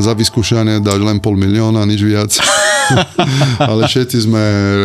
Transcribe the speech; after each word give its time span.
Za 0.00 0.12
vyskúšanie 0.12 0.80
dať 0.84 1.00
len 1.00 1.18
pol 1.20 1.36
milióna, 1.36 1.84
nič 1.88 2.00
viac. 2.04 2.32
Ale 3.70 3.88
všetci 3.88 4.16
sme 4.26 4.42
eh, 4.42 4.84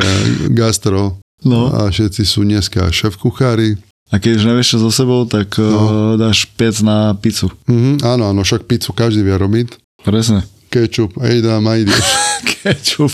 gastro 0.51 1.21
no. 1.45 1.69
a 1.69 1.89
všetci 1.89 2.23
sú 2.25 2.43
dneska 2.45 2.89
šéf 2.89 3.17
kuchári. 3.17 3.77
A 4.11 4.19
keď 4.19 4.43
už 4.43 4.47
nevieš 4.51 4.75
čo 4.75 4.77
so 4.83 4.91
sebou, 4.91 5.23
tak 5.23 5.55
eh, 5.55 5.63
no. 5.63 6.19
dáš 6.19 6.49
piec 6.57 6.81
na 6.83 7.15
pizzu. 7.15 7.51
Mm-hmm, 7.67 8.03
áno, 8.03 8.31
áno, 8.31 8.41
však 8.43 8.67
pizzu 8.67 8.91
každý 8.91 9.23
vie 9.23 9.35
robiť. 9.35 9.67
Presne. 10.01 10.43
Ketchup, 10.71 11.19
ej 11.27 11.43
dám, 11.43 11.67
aj 11.67 11.77
ideš. 11.83 12.05
Ketchup. 12.63 13.13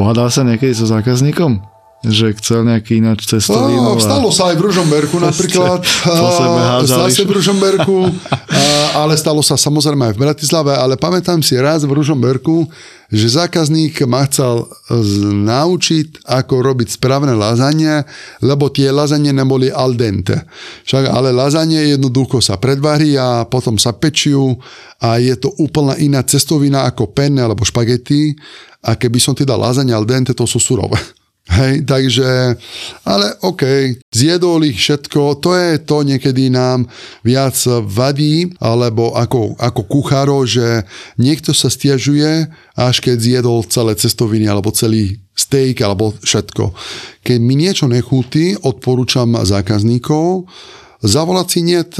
Pohádal 0.00 0.32
sa 0.32 0.48
niekedy 0.48 0.72
so 0.72 0.88
zákazníkom? 0.88 1.60
Že 2.00 2.32
chcel 2.40 2.64
nejaký 2.64 2.96
ináč 2.96 3.28
cestový. 3.28 3.76
No, 3.76 4.00
stalo 4.00 4.32
sa 4.32 4.48
aj 4.48 4.56
v 4.56 4.72
Ružomberku 4.72 5.20
napríklad. 5.28 5.84
Stalo 5.84 6.30
sa 7.12 7.24
v 7.28 7.32
Ružomberku, 7.36 7.96
ale 9.04 9.20
stalo 9.20 9.44
sa 9.44 9.60
samozrejme 9.60 10.08
aj 10.08 10.14
v 10.16 10.22
Bratislave, 10.24 10.72
ale 10.72 10.96
pamätám 10.96 11.44
si 11.44 11.60
raz 11.60 11.84
v 11.84 11.92
Ružomberku, 11.92 12.64
že 13.12 13.36
zákazník 13.36 14.00
ma 14.08 14.24
chcel 14.24 14.64
naučiť, 15.44 16.24
ako 16.24 16.54
robiť 16.72 16.96
správne 16.96 17.36
lazanie, 17.36 18.06
lebo 18.40 18.72
tie 18.72 18.88
lazanie 18.88 19.36
neboli 19.36 19.68
al 19.68 19.92
dente. 19.92 20.40
Však, 20.88 21.04
ale 21.04 21.36
lazanie 21.36 22.00
jednoducho 22.00 22.40
sa 22.40 22.56
predvarí 22.56 23.18
a 23.20 23.44
potom 23.44 23.76
sa 23.76 23.92
pečiu 23.92 24.56
a 25.04 25.20
je 25.20 25.36
to 25.36 25.52
úplne 25.60 26.00
iná 26.00 26.24
cestovina 26.24 26.88
ako 26.88 27.12
penne 27.12 27.44
alebo 27.44 27.66
špagety 27.66 28.32
a 28.88 28.96
keby 28.96 29.20
som 29.20 29.36
ti 29.36 29.44
dal 29.44 29.60
lazanie 29.60 29.92
al 29.92 30.08
dente, 30.08 30.32
to 30.32 30.48
sú 30.48 30.56
surové. 30.56 30.96
Hej, 31.50 31.82
takže, 31.82 32.54
ale 33.02 33.26
OK, 33.42 33.66
zjedol 34.14 34.70
ich 34.70 34.78
všetko, 34.78 35.42
to 35.42 35.50
je 35.58 35.82
to 35.82 36.06
niekedy 36.06 36.46
nám 36.46 36.86
viac 37.26 37.58
vadí, 37.90 38.54
alebo 38.62 39.18
ako, 39.18 39.58
ako 39.58 39.82
kuchárov, 39.90 40.46
že 40.46 40.86
niekto 41.18 41.50
sa 41.50 41.66
stiažuje, 41.66 42.46
až 42.78 43.02
keď 43.02 43.16
zjedol 43.18 43.66
celé 43.66 43.98
cestoviny, 43.98 44.46
alebo 44.46 44.70
celý 44.70 45.18
steak, 45.34 45.82
alebo 45.82 46.14
všetko. 46.22 46.70
Keď 47.26 47.38
mi 47.42 47.58
niečo 47.58 47.90
nechutí, 47.90 48.54
odporúčam 48.62 49.34
zákazníkov, 49.34 50.46
zavolať 51.00 51.46
si 51.48 51.60
niet 51.64 51.96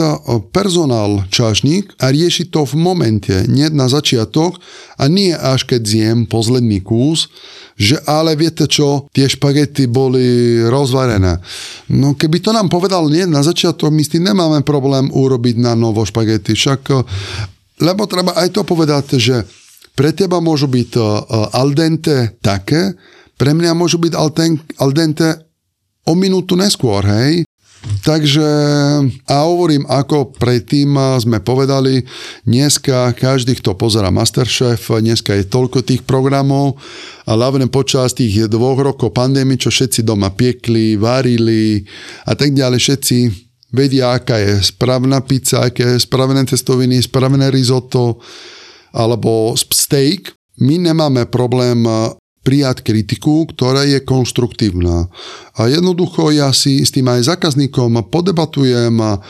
personál 0.53 1.25
čašník 1.33 1.97
a 2.05 2.13
riešiť 2.13 2.47
to 2.53 2.69
v 2.69 2.75
momente, 2.77 3.35
nie 3.49 3.69
na 3.73 3.89
začiatok 3.89 4.61
a 5.01 5.09
nie 5.09 5.33
až 5.33 5.65
keď 5.65 5.83
zjem 5.85 6.19
posledný 6.29 6.85
kus, 6.85 7.33
že 7.81 7.97
ale 8.05 8.37
viete 8.37 8.69
čo, 8.69 9.09
tie 9.17 9.25
špagety 9.25 9.89
boli 9.89 10.61
rozvarené. 10.69 11.41
No 11.89 12.13
keby 12.13 12.45
to 12.45 12.53
nám 12.53 12.69
povedal 12.69 13.09
nie 13.09 13.25
na 13.25 13.41
začiatok, 13.41 13.89
my 13.89 14.05
s 14.05 14.13
tým 14.13 14.29
nemáme 14.29 14.61
problém 14.61 15.09
urobiť 15.09 15.57
na 15.57 15.73
novo 15.73 16.05
špagety. 16.05 16.53
Však, 16.53 16.93
lebo 17.81 18.05
treba 18.05 18.37
aj 18.37 18.53
to 18.53 18.69
povedať, 18.69 19.17
že 19.17 19.49
pre 19.97 20.13
teba 20.13 20.45
môžu 20.45 20.69
byť 20.69 20.91
al 21.57 21.69
dente 21.73 22.37
také, 22.45 22.93
pre 23.41 23.57
mňa 23.57 23.73
môžu 23.73 23.97
byť 23.97 24.13
al 24.77 24.91
dente 24.93 25.29
o 26.05 26.13
minútu 26.13 26.61
neskôr, 26.61 27.01
hej. 27.01 27.49
Takže 27.81 28.49
a 29.25 29.37
hovorím, 29.49 29.89
ako 29.89 30.37
predtým 30.37 31.01
sme 31.17 31.41
povedali, 31.41 32.05
dneska 32.45 33.17
každý, 33.17 33.57
kto 33.57 33.73
pozera 33.73 34.13
Masterchef, 34.13 34.93
dneska 35.01 35.33
je 35.33 35.49
toľko 35.49 35.81
tých 35.81 36.05
programov 36.05 36.77
a 37.25 37.33
hlavne 37.33 37.73
počas 37.73 38.13
tých 38.13 38.53
dvoch 38.53 38.77
rokov 38.85 39.17
pandémie, 39.17 39.57
čo 39.57 39.73
všetci 39.73 40.05
doma 40.05 40.29
piekli, 40.29 41.01
varili 41.01 41.81
a 42.29 42.37
tak 42.37 42.53
ďalej, 42.53 42.79
všetci 42.85 43.17
vedia, 43.73 44.13
aká 44.13 44.37
je 44.37 44.61
správna 44.61 45.25
pizza, 45.25 45.65
aké 45.65 45.97
je 45.97 46.05
správne 46.05 46.45
testoviny, 46.45 47.01
správne 47.01 47.49
risotto 47.49 48.21
alebo 48.93 49.57
steak. 49.57 50.37
My 50.61 50.77
nemáme 50.77 51.25
problém 51.33 51.81
prijať 52.41 52.81
kritiku, 52.81 53.45
ktorá 53.45 53.85
je 53.85 54.01
konstruktívna. 54.01 55.13
A 55.61 55.69
jednoducho 55.69 56.33
ja 56.33 56.49
si 56.57 56.81
s 56.81 56.89
tým 56.89 57.05
aj 57.05 57.37
zákazníkom 57.37 58.09
podebatujem 58.09 58.97
a 58.97 59.21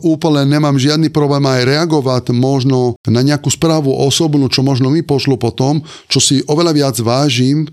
úplne 0.00 0.48
nemám 0.48 0.80
žiadny 0.80 1.12
problém 1.12 1.44
aj 1.44 1.68
reagovať 1.68 2.32
možno 2.32 2.96
na 3.04 3.20
nejakú 3.20 3.52
správu 3.52 3.92
osobnú, 3.92 4.48
čo 4.48 4.64
možno 4.64 4.88
mi 4.88 5.04
pošlo 5.04 5.36
potom, 5.36 5.84
čo 6.08 6.24
si 6.24 6.40
oveľa 6.48 6.72
viac 6.72 6.96
vážim, 7.04 7.68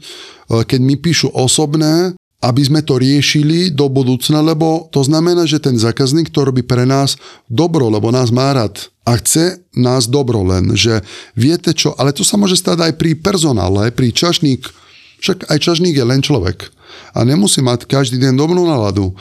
keď 0.50 0.80
mi 0.84 1.00
píšu 1.00 1.32
osobné, 1.32 2.19
aby 2.40 2.62
sme 2.64 2.80
to 2.80 2.96
riešili 2.96 3.68
do 3.76 3.92
budúcna, 3.92 4.40
lebo 4.40 4.88
to 4.96 5.04
znamená, 5.04 5.44
že 5.44 5.60
ten 5.60 5.76
zákazník 5.76 6.32
to 6.32 6.48
robí 6.48 6.64
pre 6.64 6.88
nás 6.88 7.20
dobro, 7.52 7.92
lebo 7.92 8.16
nás 8.16 8.32
má 8.32 8.56
rád 8.56 8.88
a 9.04 9.20
chce 9.20 9.60
nás 9.76 10.08
dobro 10.08 10.48
len, 10.48 10.72
že 10.72 11.04
viete 11.36 11.76
čo, 11.76 11.92
ale 12.00 12.16
to 12.16 12.24
sa 12.24 12.40
môže 12.40 12.56
stať 12.56 12.80
aj 12.88 12.94
pri 12.96 13.20
personále, 13.20 13.92
pri 13.92 14.16
čašník, 14.16 14.72
však 15.20 15.52
aj 15.52 15.58
čašník 15.60 16.00
je 16.00 16.06
len 16.08 16.24
človek 16.24 16.72
a 17.12 17.28
nemusí 17.28 17.60
mať 17.60 17.86
každý 17.90 18.22
deň 18.22 18.34
dobrú 18.40 18.64
náladu. 18.64 19.12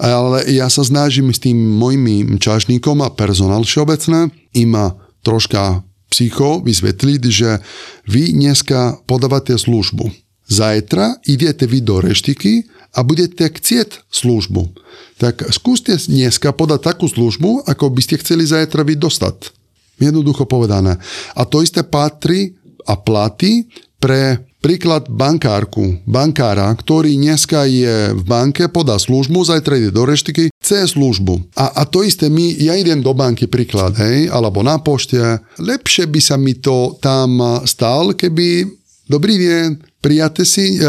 Ale 0.00 0.48
ja 0.48 0.72
sa 0.72 0.80
snažím 0.80 1.28
s 1.28 1.44
tým 1.44 1.56
mojim 1.56 2.40
čašníkom 2.40 3.04
a 3.04 3.12
personál 3.12 3.68
všeobecné 3.68 4.32
im 4.56 4.72
troška 5.20 5.84
psycho 6.08 6.64
vysvetliť, 6.64 7.22
že 7.28 7.60
vy 8.08 8.32
dneska 8.32 9.04
podávate 9.04 9.60
službu 9.60 10.29
Zajtra 10.50 11.22
idete 11.30 11.70
vy 11.70 11.78
do 11.78 12.02
reštiky 12.02 12.66
a 12.98 13.06
budete 13.06 13.46
chcieť 13.46 14.10
službu. 14.10 14.74
Tak 15.22 15.46
skúste 15.54 15.94
dneska 15.94 16.50
podať 16.50 16.90
takú 16.90 17.06
službu, 17.06 17.70
ako 17.70 17.94
by 17.94 18.00
ste 18.02 18.18
chceli 18.18 18.50
zajtra 18.50 18.82
vy 18.82 18.98
dostať. 18.98 19.54
Jednoducho 20.02 20.50
povedané. 20.50 20.98
A 21.38 21.46
to 21.46 21.62
isté 21.62 21.86
patrí 21.86 22.58
a 22.82 22.98
platí 22.98 23.70
pre 24.02 24.42
príklad 24.58 25.08
bankárku, 25.08 26.04
bankára, 26.04 26.68
ktorý 26.72 27.16
dneska 27.16 27.64
je 27.64 28.12
v 28.12 28.22
banke, 28.24 28.68
podá 28.68 29.00
službu, 29.00 29.44
zajtra 29.44 29.76
ide 29.76 29.90
do 29.92 30.04
reštiky, 30.04 30.52
chce 30.60 30.96
službu. 30.96 31.56
A, 31.56 31.80
a 31.80 31.82
to 31.88 32.04
isté 32.04 32.28
my, 32.28 32.56
ja 32.60 32.76
idem 32.76 33.00
do 33.00 33.16
banky 33.16 33.48
príklad, 33.48 33.96
hej, 33.96 34.28
alebo 34.28 34.60
na 34.60 34.76
pošte, 34.80 35.16
lepšie 35.60 36.08
by 36.08 36.20
sa 36.20 36.36
mi 36.36 36.56
to 36.60 36.96
tam 37.00 37.40
stal, 37.64 38.12
keby 38.12 38.68
dobrý 39.08 39.40
deň, 39.40 39.89
prijate 40.00 40.48
si, 40.48 40.80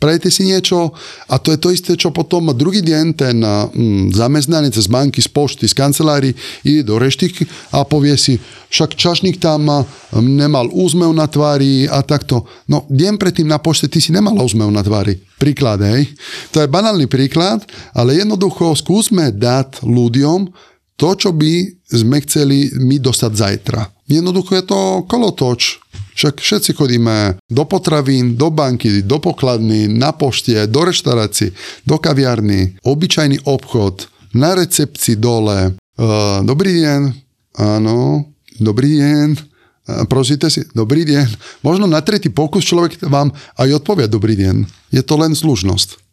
prajete 0.00 0.32
si 0.32 0.48
niečo 0.48 0.96
a 1.28 1.36
to 1.36 1.52
je 1.52 1.58
to 1.60 1.68
isté, 1.70 1.92
čo 2.00 2.10
potom 2.10 2.48
druhý 2.56 2.80
deň 2.80 3.04
ten 3.12 3.36
mm, 3.38 4.16
zamestnanec 4.16 4.72
z 4.72 4.88
banky, 4.88 5.20
z 5.20 5.28
pošty, 5.28 5.68
z 5.68 5.76
kancelárii 5.76 6.32
ide 6.64 6.82
do 6.82 6.96
reštiky 6.96 7.44
a 7.76 7.84
povie 7.84 8.16
si, 8.16 8.40
však 8.72 8.96
čašník 8.96 9.36
tam 9.36 9.68
nemal 10.18 10.66
úzmev 10.72 11.12
na 11.12 11.28
tvári 11.28 11.86
a 11.86 12.00
takto. 12.00 12.48
No, 12.66 12.88
deň 12.88 13.20
predtým 13.20 13.46
na 13.46 13.60
pošte 13.60 13.86
ty 13.86 14.00
si 14.00 14.10
nemal 14.10 14.34
úzmev 14.34 14.72
na 14.72 14.80
tvári. 14.80 15.20
Príklad, 15.38 15.84
hej. 15.84 16.08
To 16.56 16.64
je 16.64 16.72
banálny 16.72 17.04
príklad, 17.04 17.62
ale 17.92 18.16
jednoducho 18.16 18.72
skúsme 18.74 19.30
dať 19.30 19.84
ľuďom 19.84 20.72
to, 20.94 21.08
čo 21.18 21.30
by 21.34 21.66
sme 21.90 22.22
chceli 22.22 22.70
my 22.78 23.02
dostať 23.02 23.32
zajtra. 23.34 23.80
Jednoducho 24.06 24.52
je 24.54 24.64
to 24.64 24.80
kolotoč. 25.08 25.80
Však 26.14 26.38
všetci 26.38 26.70
chodíme 26.78 27.42
do 27.50 27.64
potravín, 27.66 28.38
do 28.38 28.52
banky, 28.54 29.02
do 29.02 29.18
pokladny, 29.18 29.90
na 29.90 30.14
pošte, 30.14 30.54
do 30.70 30.86
reštaurácií, 30.86 31.50
do 31.82 31.98
kaviarny, 31.98 32.78
obyčajný 32.86 33.42
obchod, 33.42 34.06
na 34.30 34.54
recepcii 34.54 35.18
dole. 35.18 35.74
Uh, 35.98 36.42
dobrý 36.46 36.86
deň, 36.86 37.00
áno, 37.58 38.30
dobrý 38.62 39.02
deň, 39.02 39.26
uh, 39.34 40.06
prosíte 40.06 40.46
si, 40.50 40.62
dobrý 40.70 41.02
deň. 41.02 41.26
Možno 41.66 41.90
na 41.90 41.98
tretí 41.98 42.30
pokus 42.30 42.62
človek 42.62 43.02
vám 43.02 43.34
aj 43.58 43.82
odpovie 43.82 44.06
dobrý 44.06 44.38
deň. 44.38 44.56
Je 44.94 45.02
to 45.02 45.18
len 45.18 45.34
služnosť. 45.34 46.03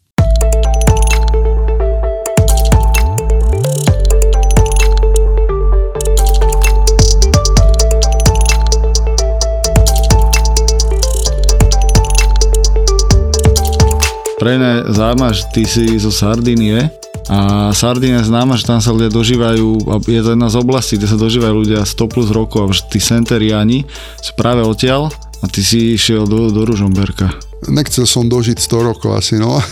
Pre 14.42 14.58
mňa 14.58 14.90
zaujímavé, 14.90 15.32
že 15.38 15.44
ty 15.54 15.62
si 15.62 15.86
zo 16.02 16.10
Sardínie 16.10 16.90
a 17.30 17.70
Sardínia 17.70 18.26
známa, 18.26 18.58
že 18.58 18.66
tam 18.66 18.82
sa 18.82 18.90
ľudia 18.90 19.06
dožívajú, 19.14 19.86
je 20.02 20.18
to 20.18 20.34
jedna 20.34 20.50
z 20.50 20.58
oblastí, 20.58 20.98
kde 20.98 21.14
sa 21.14 21.14
dožívajú 21.14 21.54
ľudia 21.62 21.86
100 21.86 22.10
plus 22.10 22.26
rokov 22.34 22.74
že 22.74 22.90
tí 22.90 22.98
Senteriani 22.98 23.86
sú 24.18 24.34
práve 24.34 24.66
odtiaľ 24.66 25.14
a 25.14 25.46
ty 25.46 25.62
si 25.62 25.94
išiel 25.94 26.26
do, 26.26 26.50
do 26.50 26.66
Ružomberka. 26.66 27.30
Nechcel 27.70 28.02
som 28.02 28.26
dožiť 28.26 28.58
100 28.58 28.82
rokov 28.82 29.14
asi, 29.14 29.38
no. 29.38 29.62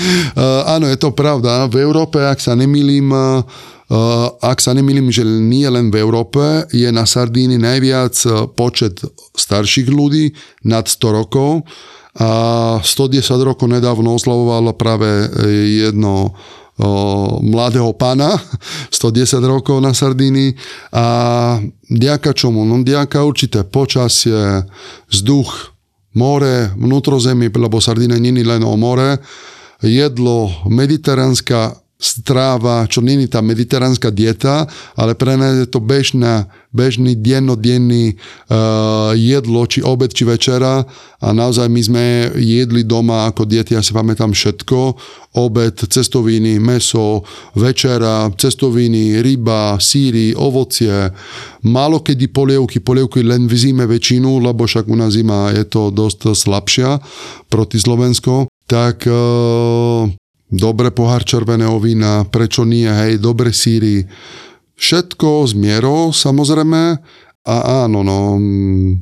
Áno, 0.74 0.90
je 0.90 0.98
to 0.98 1.14
pravda. 1.14 1.70
V 1.70 1.78
Európe, 1.78 2.18
ak 2.18 2.42
sa 2.42 2.58
nemýlim, 2.58 3.14
ak 4.42 4.58
sa 4.58 4.74
nemýlim, 4.74 5.14
že 5.14 5.22
nie 5.22 5.70
len 5.70 5.94
v 5.94 6.02
Európe, 6.02 6.66
je 6.74 6.90
na 6.90 7.06
Sardíni 7.06 7.54
najviac 7.54 8.18
počet 8.58 8.98
starších 9.38 9.86
ľudí 9.86 10.34
nad 10.66 10.90
100 10.90 11.06
rokov 11.22 11.62
a 12.18 12.30
110 12.82 13.22
rokov 13.46 13.70
nedávno 13.70 14.18
oslavoval 14.18 14.74
práve 14.74 15.06
jedno 15.86 16.34
o, 16.78 17.38
mladého 17.42 17.94
pána, 17.94 18.34
110 18.90 19.38
rokov 19.46 19.78
na 19.78 19.94
Sardíni 19.94 20.58
a 20.90 21.06
ďaka 21.86 22.34
čomu? 22.34 22.66
No 22.66 22.82
ďaka 22.82 23.22
určité 23.22 23.62
počasie, 23.62 24.66
vzduch, 25.06 25.78
more, 26.18 26.74
vnútrozemie, 26.74 27.54
lebo 27.54 27.78
Sardína 27.78 28.18
není 28.18 28.42
len 28.42 28.66
o 28.66 28.74
more, 28.74 29.22
jedlo, 29.78 30.50
mediteránska 30.66 31.78
stráva, 31.98 32.86
čo 32.86 33.02
není 33.02 33.26
tá 33.26 33.42
mediteránska 33.42 34.14
dieta, 34.14 34.70
ale 34.94 35.18
pre 35.18 35.34
nás 35.34 35.58
je 35.58 35.66
to 35.66 35.82
bežná, 35.82 36.46
bežný 36.70 37.18
dennodenný 37.18 38.14
uh, 38.14 39.10
jedlo, 39.18 39.66
či 39.66 39.82
obed, 39.82 40.14
či 40.14 40.22
večera. 40.22 40.86
A 41.18 41.34
naozaj 41.34 41.66
my 41.66 41.80
sme 41.82 42.04
jedli 42.38 42.86
doma 42.86 43.26
ako 43.26 43.42
deti, 43.42 43.74
ja 43.74 43.82
si 43.82 43.90
pamätám 43.90 44.30
všetko, 44.30 44.78
obed, 45.42 45.74
cestoviny, 45.74 46.62
meso, 46.62 47.26
večera, 47.58 48.30
cestoviny, 48.30 49.18
ryba, 49.18 49.82
síry, 49.82 50.38
ovocie, 50.38 51.10
málo 51.66 51.98
kedy 51.98 52.30
polievky, 52.30 52.78
polievky 52.78 53.26
len 53.26 53.50
v 53.50 53.58
zime 53.58 53.90
väčšinu, 53.90 54.38
lebo 54.38 54.70
však 54.70 54.86
u 54.86 54.94
nás 54.94 55.18
zima 55.18 55.50
je 55.50 55.66
to 55.66 55.90
dosť 55.90 56.30
slabšia 56.30 57.02
proti 57.50 57.82
Slovensko, 57.82 58.46
tak 58.70 59.02
uh, 59.10 60.06
dobre 60.48 60.90
pohár 60.90 61.24
červeného 61.24 61.76
vína, 61.80 62.24
prečo 62.28 62.64
nie, 62.64 62.88
hej, 62.88 63.20
dobre 63.20 63.52
síry. 63.52 64.08
Všetko 64.78 65.48
z 65.48 65.52
mierou, 65.58 66.10
samozrejme, 66.14 66.98
a 67.48 67.88
áno, 67.88 68.04
no, 68.04 68.36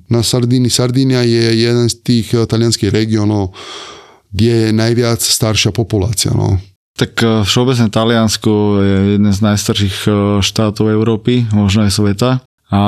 na 0.06 0.22
Sardíni, 0.22 0.70
Sardínia 0.70 1.26
je 1.26 1.66
jeden 1.66 1.90
z 1.90 1.96
tých 2.06 2.26
eh, 2.31 2.46
talianských 2.46 2.94
regiónov, 2.94 3.50
kde 4.31 4.70
je 4.70 4.76
najviac 4.76 5.19
staršia 5.19 5.75
populácia, 5.75 6.31
no. 6.31 6.62
Tak 6.94 7.12
eh, 7.19 7.43
všeobecne 7.43 7.90
Taliansko 7.90 8.52
je 8.87 8.96
jeden 9.19 9.32
z 9.34 9.40
najstarších 9.43 9.96
eh, 10.06 10.14
štátov 10.46 10.87
Európy, 10.87 11.50
možno 11.50 11.90
aj 11.90 11.93
sveta. 11.98 12.31
A 12.70 12.81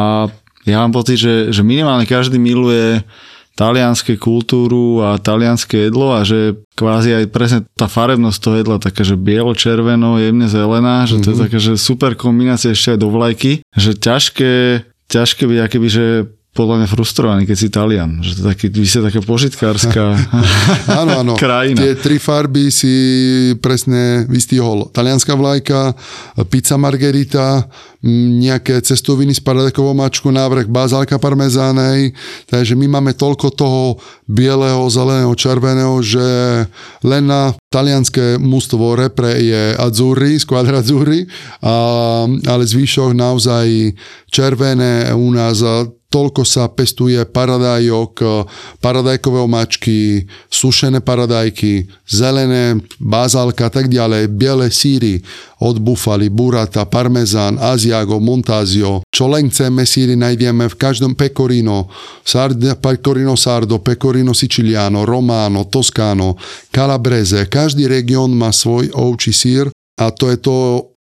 ja 0.63 0.77
mám 0.85 0.95
pocit, 0.95 1.19
že, 1.19 1.51
že 1.51 1.67
minimálne 1.67 2.07
každý 2.07 2.39
miluje 2.39 3.03
talianské 3.59 4.15
kultúru 4.15 5.03
a 5.03 5.19
talianské 5.19 5.91
jedlo 5.91 6.15
a 6.15 6.23
že 6.23 6.63
kvázi 6.79 7.19
aj 7.19 7.25
presne 7.35 7.59
tá 7.75 7.91
farebnosť 7.91 8.39
toho 8.39 8.55
jedla 8.63 8.79
taká, 8.79 9.03
že 9.03 9.19
bielo, 9.19 9.51
červeno, 9.59 10.23
jemne 10.23 10.47
zelená, 10.47 11.11
že 11.11 11.19
to 11.19 11.19
mm-hmm. 11.19 11.31
je 11.35 11.35
mhm. 11.35 11.43
taká, 11.43 11.59
že 11.59 11.73
super 11.75 12.13
kombinácia 12.15 12.71
ešte 12.71 12.95
aj 12.95 12.99
do 13.03 13.11
vlajky, 13.11 13.67
že 13.75 13.99
ťažké, 13.99 14.53
ťažké 15.11 15.43
byť 15.51 15.59
akéby, 15.59 15.89
že 15.91 16.07
podľa 16.59 16.83
mňa 16.83 16.89
frustrovaný, 16.91 17.43
keď 17.47 17.57
si 17.57 17.69
Talian. 17.71 18.19
Že 18.19 18.33
to 18.35 18.43
taký, 18.51 18.67
vy 18.67 18.89
ste 18.91 18.99
taká 19.07 19.23
požitkárska 19.23 20.19
áno, 21.07 21.23
áno. 21.23 21.33
krajina. 21.39 21.79
Tie 21.79 21.95
tri 21.95 22.19
farby 22.19 22.75
si 22.75 22.95
presne 23.63 24.27
vystihol. 24.27 24.91
Talianská 24.91 25.39
vlajka, 25.39 25.95
pizza 26.51 26.75
margarita, 26.75 27.71
nejaké 28.03 28.83
cestoviny 28.83 29.35
s 29.35 29.43
paradajkovou 29.43 29.95
mačkou, 29.95 30.35
návrh 30.35 30.67
bazálka 30.67 31.19
parmezánej. 31.23 32.15
Takže 32.51 32.75
my 32.75 32.99
máme 32.99 33.15
toľko 33.15 33.55
toho 33.55 33.83
bieleho, 34.27 34.83
zeleného, 34.91 35.31
červeného, 35.39 35.95
že 36.03 36.27
len 37.07 37.23
na 37.27 37.55
talianské 37.69 38.41
mústvo 38.41 38.97
repre 38.97 39.37
je 39.45 39.63
azzurri, 39.77 40.41
squadra 40.41 40.81
azzurri, 40.81 41.29
a, 41.61 42.25
ale 42.25 42.63
zvyšok 42.65 43.13
naozaj 43.13 43.93
červené 44.33 45.13
u 45.13 45.29
nás 45.33 45.61
toľko 46.09 46.41
sa 46.49 46.73
pestuje 46.73 47.21
paradajok, 47.29 48.13
paradajkové 48.81 49.39
omačky, 49.45 50.25
sušené 50.49 51.05
paradajky, 51.05 51.85
zelené, 52.09 52.81
bazálka 52.97 53.69
a 53.69 53.73
tak 53.73 53.93
ďalej, 53.93 54.33
biele 54.33 54.73
síry 54.73 55.21
od 55.59 55.83
bufali, 55.83 56.31
burata, 56.31 56.87
parmezán, 56.87 57.59
aziago, 57.59 58.23
montazio. 58.23 59.03
Čo 59.11 59.27
len 59.31 59.51
chceme, 59.51 59.83
síry 59.83 60.15
nájdeme 60.15 60.71
v 60.71 60.79
každom 60.79 61.19
pecorino, 61.19 61.91
sardo, 62.23 62.79
pecorino 62.79 63.35
sardo, 63.35 63.83
pecorino 63.83 64.31
siciliano, 64.31 65.03
romano, 65.03 65.67
toscano, 65.67 66.39
calabrese. 66.71 67.51
Každý 67.51 67.91
región 67.91 68.35
má 68.39 68.55
svoj 68.55 68.95
ovčí 68.95 69.35
sír 69.35 69.67
a 69.99 70.15
to 70.15 70.31
je 70.31 70.39
to 70.39 70.57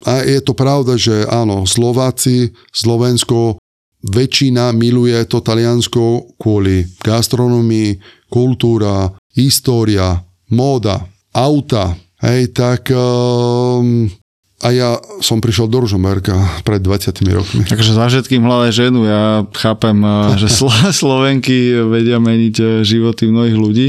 a 0.07 0.23
je 0.23 0.39
to 0.39 0.55
pravda, 0.55 0.95
že 0.95 1.27
áno, 1.27 1.67
Slováci, 1.67 2.55
Slovensko 2.71 3.59
väčšina 4.07 4.71
miluje 4.71 5.19
to 5.27 5.43
Taliansko 5.43 6.39
kvôli 6.39 6.87
gastronomii, 7.03 7.99
kultúra, 8.31 9.11
história, 9.35 10.23
móda, 10.55 11.03
auta. 11.35 11.99
Hej, 12.23 12.55
tak 12.55 12.91
um, 12.95 14.11
a 14.59 14.75
ja 14.75 14.99
som 15.23 15.39
prišiel 15.39 15.71
do 15.71 15.87
Ružomberka 15.87 16.35
pred 16.67 16.83
20 16.83 17.15
rokmi. 17.31 17.63
Takže 17.63 17.95
za 17.95 18.11
všetkým 18.11 18.43
hľadaj 18.43 18.73
ženu. 18.75 19.07
Ja 19.07 19.47
chápem, 19.55 19.95
eh, 20.03 20.35
že 20.35 20.51
Slo- 20.59 20.91
Slovenky 20.91 21.79
vedia 21.87 22.19
meniť 22.19 22.57
eh, 22.59 22.67
životy 22.83 23.31
mnohých 23.31 23.55
ľudí, 23.55 23.89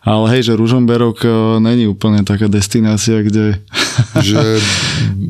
ale 0.00 0.24
hej, 0.32 0.48
že 0.48 0.52
Ružomberok 0.56 1.20
eh, 1.20 1.32
není 1.60 1.84
úplne 1.84 2.24
taká 2.24 2.48
destinácia, 2.48 3.20
kde... 3.20 3.60
Že 4.16 4.56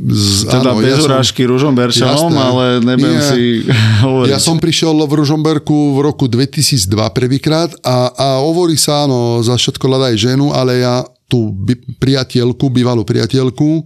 z, 0.06 0.47
teda 0.55 0.71
áno, 0.71 0.79
bez 0.79 0.94
ja 0.94 1.03
urážky 1.03 1.43
som, 1.43 1.50
Ružomberčanom, 1.59 2.31
jasné, 2.31 2.47
ale 2.47 2.65
nebudem 2.87 3.21
si 3.27 3.43
hovoriť. 4.06 4.31
Ja 4.31 4.38
som 4.38 4.62
prišiel 4.62 4.94
v 4.94 5.12
Ružomberku 5.19 5.99
v 5.99 6.00
roku 6.06 6.31
2002 6.31 6.94
prvýkrát 7.11 7.75
a, 7.83 8.15
a 8.15 8.27
hovorí 8.38 8.79
sa, 8.79 9.03
áno, 9.03 9.43
za 9.43 9.59
všetko 9.59 9.83
hľadaj 9.83 10.15
ženu, 10.15 10.55
ale 10.55 10.79
ja 10.79 11.03
tú 11.27 11.50
priateľku, 11.99 12.71
bývalú 12.71 13.02
priateľku, 13.02 13.83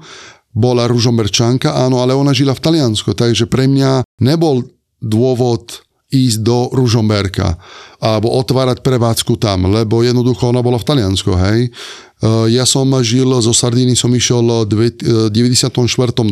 bola 0.50 0.90
Ružomberčanka, 0.90 1.75
áno, 1.75 2.02
ale 2.02 2.14
ona 2.14 2.35
žila 2.35 2.54
v 2.54 2.62
Taliansku, 2.62 3.14
takže 3.14 3.47
pre 3.47 3.71
mňa 3.71 4.02
nebol 4.19 4.66
dôvod 4.99 5.87
ísť 6.11 6.38
do 6.42 6.66
Ružomberka 6.75 7.54
alebo 8.02 8.35
otvárať 8.35 8.83
prevádzku 8.83 9.38
tam, 9.38 9.71
lebo 9.71 10.02
jednoducho 10.02 10.50
ona 10.50 10.59
bola 10.59 10.80
v 10.80 10.88
Taliansku, 10.88 11.30
hej. 11.38 11.69
E, 11.69 11.71
ja 12.50 12.66
som 12.66 12.90
žil 12.99 13.30
zo 13.38 13.54
Sardíny, 13.54 13.95
som 13.95 14.11
išiel 14.11 14.66
v 14.66 14.90
94. 15.30 15.71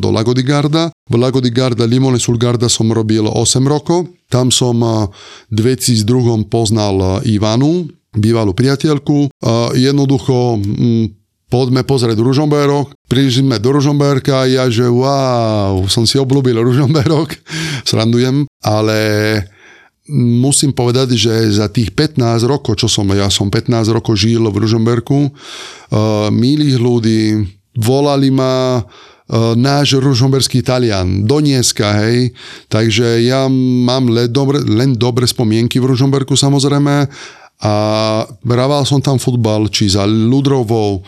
do 0.03 0.09
Lago 0.11 0.35
di 0.35 0.43
Garda. 0.43 0.91
V 1.07 1.15
Lago 1.15 1.39
di 1.39 1.55
Garda, 1.55 1.87
Limone 1.87 2.19
sul 2.19 2.41
Garda 2.41 2.67
som 2.67 2.91
robil 2.91 3.23
8 3.23 3.39
rokov. 3.71 4.11
Tam 4.27 4.51
som 4.51 4.83
v 4.83 5.55
2002. 5.55 6.51
poznal 6.51 7.23
Ivanu, 7.25 7.87
bývalú 8.17 8.57
priateľku. 8.57 9.33
Jednoducho 9.77 10.61
poďme 11.49 11.83
pozrieť 11.85 12.17
Ružomberok. 12.21 12.93
Prišli 13.09 13.45
sme 13.45 13.57
do 13.57 13.73
Ružomberka 13.73 14.45
a 14.45 14.49
ja, 14.49 14.64
že 14.69 14.85
wow, 14.88 15.85
som 15.88 16.05
si 16.05 16.21
obľúbil 16.21 16.61
Ružomberok, 16.61 17.37
srandujem, 17.88 18.45
ale 18.61 18.99
musím 20.12 20.73
povedať, 20.73 21.17
že 21.17 21.33
za 21.52 21.69
tých 21.69 21.93
15 21.93 22.21
rokov, 22.49 22.81
čo 22.81 22.88
som, 22.88 23.05
ja 23.12 23.28
som 23.28 23.52
15 23.52 23.93
rokov 23.93 24.17
žil 24.17 24.40
v 24.49 24.61
Ružomberku, 24.64 25.19
uh, 25.28 26.33
milých 26.33 26.81
ľudí, 26.81 27.23
volali 27.76 28.33
ma 28.33 28.81
uh, 28.81 29.52
náš 29.52 30.00
ružomberský 30.00 30.64
Talian, 30.64 31.28
do 31.28 31.45
dneska, 31.45 32.00
hej. 32.00 32.33
Takže 32.73 33.21
ja 33.21 33.45
mám 33.52 34.09
len 34.09 34.33
dobre, 34.33 34.64
len 34.64 34.97
dobre 34.97 35.28
spomienky 35.28 35.76
v 35.76 35.93
Ružomberku 35.93 36.33
samozrejme 36.33 37.09
a 37.59 37.73
hraval 38.25 38.87
som 38.88 39.02
tam 39.02 39.21
futbal, 39.21 39.69
či 39.69 39.90
za 39.93 40.07
Ludrovou, 40.07 41.02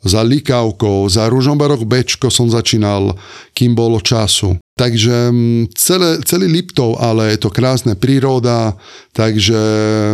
za 0.00 0.24
Likavkou, 0.24 1.08
za 1.08 1.28
Ružomberok 1.28 1.84
Bčko 1.84 2.32
som 2.32 2.48
začínal, 2.48 3.14
kým 3.52 3.76
bolo 3.76 4.00
času. 4.00 4.56
Takže 4.76 5.28
mm, 5.28 5.62
celé, 5.76 6.24
celý 6.24 6.48
Liptov, 6.48 6.96
ale 6.96 7.36
je 7.36 7.38
to 7.44 7.52
krásne 7.52 7.92
príroda, 7.96 8.72
takže 9.12 9.60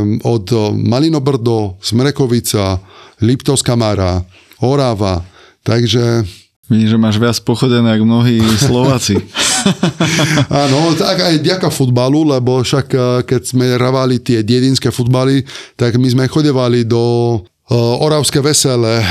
mm, 0.03 0.27
od 0.27 0.75
Malinobrdo, 0.75 1.79
Smrekovica, 1.79 2.83
Liptovská 3.23 3.79
Mara, 3.79 4.27
Orava, 4.63 5.23
takže 5.63 6.27
Vidím, 6.67 6.91
že 6.91 6.99
máš 6.99 7.23
viac 7.23 7.39
pochodené 7.47 7.95
ako 7.95 8.03
mnohí 8.03 8.43
Slováci. 8.59 9.15
Áno, 10.67 10.95
tak 10.95 11.23
aj 11.23 11.43
ďaka 11.43 11.69
futbalu, 11.71 12.27
lebo 12.27 12.63
však 12.63 12.87
eh, 12.91 13.03
keď 13.27 13.41
sme 13.43 13.67
ravali 13.79 14.23
tie 14.23 14.43
dedinské 14.43 14.91
futbaly, 14.91 15.43
tak 15.75 15.99
my 15.99 16.09
sme 16.11 16.25
chodevali 16.31 16.87
do 16.87 17.39
Oravské 17.75 18.39
vesele, 18.39 19.03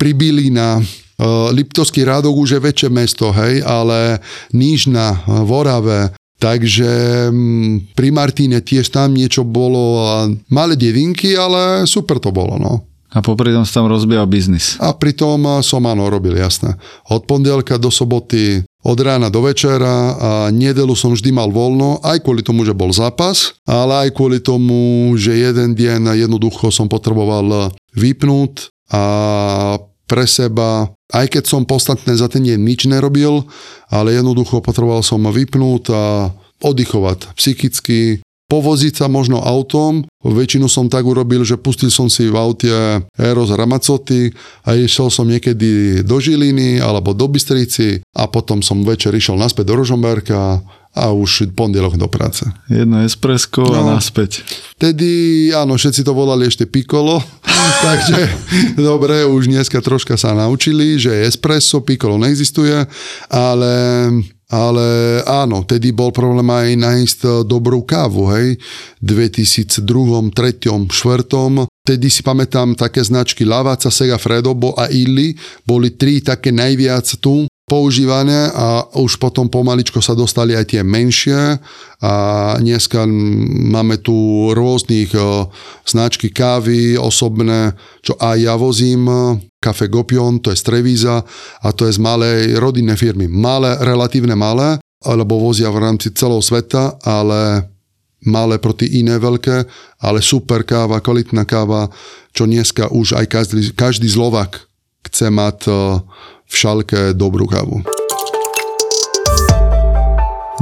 Pribilina, 0.00 0.80
Liptovský 1.52 2.02
rádok 2.02 2.32
už 2.32 2.56
je 2.56 2.60
väčšie 2.64 2.88
mesto, 2.88 3.28
hej, 3.28 3.60
ale 3.60 4.24
Nížna, 4.56 5.20
v 5.28 5.50
Orave, 5.52 6.00
Takže 6.42 6.90
mm, 7.30 7.94
pri 7.94 8.08
Martine 8.10 8.58
tiež 8.58 8.90
tam 8.90 9.14
niečo 9.14 9.46
bolo, 9.46 10.02
malé 10.50 10.74
dedinky, 10.74 11.38
ale 11.38 11.86
super 11.86 12.18
to 12.18 12.34
bolo, 12.34 12.58
no. 12.58 12.82
A 13.14 13.22
popri 13.22 13.54
tom 13.54 13.62
som 13.62 13.86
tam 13.86 13.92
rozbiehal 13.94 14.26
biznis. 14.26 14.74
A 14.82 14.90
pritom 14.90 15.62
som 15.62 15.86
áno 15.86 16.10
robil, 16.10 16.34
jasné. 16.34 16.74
Od 17.12 17.22
pondelka 17.28 17.78
do 17.78 17.94
soboty, 17.94 18.66
od 18.82 18.98
rána 18.98 19.30
do 19.30 19.46
večera 19.46 20.18
a 20.18 20.30
nedelu 20.50 20.92
som 20.98 21.14
vždy 21.14 21.30
mal 21.30 21.54
voľno, 21.54 22.02
aj 22.02 22.26
kvôli 22.26 22.42
tomu, 22.42 22.66
že 22.66 22.74
bol 22.74 22.90
zápas, 22.90 23.54
ale 23.62 24.06
aj 24.06 24.18
kvôli 24.18 24.42
tomu, 24.42 25.14
že 25.14 25.38
jeden 25.38 25.78
deň 25.78 26.18
jednoducho 26.18 26.74
som 26.74 26.90
potreboval 26.90 27.70
vypnúť 27.94 28.74
a 28.90 29.02
pre 30.10 30.28
seba, 30.28 30.92
aj 31.14 31.26
keď 31.32 31.44
som 31.48 31.64
podstatné 31.64 32.12
za 32.18 32.28
ten 32.28 32.44
deň 32.44 32.60
nič 32.60 32.84
nerobil, 32.84 33.48
ale 33.88 34.12
jednoducho 34.12 34.60
potreboval 34.60 35.00
som 35.00 35.24
vypnúť 35.24 35.82
a 35.88 36.34
oddychovať 36.60 37.32
psychicky, 37.38 38.20
povoziť 38.52 39.00
sa 39.00 39.06
možno 39.08 39.40
autom. 39.40 40.04
Väčšinu 40.20 40.68
som 40.68 40.92
tak 40.92 41.08
urobil, 41.08 41.40
že 41.40 41.56
pustil 41.56 41.88
som 41.88 42.12
si 42.12 42.28
v 42.28 42.36
aute 42.36 42.68
Eros 43.16 43.48
Ramacoty 43.48 44.28
a 44.68 44.76
išiel 44.76 45.08
som 45.08 45.24
niekedy 45.24 46.04
do 46.04 46.20
Žiliny 46.20 46.76
alebo 46.76 47.16
do 47.16 47.32
Bystrici 47.32 48.04
a 48.12 48.28
potom 48.28 48.60
som 48.60 48.84
večer 48.84 49.16
išiel 49.16 49.40
naspäť 49.40 49.72
do 49.72 49.80
Rožomberka 49.80 50.60
a 50.92 51.08
už 51.08 51.48
pondelok 51.56 51.96
do 51.96 52.04
práce. 52.04 52.44
Jedno 52.68 53.00
espresko 53.00 53.64
no, 53.64 53.72
a 53.72 53.96
naspäť. 53.96 54.44
Vtedy, 54.76 55.48
áno, 55.56 55.80
všetci 55.80 56.04
to 56.04 56.12
volali 56.12 56.44
ešte 56.44 56.68
pikolo, 56.68 57.24
takže 57.88 58.18
dobre, 58.76 59.24
už 59.24 59.48
dneska 59.48 59.80
troška 59.80 60.20
sa 60.20 60.36
naučili, 60.36 61.00
že 61.00 61.24
espresso, 61.24 61.80
pikolo 61.80 62.20
neexistuje, 62.20 62.84
ale 63.32 63.72
ale 64.52 65.18
áno, 65.24 65.64
tedy 65.64 65.96
bol 65.96 66.12
problém 66.12 66.44
aj 66.44 66.68
nájsť 66.76 67.18
e, 67.24 67.28
dobrú 67.48 67.88
kávu, 67.88 68.28
hej, 68.36 68.60
2002, 69.00 69.80
3, 69.80 70.92
4. 70.92 70.92
Tedy 71.82 72.06
si 72.12 72.20
pamätám 72.20 72.76
také 72.76 73.00
značky 73.00 73.48
Lavaca, 73.48 73.88
Sega 73.88 74.20
Fredobo 74.20 74.76
a 74.76 74.92
Illy, 74.92 75.32
boli 75.64 75.96
tri 75.96 76.20
také 76.20 76.52
najviac 76.52 77.08
tu 77.16 77.48
používané 77.64 78.52
a 78.52 78.84
už 79.00 79.16
potom 79.16 79.48
pomaličko 79.48 80.04
sa 80.04 80.12
dostali 80.12 80.52
aj 80.52 80.76
tie 80.76 80.84
menšie. 80.84 81.56
A 82.04 82.12
dneska 82.60 83.08
máme 83.72 84.04
tu 84.04 84.12
rôznych 84.52 85.16
e, 85.16 85.48
značky 85.88 86.28
kávy 86.28 87.00
osobné, 87.00 87.72
čo 88.04 88.20
aj 88.20 88.36
ja 88.36 88.54
vozím, 88.60 89.08
Café 89.62 89.86
Gopion, 89.86 90.42
to 90.42 90.50
je 90.50 90.58
z 90.58 90.66
Trevíza 90.66 91.22
a 91.62 91.68
to 91.70 91.86
je 91.86 91.94
z 91.94 92.00
malej 92.02 92.58
rodinnej 92.58 92.98
firmy. 92.98 93.30
Malé, 93.30 93.78
relatívne 93.78 94.34
malé, 94.34 94.82
alebo 95.06 95.38
vozia 95.38 95.70
v 95.70 95.78
rámci 95.78 96.10
celého 96.10 96.42
sveta, 96.42 96.98
ale 97.06 97.70
malé 98.26 98.58
proti 98.58 98.90
iné 98.98 99.22
veľké, 99.22 99.66
ale 100.02 100.18
super 100.18 100.66
káva, 100.66 100.98
kvalitná 100.98 101.46
káva, 101.46 101.90
čo 102.34 102.46
dneska 102.50 102.90
už 102.90 103.18
aj 103.18 103.26
každý, 103.30 103.62
každý 103.74 104.10
Slovak 104.10 104.66
chce 105.06 105.30
mať 105.30 105.58
e, 105.66 105.72
v 106.46 106.54
šalke 106.54 107.00
dobrú 107.14 107.46
kávu. 107.50 107.82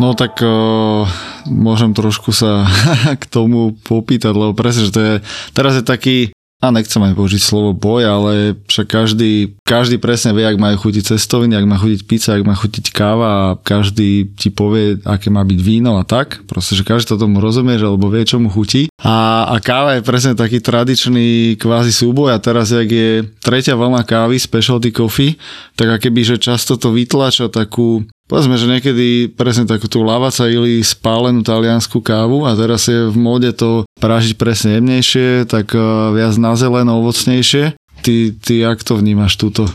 No 0.01 0.17
tak 0.17 0.41
uh, 0.41 1.05
môžem 1.45 1.93
trošku 1.93 2.33
sa 2.33 2.65
k 3.21 3.25
tomu 3.29 3.77
popýtať, 3.85 4.33
lebo 4.33 4.57
presne, 4.57 4.89
že 4.89 4.95
to 4.97 5.01
je, 5.03 5.15
teraz 5.53 5.77
je 5.77 5.85
taký 5.85 6.17
a 6.61 6.69
nechcem 6.69 7.01
aj 7.01 7.17
použiť 7.17 7.41
slovo 7.41 7.73
boj, 7.73 8.05
ale 8.05 8.33
však 8.69 8.85
každý, 8.85 9.57
každý 9.65 9.97
presne 9.97 10.37
vie, 10.37 10.45
ak 10.45 10.61
majú 10.61 10.77
chutiť 10.77 11.17
cestoviny, 11.17 11.57
ak 11.57 11.65
má 11.65 11.81
chutiť 11.81 12.01
pizza, 12.05 12.37
ak 12.37 12.45
má 12.45 12.53
chutiť 12.53 12.93
káva 12.93 13.29
a 13.33 13.45
každý 13.57 14.29
ti 14.37 14.53
povie, 14.53 15.01
aké 15.09 15.33
má 15.33 15.41
byť 15.41 15.61
víno 15.65 15.97
a 15.97 16.05
tak. 16.05 16.45
Proste, 16.45 16.77
že 16.77 16.85
každý 16.85 17.17
to 17.17 17.25
tomu 17.25 17.41
rozumie, 17.41 17.81
že 17.81 17.89
alebo 17.89 18.13
vie, 18.13 18.29
čo 18.29 18.37
mu 18.37 18.53
chutí. 18.53 18.93
A, 19.01 19.49
a 19.49 19.57
káva 19.65 19.97
je 19.97 20.05
presne 20.05 20.37
taký 20.37 20.61
tradičný 20.61 21.57
kvázi 21.57 21.97
súboj 21.97 22.37
a 22.37 22.39
teraz, 22.39 22.69
jak 22.69 22.93
je 22.93 23.25
tretia 23.41 23.73
vlna 23.73 24.05
kávy, 24.05 24.37
specialty 24.37 24.93
coffee, 24.93 25.41
tak 25.81 25.97
akéby, 25.97 26.21
že 26.29 26.37
často 26.37 26.77
to 26.77 26.93
vytlača 26.93 27.49
takú 27.49 28.05
Povedzme, 28.31 28.55
že 28.55 28.71
niekedy 28.71 29.35
presne 29.35 29.67
takú 29.67 29.91
tú 29.91 30.07
lavaca 30.07 30.47
ili 30.47 30.79
spálenú 30.87 31.43
taliansku 31.43 31.99
kávu 31.99 32.47
a 32.47 32.55
teraz 32.55 32.87
je 32.87 33.11
v 33.11 33.17
móde 33.19 33.51
to 33.51 33.83
pražiť 33.99 34.39
presne 34.39 34.79
jemnejšie, 34.79 35.51
tak 35.51 35.75
e, 35.75 35.83
viac 36.15 36.39
na 36.39 36.55
zeleno, 36.55 37.03
ovocnejšie. 37.03 37.75
Ty, 38.07 38.15
ty 38.39 38.53
jak 38.63 38.87
to 38.87 39.03
vnímaš 39.03 39.35
túto? 39.35 39.67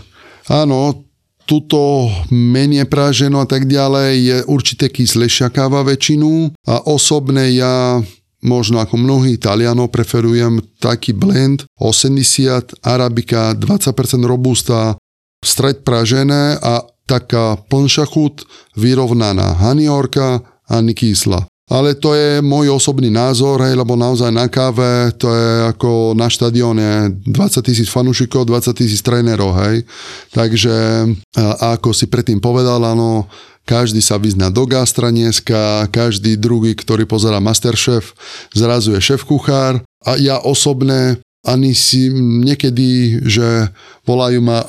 Áno, 0.48 1.04
tuto 1.44 2.08
menej 2.32 2.88
práženo 2.88 3.44
a 3.44 3.48
tak 3.48 3.68
ďalej 3.68 4.12
je 4.24 4.38
určite 4.48 4.88
kyslejšia 4.88 5.52
káva 5.52 5.84
väčšinu 5.84 6.56
a 6.64 6.80
osobne 6.88 7.52
ja 7.52 8.00
možno 8.40 8.80
ako 8.80 8.96
mnohí 8.96 9.36
Italianov 9.36 9.92
preferujem 9.92 10.64
taký 10.80 11.12
blend 11.12 11.68
80 11.76 12.88
arabika, 12.88 13.52
20% 13.52 14.24
robusta, 14.24 14.96
stred 15.44 15.84
pražené 15.84 16.56
a 16.64 16.95
taká 17.06 17.58
plnšia 17.70 18.06
chut, 18.10 18.44
vyrovnaná 18.78 19.58
haniorka 19.62 20.42
ani 20.70 20.94
kysla. 20.98 21.46
Ale 21.66 21.98
to 21.98 22.14
je 22.14 22.46
môj 22.46 22.78
osobný 22.78 23.10
názor, 23.10 23.58
hej, 23.66 23.74
lebo 23.74 23.98
naozaj 23.98 24.30
na 24.30 24.46
káve 24.46 25.10
to 25.18 25.34
je 25.34 25.50
ako 25.74 26.14
na 26.14 26.30
štadióne 26.30 27.18
20 27.26 27.66
tisíc 27.66 27.90
fanúšikov, 27.90 28.46
20 28.46 28.70
tisíc 28.78 29.02
trénerov, 29.02 29.58
hej. 29.66 29.82
Takže 30.30 31.10
ako 31.66 31.90
si 31.90 32.06
predtým 32.06 32.38
povedal, 32.38 32.86
áno, 32.86 33.26
každý 33.66 33.98
sa 33.98 34.22
vyzná 34.22 34.54
do 34.54 34.70
gastra 34.70 35.10
dneska, 35.10 35.90
každý 35.90 36.38
druhý, 36.38 36.78
ktorý 36.78 37.10
pozera 37.10 37.42
Masterchef, 37.42 38.14
zrazu 38.54 38.94
je 38.94 39.02
šéf-kuchár 39.02 39.82
a 40.06 40.12
ja 40.22 40.38
osobne 40.38 41.18
ani 41.42 41.74
si 41.74 42.14
niekedy, 42.14 43.22
že 43.26 43.74
volajú 44.06 44.38
ma 44.38 44.62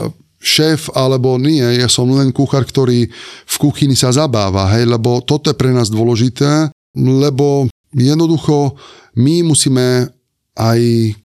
šéf 0.47 0.95
alebo 0.95 1.35
nie, 1.43 1.63
ja 1.63 1.91
som 1.91 2.07
len 2.15 2.31
kuchár, 2.31 2.63
ktorý 2.63 3.11
v 3.45 3.57
kuchyni 3.59 3.99
sa 3.99 4.15
zabáva, 4.15 4.71
hej, 4.79 4.87
lebo 4.87 5.19
toto 5.27 5.51
je 5.51 5.59
pre 5.59 5.75
nás 5.75 5.91
dôležité, 5.91 6.71
lebo 6.95 7.67
jednoducho 7.91 8.79
my 9.19 9.43
musíme 9.43 10.07
aj 10.55 10.81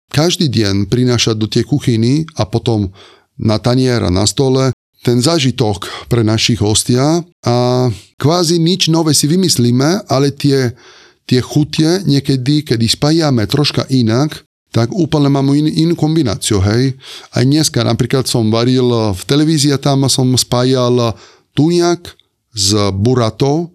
každý 0.08 0.48
deň 0.48 0.88
prinášať 0.88 1.36
do 1.36 1.50
tej 1.50 1.66
kuchyny 1.66 2.24
a 2.38 2.46
potom 2.48 2.94
na 3.36 3.60
tanier 3.60 4.00
na 4.08 4.24
stole 4.24 4.72
ten 5.02 5.22
zažitok 5.22 6.08
pre 6.10 6.26
našich 6.26 6.58
hostia. 6.58 7.22
A 7.46 7.86
kvázi 8.18 8.58
nič 8.58 8.90
nové 8.90 9.14
si 9.14 9.30
vymyslíme, 9.30 10.10
ale 10.10 10.34
tie, 10.34 10.74
tie 11.28 11.40
chutie 11.44 12.02
niekedy, 12.02 12.66
kedy 12.66 12.86
spájame 12.88 13.46
troška 13.46 13.86
inak, 13.92 14.47
tak 14.68 14.92
úplne 14.92 15.32
mám 15.32 15.48
in, 15.56 15.68
inú 15.68 15.96
kombináciu, 15.96 16.60
hej. 16.60 16.96
Aj 17.32 17.42
dneska 17.44 17.80
napríklad 17.80 18.28
som 18.28 18.52
varil 18.52 19.14
v 19.16 19.22
televízii 19.24 19.72
a 19.72 19.80
tam 19.80 20.04
som 20.12 20.28
spájal 20.36 21.16
tuniak 21.56 22.14
s 22.52 22.76
buratou 22.92 23.72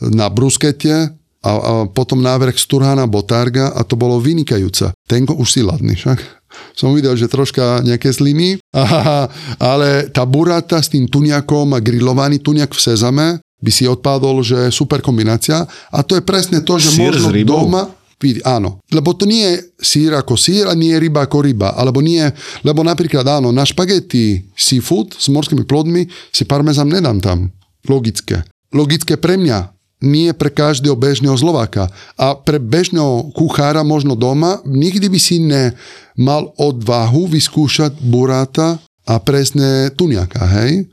na 0.00 0.26
bruskete 0.32 1.12
a, 1.42 1.50
a 1.50 1.72
potom 1.90 2.22
návrh 2.22 2.54
z 2.54 2.64
Turhana 2.70 3.06
Botarga 3.10 3.74
a 3.74 3.82
to 3.82 3.98
bolo 3.98 4.22
vynikajúce. 4.22 4.94
Tenko 5.06 5.34
už 5.38 5.48
si 5.50 5.60
ladný, 5.62 5.98
však? 5.98 6.18
Som 6.78 6.92
videl, 6.92 7.16
že 7.16 7.32
troška 7.32 7.80
nejaké 7.80 8.12
sliny, 8.12 8.60
ale 9.72 9.88
tá 10.12 10.22
burata 10.28 10.78
s 10.80 10.92
tým 10.92 11.08
tuniakom 11.08 11.72
a 11.74 11.80
grillovaný 11.80 12.40
tuniak 12.44 12.72
v 12.72 12.80
sezame 12.80 13.26
by 13.62 13.70
si 13.70 13.86
odpadol, 13.86 14.42
že 14.42 14.74
super 14.74 14.98
kombinácia 14.98 15.62
a 15.94 15.98
to 16.02 16.18
je 16.18 16.22
presne 16.26 16.60
to, 16.66 16.82
že 16.82 16.98
Sier 16.98 17.14
možno 17.14 17.30
doma 17.46 17.82
Vidi, 18.22 18.38
áno. 18.46 18.78
Lebo 18.94 19.18
to 19.18 19.26
nie 19.26 19.42
je 19.42 19.54
sír 19.82 20.14
ako 20.14 20.38
sír 20.38 20.70
a 20.70 20.78
nie 20.78 20.94
je 20.94 21.02
ryba 21.02 21.26
ako 21.26 21.42
ryba. 21.42 21.74
Alebo 21.74 21.98
nie, 21.98 22.22
lebo 22.62 22.86
napríklad 22.86 23.26
áno, 23.26 23.50
na 23.50 23.66
špagety 23.66 24.46
seafood 24.54 25.18
s 25.18 25.26
morskými 25.26 25.66
plodmi 25.66 26.06
si 26.30 26.46
parmezán 26.46 26.86
nedám 26.86 27.18
tam. 27.18 27.50
Logické. 27.90 28.46
Logické 28.70 29.18
pre 29.18 29.34
mňa, 29.34 29.74
nie 30.06 30.30
pre 30.30 30.54
každého 30.54 30.94
bežného 30.94 31.34
Slováka. 31.34 31.90
A 32.14 32.38
pre 32.38 32.62
bežného 32.62 33.34
kuchára 33.34 33.82
možno 33.82 34.14
doma 34.14 34.62
nikdy 34.62 35.10
by 35.10 35.18
si 35.18 35.42
nemal 35.42 36.54
odvahu 36.54 37.26
vyskúšať 37.26 37.98
buráta 38.06 38.78
a 39.02 39.18
presne 39.18 39.90
tuniaka, 39.98 40.46
hej. 40.62 40.86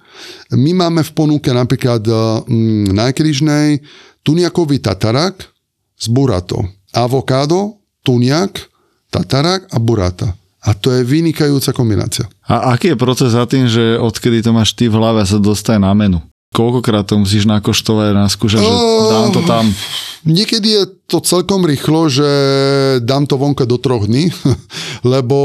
My 0.50 0.74
máme 0.74 1.06
v 1.06 1.12
ponuke 1.14 1.54
napríklad 1.54 2.02
mm, 2.50 2.90
na 2.90 3.14
tuniakový 4.26 4.82
tatarak 4.82 5.46
s 5.94 6.10
buratou 6.10 6.79
avokádo, 6.94 7.80
tuniak, 8.04 8.70
tatarák 9.10 9.70
a 9.72 9.78
burata. 9.80 10.36
A 10.60 10.76
to 10.76 10.92
je 10.92 11.08
vynikajúca 11.08 11.72
kombinácia. 11.72 12.28
A 12.44 12.76
aký 12.76 12.92
je 12.92 13.00
proces 13.00 13.32
za 13.32 13.48
tým, 13.48 13.72
že 13.72 13.96
odkedy 13.96 14.44
to 14.44 14.52
máš 14.52 14.76
ty 14.76 14.92
v 14.92 15.00
hlave 15.00 15.24
sa 15.24 15.40
dostane 15.40 15.88
na 15.88 15.96
menu? 15.96 16.20
koľkokrát 16.50 17.06
to 17.06 17.22
musíš 17.22 17.46
nakoštovať, 17.46 18.08
naskúšať, 18.18 18.62
že 18.62 18.76
dám 19.10 19.30
to 19.30 19.42
tam? 19.46 19.66
Niekedy 20.26 20.68
je 20.68 20.84
to 21.08 21.22
celkom 21.22 21.64
rýchlo, 21.64 22.10
že 22.10 22.30
dám 23.06 23.30
to 23.30 23.38
vonka 23.38 23.64
do 23.70 23.78
troch 23.78 24.10
dní, 24.10 24.34
lebo 25.14 25.38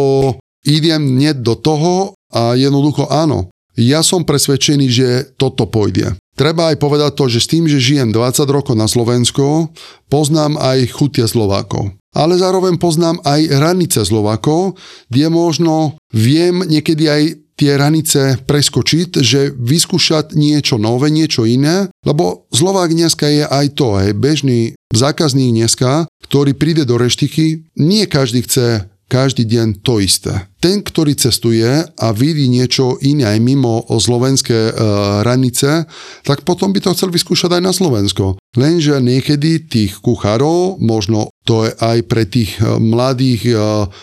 idem 0.65 1.15
nie 1.15 1.31
do 1.37 1.55
toho 1.55 2.17
a 2.33 2.57
jednoducho 2.57 3.07
áno. 3.07 3.53
Ja 3.75 4.07
som 4.07 4.23
presvedčený, 4.23 4.87
že 4.87 5.09
toto 5.35 5.67
pôjde. 5.67 6.15
Treba 6.35 6.75
aj 6.75 6.83
povedať 6.83 7.13
to, 7.15 7.25
že 7.31 7.43
s 7.43 7.51
tým, 7.51 7.71
že 7.71 7.83
žijem 7.83 8.11
20 8.11 8.47
rokov 8.51 8.75
na 8.75 8.91
Slovensku, 8.91 9.71
poznám 10.11 10.59
aj 10.59 10.91
chutia 10.95 11.31
Slovákov. 11.31 11.95
Ale 12.15 12.39
zároveň 12.39 12.79
poznám 12.79 13.19
aj 13.27 13.51
hranice 13.51 14.07
Slovákov, 14.07 14.79
kde 15.11 15.27
možno 15.31 15.99
viem 16.15 16.63
niekedy 16.63 17.05
aj 17.11 17.23
tie 17.55 17.79
hranice 17.79 18.43
preskočiť, 18.43 19.23
že 19.23 19.55
vyskúšať 19.55 20.35
niečo 20.35 20.79
nové, 20.79 21.11
niečo 21.11 21.47
iné, 21.47 21.87
lebo 22.03 22.51
Slovák 22.51 22.91
dneska 22.91 23.31
je 23.31 23.47
aj 23.47 23.67
to, 23.79 23.95
aj 23.95 24.11
bežný 24.19 24.75
zákazník 24.91 25.55
dneska, 25.55 26.11
ktorý 26.27 26.55
príde 26.59 26.83
do 26.83 26.99
reštiky, 26.99 27.63
nie 27.79 28.05
každý 28.11 28.43
chce 28.43 28.91
každý 29.09 29.45
deň 29.45 29.85
to 29.85 30.01
isté. 30.01 30.49
Ten, 30.59 30.81
ktorý 30.81 31.13
cestuje 31.13 31.69
a 31.85 32.07
vidí 32.17 32.49
niečo 32.49 32.97
iné 33.05 33.29
aj 33.29 33.39
mimo 33.45 33.85
slovenské 33.85 34.73
e, 34.73 35.85
tak 36.25 36.41
potom 36.49 36.73
by 36.73 36.81
to 36.81 36.97
chcel 36.97 37.13
vyskúšať 37.13 37.61
aj 37.61 37.63
na 37.63 37.73
Slovensko. 37.77 38.41
Lenže 38.57 39.05
niekedy 39.05 39.69
tých 39.69 40.01
kuchárov, 40.01 40.81
možno 40.81 41.29
to 41.45 41.69
je 41.69 41.73
aj 41.77 41.99
pre 42.09 42.25
tých 42.25 42.57
e, 42.57 42.81
mladých 42.81 43.41
e, 43.45 43.53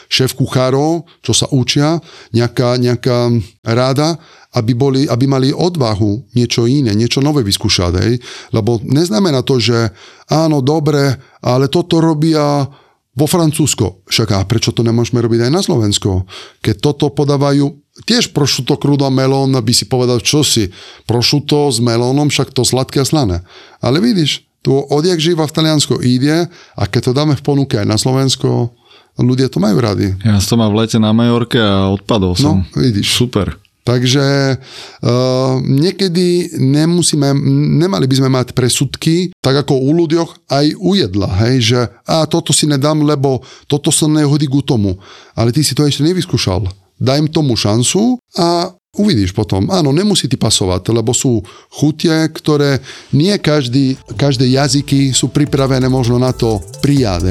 šéf 0.05 0.37
kuchárov, 0.37 1.09
čo 1.25 1.33
sa 1.33 1.49
učia, 1.49 1.97
nejaká, 2.37 2.77
nejaká 2.77 3.33
ráda, 3.65 4.21
aby, 4.53 4.75
boli, 4.75 5.01
aby 5.07 5.25
mali 5.25 5.49
odvahu 5.49 6.35
niečo 6.37 6.67
iné, 6.67 6.91
niečo 6.93 7.23
nové 7.23 7.41
vyskúšať. 7.41 7.91
Hej? 8.03 8.13
Lebo 8.51 8.83
neznamená 8.83 9.41
to, 9.41 9.57
že 9.57 9.89
áno, 10.29 10.61
dobre, 10.61 11.15
ale 11.41 11.71
toto 11.71 12.03
robia 12.03 12.67
vo 13.11 13.25
Francúzsko. 13.27 14.07
Však 14.07 14.27
a 14.35 14.39
prečo 14.47 14.71
to 14.71 14.87
nemôžeme 14.87 15.19
robiť 15.19 15.47
aj 15.47 15.51
na 15.51 15.61
Slovensko? 15.61 16.23
Keď 16.63 16.75
toto 16.79 17.11
podávajú, 17.11 17.75
tiež 18.07 18.31
prošuto 18.31 18.79
krúdo 18.79 19.07
melón, 19.11 19.51
by 19.51 19.73
si 19.75 19.85
povedal, 19.87 20.23
čo 20.23 20.47
si, 20.47 20.71
prošuto 21.03 21.67
s 21.71 21.83
melónom, 21.83 22.31
však 22.31 22.55
to 22.55 22.63
sladké 22.63 23.03
a 23.03 23.07
slané. 23.07 23.43
Ale 23.83 23.99
vidíš, 23.99 24.47
tu 24.61 24.77
odjak 24.77 25.17
živa 25.17 25.43
v 25.49 25.55
Taliansko 25.57 25.99
ide 26.05 26.47
a 26.77 26.83
keď 26.85 27.11
to 27.11 27.17
dáme 27.17 27.33
v 27.35 27.43
ponuke 27.43 27.75
aj 27.81 27.87
na 27.89 27.97
Slovensko, 27.97 28.71
ľudia 29.19 29.51
to 29.51 29.59
majú 29.59 29.81
radi. 29.81 30.15
Ja 30.23 30.39
som 30.39 30.55
to 30.55 30.61
mal 30.61 30.69
v 30.71 30.85
lete 30.85 30.97
na 31.01 31.11
Majorke 31.11 31.59
a 31.59 31.91
odpadol 31.91 32.37
som. 32.37 32.63
No, 32.63 32.79
vidíš. 32.79 33.11
Super. 33.11 33.57
Takže 33.81 34.57
uh, 34.57 35.57
niekedy 35.57 36.53
nemusíme, 36.61 37.33
nemali 37.81 38.05
by 38.05 38.15
sme 38.21 38.29
mať 38.29 38.53
presudky, 38.53 39.33
tak 39.41 39.65
ako 39.65 39.73
u 39.73 39.91
ľuďoch, 40.05 40.53
aj 40.53 40.65
u 40.77 40.93
jedla, 40.93 41.29
hej, 41.45 41.55
že 41.73 41.79
a 42.05 42.29
toto 42.29 42.53
si 42.53 42.69
nedám, 42.69 43.01
lebo 43.01 43.41
toto 43.65 43.89
sa 43.89 44.05
nehodí 44.05 44.45
ku 44.45 44.61
tomu. 44.61 45.01
Ale 45.33 45.49
ty 45.49 45.65
si 45.65 45.73
to 45.73 45.81
ešte 45.81 46.05
nevyskúšal. 46.05 46.69
Daj 47.01 47.33
tomu 47.33 47.57
šancu 47.57 48.21
a 48.37 48.69
Uvidíš 48.91 49.31
potom. 49.31 49.71
Áno, 49.71 49.95
nemusí 49.95 50.27
ti 50.27 50.35
pasovať, 50.35 50.91
lebo 50.91 51.15
sú 51.15 51.39
chutie, 51.71 52.11
ktoré 52.27 52.83
nie 53.15 53.31
každý, 53.39 53.95
každé 54.19 54.51
jazyky 54.51 55.15
sú 55.15 55.31
pripravené 55.31 55.87
možno 55.87 56.19
na 56.19 56.35
to 56.35 56.59
prijať. 56.83 57.23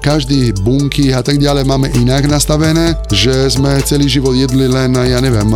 Každý 0.00 0.56
bunky 0.64 1.12
a 1.12 1.20
tak 1.20 1.36
ďalej 1.36 1.68
máme 1.68 1.92
inak 2.00 2.24
nastavené, 2.32 2.96
že 3.12 3.52
sme 3.52 3.84
celý 3.84 4.08
život 4.08 4.32
jedli 4.32 4.64
len, 4.64 4.96
ja 4.96 5.20
neviem, 5.20 5.52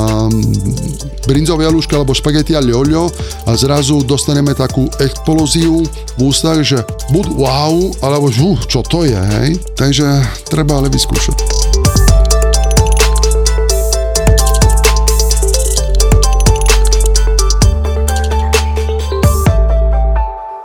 brinzové 1.25 1.65
jaluška 1.65 1.97
alebo 1.97 2.13
špagety 2.13 2.53
a 2.53 2.61
ľoľo 2.61 3.09
a 3.49 3.57
zrazu 3.57 4.05
dostaneme 4.05 4.53
takú 4.53 4.93
explóziu 5.01 5.89
v 5.89 6.21
ústach, 6.21 6.61
že 6.61 6.85
buď 7.09 7.33
wow, 7.33 7.73
alebo 8.05 8.29
uh, 8.29 8.61
čo 8.69 8.85
to 8.85 9.09
je, 9.09 9.17
hej? 9.41 9.57
Takže 9.73 10.05
treba 10.53 10.85
ale 10.85 10.93
vyskúšať. 10.93 11.86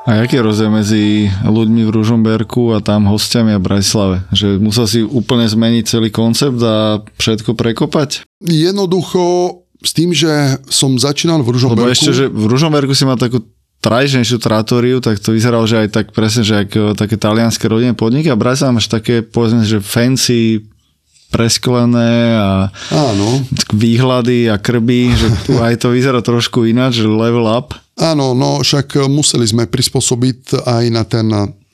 A 0.02 0.26
aký 0.26 0.42
je 0.42 0.46
rozdiel 0.46 0.74
medzi 0.74 1.04
ľuďmi 1.46 1.86
v 1.86 1.94
Ružomberku 1.94 2.74
a 2.74 2.82
tam 2.82 3.06
hostiami 3.06 3.54
a 3.54 3.62
Bratislave? 3.62 4.26
Že 4.34 4.58
musel 4.58 4.86
si 4.90 5.00
úplne 5.06 5.46
zmeniť 5.46 5.84
celý 5.86 6.10
koncept 6.10 6.58
a 6.58 7.06
všetko 7.22 7.54
prekopať? 7.54 8.26
Jednoducho 8.42 9.22
s 9.82 9.92
tým, 9.94 10.10
že 10.14 10.58
som 10.70 10.98
začínal 10.98 11.46
v 11.46 11.54
Ružomberku... 11.54 11.86
Lebo 11.86 11.94
ešte, 11.94 12.18
že 12.18 12.26
v 12.30 12.46
Ružomberku 12.50 12.98
si 12.98 13.06
mal 13.06 13.18
takú 13.18 13.46
tradičnejšiu 13.82 14.38
trátoriu, 14.38 15.02
tak 15.02 15.18
to 15.18 15.34
vyzeralo, 15.34 15.66
že 15.66 15.86
aj 15.86 15.90
tak 15.90 16.06
presne, 16.14 16.46
že 16.46 16.66
ako 16.66 16.94
také 16.94 17.18
talianské 17.18 17.66
rodinné 17.66 17.98
podniky 17.98 18.30
a 18.30 18.38
Bratislava 18.38 18.78
máš 18.78 18.90
také, 18.90 19.26
povedzme, 19.26 19.66
že 19.66 19.82
fancy 19.82 20.70
presklené 21.32 22.36
a 22.36 22.70
Áno. 22.92 23.42
výhľady 23.72 24.52
a 24.52 24.60
krby, 24.60 25.16
že 25.16 25.28
tu 25.48 25.58
aj 25.58 25.80
to 25.82 25.96
vyzerá 25.96 26.20
trošku 26.20 26.68
ináč, 26.68 27.02
že 27.02 27.08
level 27.08 27.48
up. 27.48 27.74
Áno, 27.96 28.36
no 28.36 28.60
však 28.60 29.08
museli 29.08 29.48
sme 29.48 29.66
prispôsobiť 29.66 30.68
aj 30.68 30.84
na 30.92 31.04
ten 31.08 31.28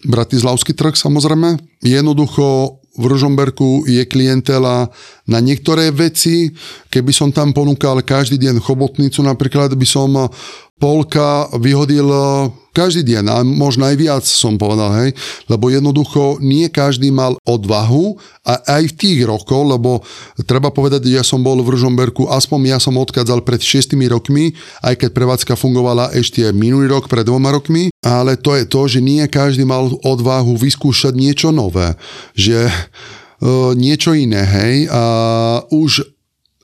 bratislavský 0.05 0.77
trh 0.77 0.93
samozrejme. 0.93 1.57
Jednoducho 1.81 2.77
v 2.97 3.05
Ružomberku 3.05 3.85
je 3.85 4.01
klientela 4.09 4.89
na 5.29 5.37
niektoré 5.37 5.93
veci. 5.93 6.49
Keby 6.89 7.13
som 7.13 7.29
tam 7.29 7.53
ponúkal 7.53 8.01
každý 8.01 8.41
deň 8.41 8.57
chobotnicu, 8.57 9.21
napríklad 9.21 9.69
by 9.77 9.85
som 9.85 10.09
polka 10.77 11.49
vyhodil 11.57 12.05
každý 12.77 13.01
deň 13.17 13.25
a 13.33 13.37
možno 13.41 13.89
aj 13.89 13.95
viac 13.97 14.21
som 14.21 14.53
povedal, 14.53 14.93
hej, 15.01 15.17
lebo 15.49 15.73
jednoducho 15.73 16.37
nie 16.37 16.69
každý 16.69 17.09
mal 17.09 17.33
odvahu 17.41 18.21
a 18.45 18.61
aj 18.77 18.93
v 18.93 18.97
tých 19.01 19.19
rokoch, 19.25 19.65
lebo 19.65 20.05
treba 20.45 20.69
povedať, 20.69 21.09
že 21.09 21.17
ja 21.17 21.25
som 21.25 21.41
bol 21.41 21.57
v 21.65 21.73
Ružomberku, 21.73 22.29
aspoň 22.29 22.77
ja 22.77 22.79
som 22.79 22.93
odchádzal 23.01 23.41
pred 23.41 23.57
6 23.57 23.97
rokmi, 24.13 24.53
aj 24.85 24.93
keď 25.01 25.09
prevádzka 25.09 25.57
fungovala 25.57 26.13
ešte 26.13 26.45
minulý 26.53 26.93
rok, 26.93 27.09
pred 27.09 27.25
dvoma 27.25 27.49
rokmi, 27.49 27.89
ale 28.05 28.37
to 28.37 28.53
je 28.53 28.69
to, 28.69 28.81
že 28.85 28.99
nie 29.01 29.25
každý 29.25 29.65
mal 29.65 29.89
odvahu 30.05 30.53
vyskúšať 30.53 31.17
niečo 31.17 31.49
nové, 31.49 31.97
že 32.37 32.69
uh, 32.69 33.73
niečo 33.73 34.13
iné, 34.13 34.45
hej, 34.45 34.85
a 34.93 35.01
už 35.73 36.16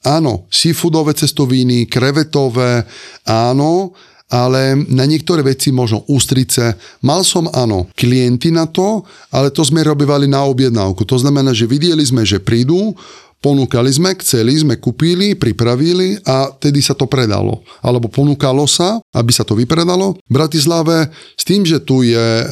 áno, 0.04 0.48
seafoodové 0.52 1.16
cestoviny, 1.16 1.88
krevetové, 1.88 2.84
áno, 3.28 3.96
ale 4.34 4.74
na 4.90 5.06
niektoré 5.06 5.46
veci 5.46 5.70
možno 5.70 6.02
ústrice. 6.10 6.74
Mal 7.06 7.22
som, 7.22 7.46
áno, 7.54 7.86
klienty 7.94 8.50
na 8.50 8.66
to, 8.66 9.06
ale 9.30 9.54
to 9.54 9.62
sme 9.62 9.86
robívali 9.86 10.26
na 10.26 10.42
objednávku. 10.50 11.06
To 11.06 11.22
znamená, 11.22 11.54
že 11.54 11.70
videli 11.70 12.02
sme, 12.02 12.26
že 12.26 12.42
prídu, 12.42 12.98
ponúkali 13.44 13.92
sme, 13.92 14.16
chceli 14.18 14.56
sme, 14.56 14.80
kúpili, 14.80 15.36
pripravili 15.36 16.18
a 16.24 16.50
tedy 16.56 16.80
sa 16.80 16.96
to 16.96 17.06
predalo. 17.06 17.62
Alebo 17.84 18.08
ponúkalo 18.08 18.64
sa, 18.66 19.04
aby 19.14 19.30
sa 19.36 19.44
to 19.44 19.54
vypredalo. 19.54 20.16
V 20.16 20.32
Bratislave 20.32 21.12
s 21.36 21.44
tým, 21.44 21.68
že 21.68 21.84
tu 21.84 22.02
je 22.02 22.18
e, 22.18 22.46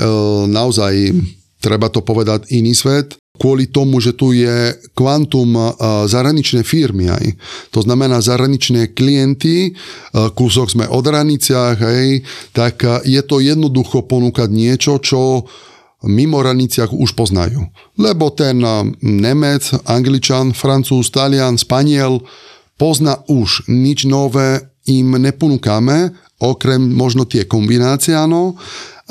naozaj, 0.52 1.16
treba 1.64 1.88
to 1.88 2.04
povedať, 2.04 2.52
iný 2.52 2.76
svet, 2.76 3.16
kvôli 3.40 3.72
tomu, 3.72 3.98
že 4.04 4.14
tu 4.14 4.36
je 4.36 4.76
kvantum 4.94 5.56
zahraničné 6.06 6.68
firmy 6.68 7.10
aj. 7.10 7.26
To 7.74 7.82
znamená 7.82 8.20
zahraničné 8.20 8.92
klienty, 8.94 9.74
kúsok 10.14 10.68
sme 10.70 10.86
od 10.86 11.02
hraniciach, 11.08 11.78
hej, 11.80 12.22
tak 12.52 12.84
je 13.08 13.22
to 13.26 13.40
jednoducho 13.40 14.06
ponúkať 14.06 14.50
niečo, 14.52 15.00
čo 15.02 15.48
mimo 16.06 16.42
hraniciach 16.42 16.94
už 16.94 17.14
poznajú. 17.18 17.66
Lebo 17.98 18.30
ten 18.34 18.62
Nemec, 19.02 19.74
Angličan, 19.90 20.54
Francúz, 20.54 21.10
Talian, 21.10 21.58
Spaniel 21.58 22.22
pozná 22.78 23.22
už 23.26 23.70
nič 23.70 24.06
nové 24.06 24.70
im 24.90 25.14
neponúkame, 25.14 26.14
okrem 26.42 26.82
možno 26.82 27.30
tie 27.30 27.46
kombinácie, 27.46 28.18
áno, 28.18 28.58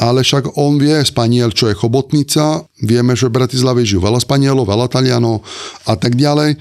ale 0.01 0.27
však 0.27 0.59
on 0.59 0.81
vie 0.81 0.99
Spaniel, 1.07 1.55
čo 1.55 1.71
je 1.71 1.79
chobotnica, 1.79 2.65
vieme, 2.83 3.15
že 3.15 3.29
v 3.29 3.37
Bratislave 3.41 3.87
žijú 3.87 4.03
veľa 4.03 4.21
Spanielov, 4.21 4.67
veľa 4.67 4.89
Talianov 4.91 5.47
a 5.87 5.95
tak 5.95 6.17
ďalej, 6.19 6.59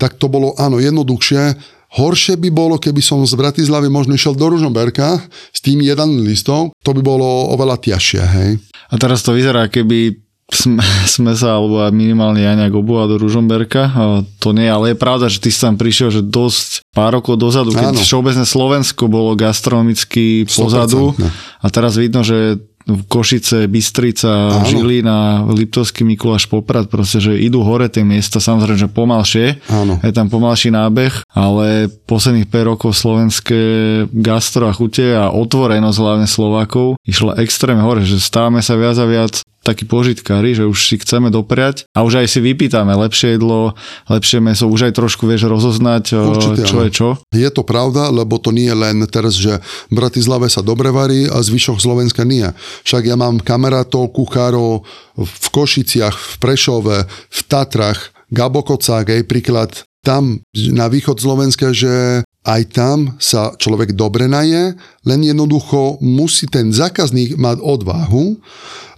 tak 0.00 0.16
to 0.16 0.26
bolo 0.26 0.56
áno 0.56 0.80
jednoduchšie. 0.80 1.76
Horšie 1.88 2.36
by 2.36 2.52
bolo, 2.52 2.76
keby 2.76 3.00
som 3.00 3.24
z 3.24 3.32
Bratislavy 3.32 3.88
možno 3.88 4.12
išiel 4.12 4.36
do 4.36 4.52
Ružomberka 4.52 5.24
s 5.52 5.58
tým 5.64 5.80
jeden 5.80 6.20
listom, 6.20 6.68
to 6.84 6.92
by 6.92 7.00
bolo 7.00 7.48
oveľa 7.56 7.80
ťažšie, 7.80 8.22
hej. 8.24 8.50
A 8.92 8.94
teraz 9.00 9.24
to 9.24 9.32
vyzerá, 9.32 9.72
keby 9.72 10.27
sme, 10.48 10.80
sme 11.04 11.32
sa, 11.36 11.60
alebo 11.60 11.84
minimálne 11.92 12.40
ja 12.40 12.56
nejak 12.56 12.72
obúva 12.72 13.04
do 13.04 13.20
Ružomberka. 13.20 13.92
To 14.40 14.56
nie, 14.56 14.64
ale 14.64 14.92
je 14.92 14.96
pravda, 14.96 15.28
že 15.28 15.44
ty 15.44 15.52
si 15.52 15.60
tam 15.60 15.76
prišiel, 15.76 16.08
že 16.08 16.22
dosť 16.24 16.88
pár 16.96 17.20
rokov 17.20 17.36
dozadu, 17.36 17.76
keď 17.76 18.00
všeobecné 18.00 18.48
Slovensko 18.48 19.12
bolo 19.12 19.36
gastronomicky 19.36 20.48
pozadu 20.48 21.12
a 21.60 21.66
teraz 21.68 22.00
vidno, 22.00 22.24
že 22.24 22.56
Košice, 22.88 23.68
Bystrica, 23.68 24.48
Áno. 24.48 24.64
Žilina, 24.64 25.44
Liptovský 25.52 26.08
Mikuláš, 26.08 26.48
Poprad, 26.48 26.88
proste, 26.88 27.20
že 27.20 27.36
idú 27.36 27.60
hore 27.60 27.92
tie 27.92 28.00
miesta, 28.00 28.40
samozrejme, 28.40 28.80
že 28.80 28.88
pomalšie, 28.88 29.60
Áno. 29.68 30.00
je 30.00 30.12
tam 30.16 30.32
pomalší 30.32 30.72
nábeh, 30.72 31.12
ale 31.36 31.92
posledných 32.08 32.48
5 32.48 32.70
rokov 32.72 32.96
slovenské 32.96 33.60
gastro 34.08 34.72
a 34.72 34.72
chute 34.72 35.12
a 35.12 35.28
otvorenosť 35.28 35.98
hlavne 36.00 36.24
Slovákov 36.24 36.96
išla 37.04 37.36
extrémne 37.44 37.84
hore, 37.84 38.08
že 38.08 38.16
stávame 38.16 38.64
sa 38.64 38.80
viac 38.80 38.96
a 38.96 39.04
viac 39.04 39.44
takí 39.68 39.84
požitkári, 39.84 40.56
že 40.56 40.64
už 40.64 40.78
si 40.88 40.96
chceme 40.96 41.28
dopriať 41.28 41.84
a 41.92 42.00
už 42.00 42.24
aj 42.24 42.26
si 42.32 42.40
vypýtame 42.40 42.96
lepšie 42.96 43.36
jedlo, 43.36 43.76
lepšie 44.08 44.40
meso, 44.40 44.64
už 44.64 44.88
aj 44.88 44.96
trošku 44.96 45.28
vieš 45.28 45.44
rozoznať, 45.44 46.16
Určite, 46.16 46.64
čo 46.64 46.76
áno. 46.80 46.84
je 46.88 46.90
čo. 46.90 47.08
Je 47.36 47.50
to 47.52 47.60
pravda, 47.68 48.08
lebo 48.08 48.40
to 48.40 48.48
nie 48.48 48.72
je 48.72 48.76
len 48.76 48.96
teraz, 49.04 49.36
že 49.36 49.60
v 49.92 49.94
Bratislave 50.00 50.48
sa 50.48 50.64
dobre 50.64 50.88
varí 50.88 51.28
a 51.28 51.36
zvyšok 51.44 51.76
Slovenska 51.76 52.24
nie. 52.24 52.48
Však 52.88 53.04
ja 53.04 53.20
mám 53.20 53.44
kamarátov, 53.44 54.16
kuchárov 54.16 54.88
v 55.20 55.46
Košiciach, 55.52 56.16
v 56.16 56.34
Prešove, 56.40 56.98
v 57.08 57.40
Tatrach, 57.44 58.16
Gabo 58.32 58.64
Kocák, 58.64 59.08
aj 59.08 59.28
príklad 59.28 59.70
tam 60.04 60.40
na 60.54 60.86
východ 60.88 61.20
Slovenska, 61.20 61.74
že 61.74 62.24
aj 62.46 62.62
tam 62.70 62.98
sa 63.18 63.54
človek 63.58 63.92
dobre 63.98 64.30
naje, 64.30 64.76
len 65.04 65.20
jednoducho 65.20 65.98
musí 66.00 66.46
ten 66.46 66.70
zákazník 66.70 67.34
mať 67.36 67.58
odvahu, 67.60 68.38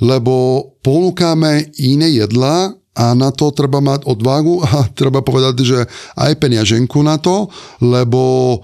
lebo 0.05 0.67
ponúkame 0.85 1.73
iné 1.81 2.21
jedla 2.21 2.77
a 2.95 3.17
na 3.17 3.31
to 3.33 3.55
treba 3.55 3.81
mať 3.81 4.05
odvahu 4.05 4.61
a 4.61 4.85
treba 4.99 5.25
povedať, 5.25 5.55
že 5.65 5.79
aj 6.19 6.33
peniaženku 6.37 7.01
na 7.01 7.17
to, 7.17 7.49
lebo 7.81 8.59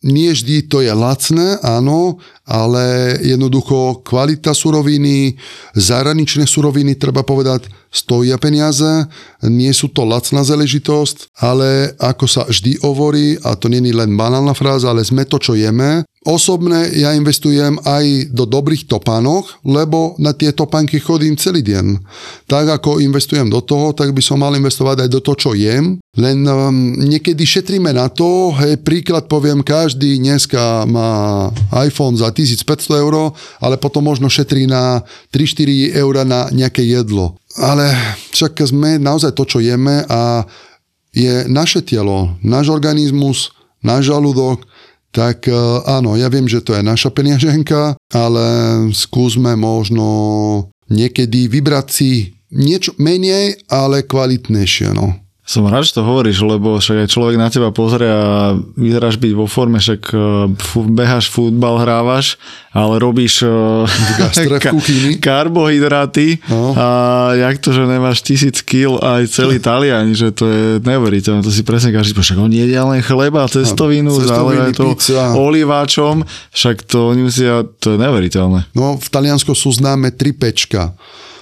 nie 0.00 0.32
vždy 0.32 0.64
to 0.64 0.80
je 0.80 0.92
lacné, 0.96 1.60
áno, 1.60 2.16
ale 2.48 3.16
jednoducho 3.20 4.00
kvalita 4.00 4.56
suroviny, 4.56 5.36
zahraničné 5.76 6.48
suroviny, 6.48 6.96
treba 6.96 7.20
povedať, 7.20 7.68
stoja 7.92 8.40
peniaze, 8.40 9.04
nie 9.44 9.70
sú 9.76 9.92
to 9.92 10.08
lacná 10.08 10.40
záležitosť, 10.40 11.36
ale 11.44 11.92
ako 12.00 12.24
sa 12.24 12.42
vždy 12.48 12.80
hovorí, 12.80 13.36
a 13.44 13.58
to 13.60 13.68
je 13.68 13.92
len 13.92 14.16
banálna 14.16 14.56
fráza, 14.56 14.88
ale 14.88 15.04
sme 15.04 15.28
to, 15.28 15.36
čo 15.36 15.52
jeme, 15.52 16.06
Osobne 16.20 16.92
ja 17.00 17.16
investujem 17.16 17.80
aj 17.80 18.28
do 18.36 18.44
dobrých 18.44 18.84
topánok, 18.84 19.64
lebo 19.64 20.20
na 20.20 20.36
tie 20.36 20.52
topánky 20.52 21.00
chodím 21.00 21.40
celý 21.40 21.64
deň. 21.64 21.96
Tak 22.44 22.76
ako 22.76 23.00
investujem 23.00 23.48
do 23.48 23.64
toho, 23.64 23.96
tak 23.96 24.12
by 24.12 24.20
som 24.20 24.36
mal 24.36 24.52
investovať 24.52 25.08
aj 25.08 25.08
do 25.08 25.24
toho, 25.24 25.36
čo 25.40 25.50
jem. 25.56 25.96
Len 26.20 26.44
um, 26.44 26.92
niekedy 27.00 27.48
šetríme 27.48 27.96
na 27.96 28.12
to, 28.12 28.52
hej, 28.52 28.84
príklad 28.84 29.32
poviem, 29.32 29.64
každý 29.64 30.20
dneska 30.20 30.84
má 30.84 31.48
iPhone 31.88 32.20
za 32.20 32.28
1500 32.28 33.00
eur, 33.00 33.32
ale 33.56 33.80
potom 33.80 34.04
možno 34.04 34.28
šetrí 34.28 34.68
na 34.68 35.00
3-4 35.32 35.96
eur 36.04 36.14
na 36.28 36.52
nejaké 36.52 36.84
jedlo. 36.84 37.40
Ale 37.56 37.96
však 38.36 38.60
sme 38.68 39.00
naozaj 39.00 39.32
to, 39.32 39.48
čo 39.48 39.64
jeme 39.64 40.04
a 40.04 40.44
je 41.16 41.48
naše 41.48 41.80
telo, 41.80 42.36
náš 42.44 42.68
organizmus, 42.68 43.56
náš 43.80 44.12
žalúdok, 44.12 44.68
tak 45.10 45.50
e, 45.50 45.54
áno, 45.86 46.14
ja 46.14 46.30
viem, 46.30 46.46
že 46.46 46.62
to 46.62 46.74
je 46.74 46.82
naša 46.82 47.10
peniaženka, 47.10 47.98
ale 48.14 48.46
skúsme 48.94 49.58
možno 49.58 50.06
niekedy 50.90 51.46
vybrať 51.50 51.86
si 51.90 52.10
niečo 52.50 52.94
menej, 52.98 53.62
ale 53.70 54.02
kvalitnejšie. 54.06 54.94
No. 54.94 55.14
Som 55.50 55.66
rád, 55.66 55.82
že 55.82 55.98
to 55.98 56.06
hovoríš, 56.06 56.46
lebo 56.46 56.78
však 56.78 57.02
aj 57.02 57.08
človek 57.10 57.34
na 57.34 57.50
teba 57.50 57.74
pozrie 57.74 58.06
a 58.06 58.54
vyzeráš 58.78 59.18
byť 59.18 59.32
vo 59.34 59.50
forme, 59.50 59.82
však 59.82 60.14
e, 60.14 60.16
beháš 60.94 61.26
futbal, 61.26 61.82
hrávaš, 61.82 62.38
ale 62.70 63.02
robíš 63.02 63.42
e, 63.42 63.50
ka- 64.62 64.70
karbohydráty 65.18 66.38
no. 66.46 66.70
a 66.78 66.86
jak 67.34 67.58
to, 67.58 67.74
že 67.74 67.82
nemáš 67.82 68.22
tisíc 68.22 68.62
kil 68.62 69.02
aj 69.02 69.26
celý 69.26 69.58
Talian, 69.58 70.14
že 70.14 70.30
to 70.30 70.46
je 70.46 70.62
neuveriteľné, 70.86 71.42
to 71.42 71.50
si 71.50 71.66
presne 71.66 71.90
každý 71.90 72.14
však 72.14 72.38
oni 72.38 72.70
jedia 72.70 72.86
len 72.86 73.02
chleba, 73.02 73.50
cestovinu, 73.50 74.22
ale 74.30 74.70
to 74.70 74.94
oliváčom, 75.34 76.22
však 76.54 76.86
to 76.86 77.10
oni 77.10 77.26
musia, 77.26 77.66
to 77.82 77.96
je 77.96 77.98
neuveriteľné. 77.98 78.70
No 78.70 79.02
v 79.02 79.08
Taliansku 79.10 79.50
sú 79.58 79.74
známe 79.74 80.14
tri 80.14 80.30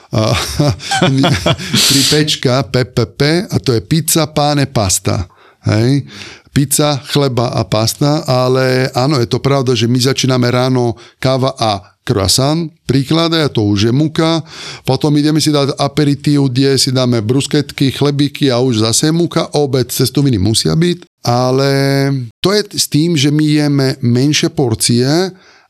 pečka 0.09 1.37
tri 1.88 2.01
pečka 2.11 2.55
PPP 2.64 3.21
a 3.53 3.57
to 3.61 3.77
je 3.77 3.81
pizza, 3.85 4.27
páne, 4.33 4.66
pasta. 4.66 5.29
Hej? 5.68 6.09
Pizza, 6.49 6.99
chleba 7.12 7.53
a 7.55 7.62
pasta, 7.68 8.25
ale 8.25 8.88
áno, 8.97 9.21
je 9.21 9.29
to 9.29 9.38
pravda, 9.38 9.77
že 9.77 9.87
my 9.87 10.01
začíname 10.01 10.49
ráno 10.51 10.97
káva 11.21 11.55
a 11.55 11.99
croissant, 12.09 12.73
príklad, 12.88 13.37
a 13.37 13.53
to 13.53 13.68
už 13.68 13.92
je 13.92 13.92
muka, 13.92 14.40
potom 14.88 15.12
ideme 15.21 15.44
si 15.44 15.53
dať 15.53 15.77
aperitív, 15.77 16.49
kde 16.49 16.81
si 16.81 16.88
dáme 16.88 17.21
brusketky, 17.21 17.92
chlebíky 17.92 18.49
a 18.49 18.64
už 18.64 18.81
zase 18.81 19.12
muka, 19.12 19.53
obed, 19.53 19.92
cestoviny 19.92 20.40
musia 20.40 20.73
byť, 20.73 21.05
ale 21.29 21.71
to 22.40 22.57
je 22.57 22.62
s 22.81 22.88
tým, 22.88 23.12
že 23.12 23.29
my 23.29 23.44
jeme 23.44 23.88
menšie 24.01 24.49
porcie, 24.49 25.05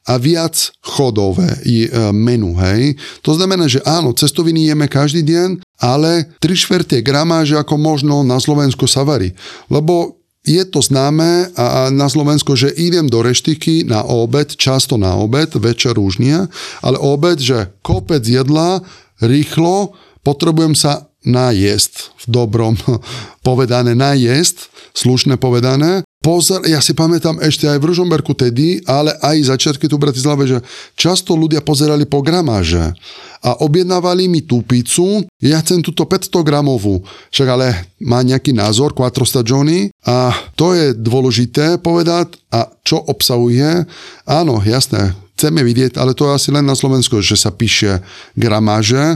a 0.09 0.17
viac 0.17 0.73
chodové 0.81 1.61
e, 1.61 1.87
menu, 2.17 2.57
hej. 2.57 2.97
To 3.21 3.37
znamená, 3.37 3.69
že 3.69 3.85
áno, 3.85 4.17
cestoviny 4.17 4.73
jeme 4.73 4.89
každý 4.89 5.21
deň, 5.21 5.61
ale 5.85 6.33
3 6.41 6.49
štvrté 6.49 7.05
gramáže 7.05 7.61
ako 7.61 7.77
možno 7.77 8.25
na 8.25 8.41
Slovensku 8.41 8.89
sa 8.89 9.05
varí. 9.05 9.37
Lebo 9.69 10.17
je 10.49 10.65
to 10.65 10.81
známe 10.81 11.53
a 11.61 11.93
na 11.93 12.09
Slovensku, 12.09 12.57
že 12.57 12.73
idem 12.73 13.05
do 13.05 13.21
reštiky 13.21 13.85
na 13.85 14.01
obed, 14.01 14.57
často 14.57 14.97
na 14.97 15.13
obed, 15.21 15.53
večer 15.61 16.01
už 16.01 16.25
nie, 16.25 16.41
ale 16.81 16.97
obed, 16.97 17.37
že 17.37 17.69
kopec 17.85 18.25
jedla, 18.25 18.81
rýchlo, 19.21 19.93
potrebujem 20.25 20.73
sa 20.73 21.13
najesť, 21.29 22.17
v 22.17 22.25
dobrom 22.33 22.75
povedané 23.47 23.93
najesť, 23.93 24.73
slušne 24.97 25.37
povedané 25.37 26.08
pozor, 26.19 26.67
ja 26.67 26.83
si 26.83 26.93
pamätám 26.93 27.39
ešte 27.41 27.71
aj 27.71 27.79
v 27.79 27.89
Ružomberku 27.89 28.35
tedy, 28.35 28.83
ale 28.85 29.15
aj 29.23 29.55
začiatky 29.55 29.87
tu 29.87 29.97
v 29.97 30.11
Bratislave, 30.11 30.45
že 30.45 30.59
často 30.99 31.39
ľudia 31.39 31.63
pozerali 31.63 32.05
po 32.05 32.21
gramáže 32.21 32.95
a 33.39 33.55
objednávali 33.63 34.27
mi 34.27 34.43
tú 34.43 34.67
pizzu, 34.67 35.23
ja 35.39 35.63
chcem 35.63 35.79
túto 35.79 36.03
500 36.03 36.43
gramovú, 36.43 37.07
však 37.31 37.49
ale 37.49 37.67
má 38.03 38.19
nejaký 38.27 38.51
názor, 38.51 38.93
quattro 38.93 39.23
stagioni 39.23 39.95
a 40.03 40.35
to 40.59 40.75
je 40.75 40.91
dôležité 40.95 41.79
povedať 41.79 42.35
a 42.51 42.67
čo 42.83 42.99
obsahuje, 42.99 43.87
áno, 44.27 44.59
jasné, 44.67 45.15
chceme 45.39 45.63
vidieť, 45.63 46.03
ale 46.03 46.19
to 46.19 46.27
je 46.27 46.35
asi 46.35 46.49
len 46.51 46.67
na 46.67 46.75
Slovensku, 46.75 47.23
že 47.23 47.39
sa 47.39 47.55
píše 47.55 48.03
gramáže, 48.35 49.15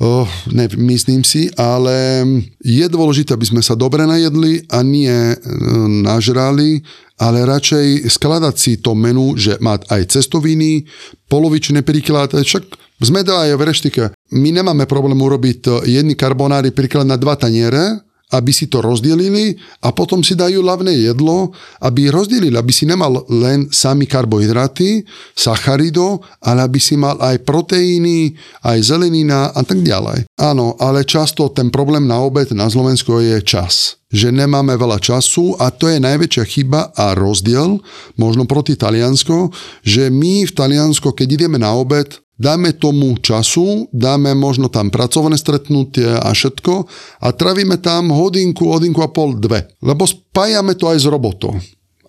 Oh, 0.00 0.24
ne, 0.48 0.64
myslím 0.80 1.20
si, 1.20 1.52
ale 1.60 2.24
je 2.64 2.86
dôležité, 2.88 3.36
aby 3.36 3.44
sme 3.44 3.60
sa 3.60 3.76
dobre 3.76 4.08
najedli 4.08 4.64
a 4.72 4.80
nie 4.80 5.12
e, 5.12 5.36
nažrali, 6.00 6.80
ale 7.20 7.44
radšej 7.44 8.08
skladať 8.08 8.54
si 8.56 8.80
to 8.80 8.96
menu, 8.96 9.36
že 9.36 9.60
mať 9.60 9.92
aj 9.92 10.16
cestoviny, 10.16 10.88
polovičný 11.28 11.84
príklad, 11.84 12.32
však 12.32 12.64
sme 13.04 13.20
aj 13.20 13.52
v 13.60 13.62
reštike. 13.68 14.02
My 14.32 14.48
nemáme 14.56 14.88
problém 14.88 15.20
urobiť 15.20 15.84
jedny 15.84 16.16
karbonári 16.16 16.72
príklad 16.72 17.04
na 17.04 17.20
dva 17.20 17.36
taniere, 17.36 18.00
aby 18.30 18.50
si 18.54 18.70
to 18.70 18.78
rozdelili 18.82 19.58
a 19.82 19.90
potom 19.90 20.22
si 20.22 20.38
dajú 20.38 20.62
hlavné 20.62 21.10
jedlo, 21.10 21.50
aby 21.82 22.10
rozdelili, 22.10 22.54
aby 22.54 22.72
si 22.72 22.86
nemal 22.86 23.26
len 23.26 23.66
sami 23.70 24.06
karbohydraty, 24.06 25.02
sacharido, 25.34 26.22
ale 26.42 26.66
aby 26.66 26.78
si 26.78 26.94
mal 26.94 27.18
aj 27.18 27.42
proteíny, 27.42 28.34
aj 28.62 28.78
zelenina 28.82 29.50
a 29.50 29.62
tak 29.66 29.82
ďalej. 29.82 30.30
Áno, 30.38 30.78
ale 30.78 31.02
často 31.02 31.50
ten 31.50 31.68
problém 31.68 32.06
na 32.06 32.22
obed 32.22 32.50
na 32.54 32.70
Slovensku 32.70 33.18
je 33.20 33.38
čas 33.42 34.00
že 34.10 34.34
nemáme 34.34 34.74
veľa 34.74 34.98
času 34.98 35.54
a 35.62 35.70
to 35.70 35.86
je 35.86 36.02
najväčšia 36.02 36.42
chyba 36.42 36.90
a 36.98 37.14
rozdiel, 37.14 37.78
možno 38.18 38.42
proti 38.42 38.74
Taliansko, 38.74 39.54
že 39.86 40.10
my 40.10 40.50
v 40.50 40.52
Taliansko, 40.52 41.14
keď 41.14 41.38
ideme 41.38 41.62
na 41.62 41.70
obed, 41.78 42.18
dáme 42.40 42.72
tomu 42.72 43.20
času, 43.20 43.92
dáme 43.92 44.32
možno 44.32 44.72
tam 44.72 44.88
pracovné 44.88 45.36
stretnutie 45.36 46.08
a 46.08 46.32
všetko 46.32 46.88
a 47.20 47.28
travíme 47.36 47.76
tam 47.84 48.08
hodinku, 48.08 48.72
hodinku 48.72 49.04
a 49.04 49.12
pol, 49.12 49.36
dve. 49.36 49.68
Lebo 49.84 50.08
spájame 50.08 50.72
to 50.72 50.88
aj 50.88 51.04
s 51.04 51.06
robotou. 51.06 51.52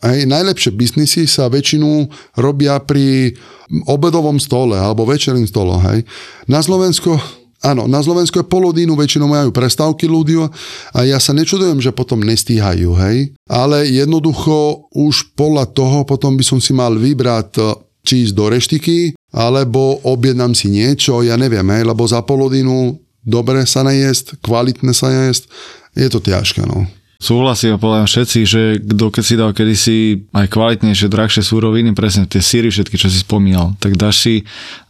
Aj 0.02 0.18
najlepšie 0.18 0.74
biznisy 0.74 1.30
sa 1.30 1.52
väčšinu 1.52 2.10
robia 2.40 2.80
pri 2.82 3.36
obedovom 3.86 4.42
stole 4.42 4.74
alebo 4.80 5.06
večerným 5.06 5.46
stole. 5.46 5.78
Hej. 5.92 6.08
Na 6.48 6.64
Slovensko 6.64 7.20
Áno, 7.62 7.86
na 7.86 8.02
Slovensku 8.02 8.42
je 8.42 8.50
polodínu 8.50 8.98
väčšinou 8.98 9.30
majú 9.30 9.54
prestávky 9.54 10.10
ľudia 10.10 10.50
a 10.98 11.06
ja 11.06 11.22
sa 11.22 11.30
nečudujem, 11.30 11.78
že 11.78 11.94
potom 11.94 12.18
nestíhajú, 12.26 12.98
hej. 13.06 13.38
Ale 13.46 13.86
jednoducho 13.86 14.90
už 14.90 15.38
podľa 15.38 15.70
toho 15.70 16.02
potom 16.02 16.34
by 16.34 16.42
som 16.42 16.58
si 16.58 16.74
mal 16.74 16.98
vybrať 16.98 17.62
či 18.02 18.26
ísť 18.26 18.34
do 18.34 18.50
reštiky, 18.50 19.14
alebo 19.32 20.04
objednám 20.04 20.52
si 20.52 20.68
niečo, 20.68 21.24
ja 21.24 21.40
neviem, 21.40 21.66
hej, 21.72 21.88
lebo 21.88 22.04
za 22.04 22.20
polodinu 22.22 23.00
dobre 23.24 23.64
sa 23.64 23.82
najesť, 23.88 24.44
kvalitné 24.44 24.92
sa 24.92 25.08
najesť, 25.08 25.48
je 25.96 26.08
to 26.12 26.20
ťažké, 26.20 26.68
no. 26.68 26.88
súhlasím 27.22 27.80
podľa 27.80 28.08
všetci, 28.08 28.40
že 28.44 28.62
kto 28.84 29.06
keď 29.08 29.24
si 29.24 29.36
dal 29.40 29.52
kedysi 29.56 29.98
aj 30.36 30.48
kvalitnejšie, 30.52 31.08
drahšie 31.08 31.44
súroviny, 31.44 31.96
presne 31.96 32.28
tie 32.28 32.44
síry 32.44 32.68
všetky, 32.68 33.00
čo 33.00 33.08
si 33.08 33.24
spomínal, 33.24 33.78
tak 33.80 33.96
dáš 33.96 34.24
si 34.24 34.34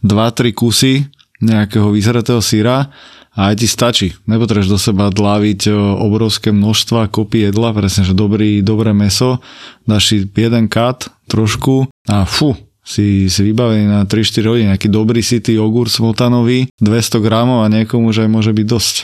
2-3 0.02 0.50
kusy 0.56 1.06
nejakého 1.42 1.90
vyzretého 1.90 2.38
síra 2.38 2.90
a 3.34 3.50
aj 3.50 3.64
ti 3.64 3.66
stačí. 3.66 4.08
Nepotrebuješ 4.28 4.68
do 4.70 4.78
seba 4.78 5.10
dláviť 5.10 5.72
obrovské 5.98 6.52
množstva 6.54 7.10
kopy 7.10 7.50
jedla, 7.50 7.74
presne, 7.74 8.06
že 8.06 8.14
dobrý, 8.14 8.62
dobré 8.62 8.94
meso, 8.94 9.42
dáš 9.88 10.12
si 10.12 10.16
jeden 10.22 10.70
kat 10.70 11.10
trošku 11.26 11.90
a 12.06 12.28
fu, 12.28 12.54
si, 12.82 13.30
si 13.30 13.40
vybavený 13.46 13.86
na 13.86 14.02
3-4 14.02 14.42
hodiny, 14.42 14.66
nejaký 14.74 14.90
dobrý 14.90 15.22
city 15.22 15.54
jogurt 15.54 15.94
smotanový, 15.94 16.66
200 16.82 17.22
gramov 17.22 17.62
a 17.62 17.70
niekomu 17.70 18.10
už 18.10 18.26
aj 18.26 18.30
môže 18.30 18.50
byť 18.50 18.66
dosť. 18.66 18.94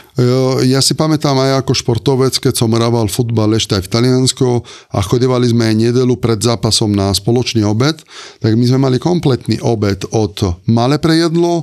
Ja 0.66 0.82
si 0.82 0.98
pamätám 0.98 1.38
aj 1.38 1.62
ako 1.62 1.78
športovec, 1.78 2.34
keď 2.42 2.58
som 2.58 2.74
hrával 2.74 3.06
futbal 3.06 3.54
ešte 3.54 3.78
aj 3.78 3.86
v 3.86 3.92
Taliansko 3.94 4.48
a 4.90 4.98
chodevali 4.98 5.46
sme 5.46 5.70
aj 5.70 5.74
nedelu 5.78 6.14
pred 6.18 6.42
zápasom 6.42 6.90
na 6.90 7.14
spoločný 7.14 7.62
obed, 7.62 8.02
tak 8.42 8.58
my 8.58 8.64
sme 8.66 8.82
mali 8.82 8.98
kompletný 8.98 9.62
obed 9.62 10.02
od 10.10 10.58
malé 10.66 10.98
prejedlo, 10.98 11.62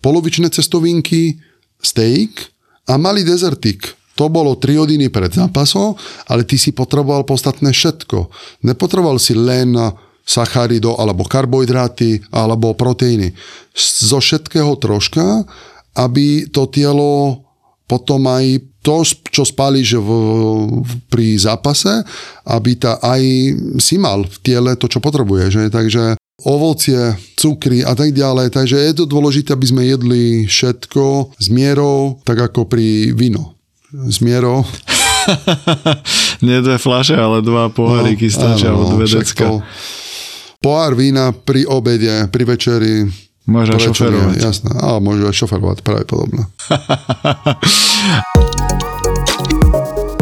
polovičné 0.00 0.48
cestovinky, 0.48 1.36
steak 1.84 2.48
a 2.88 2.96
malý 2.96 3.28
dezertik. 3.28 3.92
To 4.16 4.28
bolo 4.28 4.56
3 4.56 4.76
hodiny 4.76 5.12
pred 5.12 5.32
zápasom, 5.32 5.96
ale 6.28 6.48
ty 6.48 6.56
si 6.56 6.72
potreboval 6.72 7.28
podstatné 7.28 7.72
všetko. 7.72 8.28
Nepotreboval 8.64 9.16
si 9.20 9.32
len 9.36 9.72
sacharido 10.22 10.94
alebo 10.96 11.26
karbohydráty 11.26 12.22
alebo 12.30 12.72
proteíny. 12.78 13.34
Zo 13.76 14.22
všetkého 14.22 14.78
troška, 14.78 15.44
aby 15.98 16.48
to 16.48 16.70
telo 16.70 17.42
potom 17.90 18.24
aj 18.30 18.72
to, 18.82 19.06
čo 19.06 19.46
spálíš 19.46 20.00
v, 20.02 20.10
pri 21.06 21.38
zápase, 21.38 22.02
aby 22.48 22.74
ta 22.74 22.98
aj 22.98 23.22
si 23.78 23.94
mal 24.00 24.26
v 24.26 24.36
tiele 24.42 24.74
to, 24.74 24.90
čo 24.90 24.98
potrebuje. 24.98 25.44
Že? 25.54 25.62
Takže 25.70 26.02
ovocie, 26.42 27.14
cukry 27.38 27.86
a 27.86 27.94
tak 27.94 28.10
ďalej. 28.10 28.50
Takže 28.50 28.76
je 28.80 28.92
to 28.96 29.04
dôležité, 29.06 29.54
aby 29.54 29.66
sme 29.68 29.82
jedli 29.86 30.48
všetko 30.50 31.36
s 31.38 31.46
mierou, 31.52 32.18
tak 32.26 32.42
ako 32.42 32.66
pri 32.66 33.14
víno. 33.14 33.54
S 33.92 34.18
mierou. 34.24 34.66
Nie 36.46 36.58
dve 36.58 36.82
flaše, 36.82 37.14
ale 37.14 37.44
dva 37.44 37.70
poháriky 37.70 38.26
no, 38.26 38.34
stačia 38.34 38.74
od 38.74 38.98
vedecka. 38.98 39.62
Pohár 40.62 40.94
vína 40.94 41.34
pri 41.34 41.66
obede, 41.66 42.30
pri 42.30 42.44
večeri, 42.46 42.94
Môže 43.42 43.74
aj 43.74 43.90
šoferovať. 43.90 44.38
Jasné, 44.38 44.70
ale 44.78 45.02
môže 45.02 45.26
aj 45.26 45.34
šoferovať, 45.34 45.82
práve 45.82 46.06
podobne. 46.06 46.46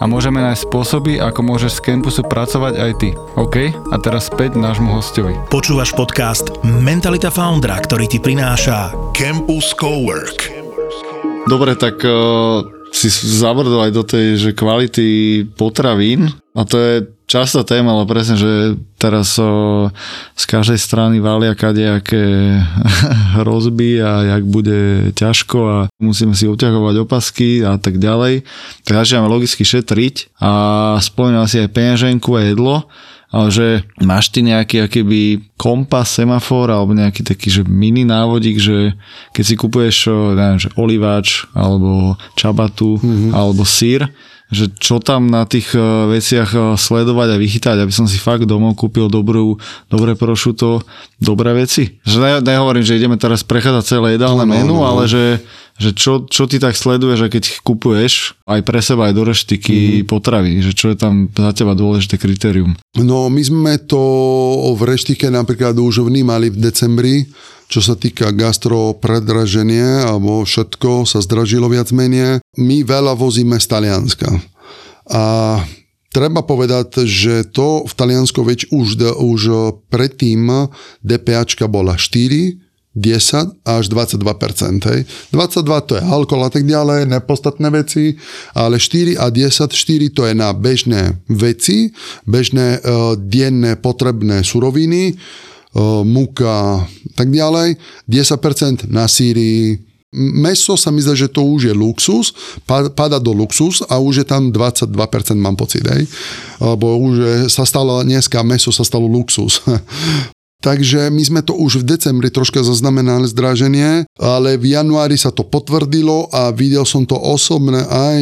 a 0.00 0.04
môžeme 0.06 0.38
nájsť 0.40 0.66
spôsoby, 0.70 1.18
ako 1.18 1.40
môžeš 1.42 1.80
z 1.80 1.84
campusu 1.90 2.22
pracovať 2.22 2.74
aj 2.78 2.92
ty. 3.02 3.10
OK? 3.34 3.74
A 3.90 3.96
teraz 3.98 4.30
späť 4.30 4.54
nášmu 4.56 4.94
hostovi. 4.94 5.34
Počúvaš 5.50 5.92
podcast 5.92 6.54
Mentalita 6.62 7.28
Foundra, 7.28 7.78
ktorý 7.82 8.06
ti 8.06 8.22
prináša 8.22 8.94
Campus 9.12 9.74
Cowork. 9.74 10.50
Dobre, 11.48 11.74
tak 11.74 11.98
uh, 12.04 12.79
si 12.90 13.08
zabrdol 13.10 13.88
aj 13.88 13.92
do 13.94 14.02
tej 14.02 14.26
že 14.36 14.50
kvality 14.52 15.06
potravín 15.54 16.34
a 16.52 16.66
to 16.66 16.76
je 16.76 16.94
častá 17.30 17.62
téma, 17.62 17.94
ale 17.94 18.10
presne, 18.10 18.34
že 18.34 18.74
teraz 18.98 19.38
o, 19.38 19.86
z 20.34 20.44
každej 20.50 20.82
strany 20.82 21.22
valia 21.22 21.54
kadejaké 21.54 22.58
hrozby 23.38 24.02
a 24.02 24.34
jak 24.34 24.42
bude 24.42 25.14
ťažko 25.14 25.58
a 25.62 25.76
musíme 26.02 26.34
si 26.34 26.50
uťahovať 26.50 26.94
opasky 27.06 27.62
a 27.62 27.78
tak 27.78 28.02
ďalej. 28.02 28.42
Tak 28.82 29.06
začíname 29.06 29.30
logicky 29.30 29.62
šetriť 29.62 30.42
a 30.42 30.52
spomínal 30.98 31.46
si 31.46 31.62
aj 31.62 31.70
peňaženku 31.70 32.34
a 32.34 32.50
jedlo 32.50 32.90
ale 33.30 33.48
že 33.54 33.66
máš 34.02 34.34
ty 34.34 34.42
nejaký 34.42 34.90
akýby 34.90 35.54
kompas, 35.54 36.18
semafor 36.18 36.66
alebo 36.70 36.94
nejaký 36.94 37.22
taký 37.22 37.48
že 37.50 37.62
mini 37.62 38.02
návodík, 38.02 38.58
že 38.58 38.98
keď 39.30 39.44
si 39.46 39.54
kupuješ 39.54 39.96
neviem, 40.34 40.58
že 40.58 40.74
oliváč 40.74 41.46
alebo 41.54 42.18
čabatu 42.34 42.98
mm-hmm. 42.98 43.30
alebo 43.30 43.62
sír, 43.62 44.10
že 44.50 44.66
čo 44.82 44.98
tam 44.98 45.30
na 45.30 45.46
tých 45.46 45.70
e, 45.78 45.80
veciach 46.10 46.50
e, 46.50 46.58
sledovať 46.74 47.38
a 47.38 47.40
vychytať, 47.40 47.76
aby 47.86 47.92
som 47.94 48.10
si 48.10 48.18
fakt 48.18 48.50
domov 48.50 48.74
kúpil 48.74 49.06
dobrú, 49.06 49.62
dobré 49.86 50.18
prošuto, 50.18 50.82
dobré 51.22 51.54
veci. 51.54 52.02
Že 52.02 52.18
ne, 52.18 52.30
nehovorím, 52.42 52.82
že 52.82 52.98
ideme 52.98 53.14
teraz 53.14 53.46
prechádzať 53.46 53.84
celé 53.86 54.18
jedálne 54.18 54.42
no, 54.42 54.50
menu, 54.50 54.74
no, 54.74 54.82
no. 54.82 54.90
ale 54.90 55.06
že, 55.06 55.38
že 55.80 55.96
čo, 55.96 56.28
čo 56.28 56.44
ty 56.44 56.60
tak 56.60 56.76
sleduješ, 56.76 57.32
keď 57.32 57.44
kupuješ 57.64 58.36
aj 58.44 58.60
pre 58.68 58.84
seba, 58.84 59.08
aj 59.08 59.16
do 59.16 59.24
reštiky 59.24 60.04
mm-hmm. 60.04 60.08
potravy, 60.12 60.60
že 60.60 60.76
čo 60.76 60.92
je 60.92 60.96
tam 61.00 61.32
za 61.32 61.56
teba 61.56 61.72
dôležité 61.72 62.20
kritérium? 62.20 62.76
No 63.00 63.32
my 63.32 63.40
sme 63.40 63.80
to 63.80 63.96
v 64.76 64.82
reštike 64.84 65.32
napríklad 65.32 65.72
už 65.80 66.04
vnímali 66.04 66.52
v 66.52 66.60
decembri, 66.60 67.24
čo 67.72 67.80
sa 67.80 67.96
týka 67.96 68.28
gastro 68.36 68.92
predraženie 68.92 70.04
alebo 70.04 70.44
všetko 70.44 71.08
sa 71.08 71.24
zdražilo 71.24 71.72
viac 71.72 71.88
menej. 71.96 72.44
My 72.60 72.84
veľa 72.84 73.16
vozíme 73.16 73.56
z 73.56 73.66
Talianska. 73.70 74.28
A 75.08 75.22
treba 76.12 76.42
povedať, 76.42 77.06
že 77.06 77.46
to 77.48 77.86
v 77.86 77.92
Taliansku 77.94 78.42
veď 78.42 78.74
už, 78.74 79.16
už 79.16 79.40
predtým 79.88 80.68
DPAčka 81.00 81.70
bola 81.70 81.94
4, 81.94 82.69
10 82.96 83.62
až 83.62 83.84
22%. 83.86 84.18
Hej. 84.90 85.06
22 85.30 85.80
to 85.86 85.92
je 85.94 86.02
alkohol 86.02 86.46
a 86.46 86.50
tak 86.50 86.66
ďalej, 86.66 87.06
nepodstatné 87.06 87.70
veci, 87.70 88.18
ale 88.54 88.82
4 88.82 89.14
a 89.14 89.30
10, 89.30 89.70
4 89.70 90.10
to 90.10 90.26
je 90.26 90.34
na 90.34 90.50
bežné 90.50 91.22
veci, 91.30 91.94
bežné 92.26 92.82
uh, 92.82 93.14
denné 93.14 93.78
potrebné 93.78 94.42
suroviny, 94.42 95.14
múka, 96.04 96.82
tak 97.14 97.30
ďalej. 97.30 97.78
10% 98.10 98.90
na 98.90 99.06
síri. 99.06 99.78
Meso 100.10 100.74
sa 100.74 100.90
mi 100.90 100.98
zdá, 100.98 101.14
že 101.14 101.30
to 101.30 101.46
už 101.46 101.70
je 101.70 101.74
luxus, 101.74 102.34
pada 102.66 103.22
do 103.22 103.30
luxus 103.30 103.78
a 103.86 104.02
už 104.02 104.14
je 104.22 104.26
tam 104.26 104.50
22% 104.50 104.90
mám 105.38 105.54
pocit, 105.54 105.86
hej. 105.86 106.10
Lebo 106.58 106.98
už 106.98 107.46
sa 107.46 107.62
stalo, 107.62 108.02
dneska 108.02 108.42
meso 108.42 108.74
sa 108.74 108.82
stalo 108.82 109.06
luxus. 109.06 109.62
Takže 110.60 111.08
my 111.08 111.22
sme 111.24 111.40
to 111.40 111.56
už 111.56 111.80
v 111.80 111.96
decembri 111.96 112.28
troška 112.28 112.60
zaznamenali 112.60 113.24
zdraženie, 113.24 114.04
ale 114.20 114.60
v 114.60 114.76
januári 114.76 115.16
sa 115.16 115.32
to 115.32 115.40
potvrdilo 115.40 116.28
a 116.28 116.52
videl 116.52 116.84
som 116.84 117.08
to 117.08 117.16
osobne 117.16 117.80
aj 117.88 118.20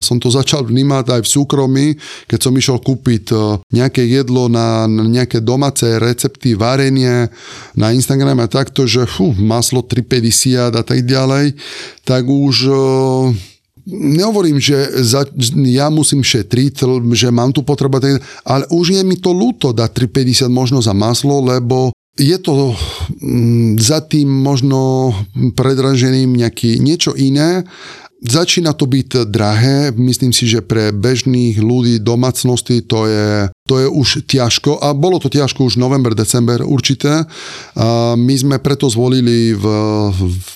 som 0.00 0.16
to 0.16 0.32
začal 0.32 0.64
vnímať 0.64 1.12
aj 1.12 1.20
v 1.20 1.28
súkromí, 1.28 1.86
keď 2.24 2.38
som 2.40 2.56
išiel 2.56 2.80
kúpiť 2.80 3.24
e, 3.30 3.36
nejaké 3.68 4.00
jedlo 4.00 4.48
na 4.48 4.88
nejaké 4.88 5.44
domáce 5.44 5.84
recepty, 6.00 6.56
varenie 6.56 7.28
na 7.76 7.92
Instagrame 7.92 8.40
a 8.40 8.48
takto, 8.48 8.88
že 8.88 9.04
fú, 9.04 9.36
maslo 9.36 9.84
3,50 9.84 10.72
a 10.72 10.82
tak 10.84 11.04
ďalej, 11.04 11.52
tak 12.08 12.24
už 12.24 12.56
e, 12.64 12.76
nehovorím, 13.90 14.62
že 14.62 15.02
za, 15.02 15.26
ja 15.66 15.90
musím 15.90 16.22
šetriť, 16.22 16.86
že 17.12 17.28
mám 17.34 17.50
tu 17.50 17.66
potrebu, 17.66 17.98
ale 18.46 18.64
už 18.70 18.96
je 18.96 19.02
mi 19.02 19.18
to 19.18 19.34
ľúto 19.34 19.74
dať 19.74 20.08
3,50 20.08 20.48
možno 20.48 20.78
za 20.78 20.94
maslo, 20.94 21.42
lebo 21.42 21.90
je 22.20 22.36
to 22.38 22.76
mm, 23.22 23.80
za 23.80 24.04
tým 24.04 24.28
možno 24.28 25.12
predraženým 25.56 26.28
nejaký 26.36 26.76
niečo 26.82 27.16
iné. 27.16 27.64
Začína 28.20 28.76
to 28.76 28.84
byť 28.84 29.32
drahé, 29.32 29.96
myslím 29.96 30.28
si, 30.28 30.44
že 30.44 30.60
pre 30.60 30.92
bežných 30.92 31.56
ľudí 31.56 32.04
domácnosti 32.04 32.84
to 32.84 33.08
je, 33.08 33.48
to 33.64 33.80
je 33.80 33.88
už 33.88 34.28
ťažko 34.28 34.76
a 34.76 34.92
bolo 34.92 35.16
to 35.16 35.32
ťažko 35.32 35.64
už 35.64 35.80
november, 35.80 36.12
december 36.12 36.60
určite. 36.60 37.24
A 37.80 38.12
my 38.20 38.34
sme 38.36 38.56
preto 38.60 38.92
zvolili 38.92 39.56
v, 39.56 39.64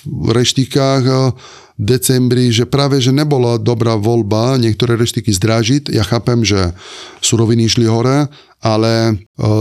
v 0.05 0.27
reštikách 0.29 1.33
decembri, 1.75 2.49
že 2.55 2.63
práve, 2.63 3.03
že 3.03 3.11
nebola 3.11 3.59
dobrá 3.59 3.99
voľba 3.99 4.55
niektoré 4.55 4.95
reštiky 4.95 5.31
zdrážiť. 5.35 5.83
Ja 5.91 6.07
chápem, 6.07 6.41
že 6.47 6.71
suroviny 7.19 7.67
išli 7.67 7.85
hore, 7.85 8.31
ale 8.63 8.93
e, 9.11 9.13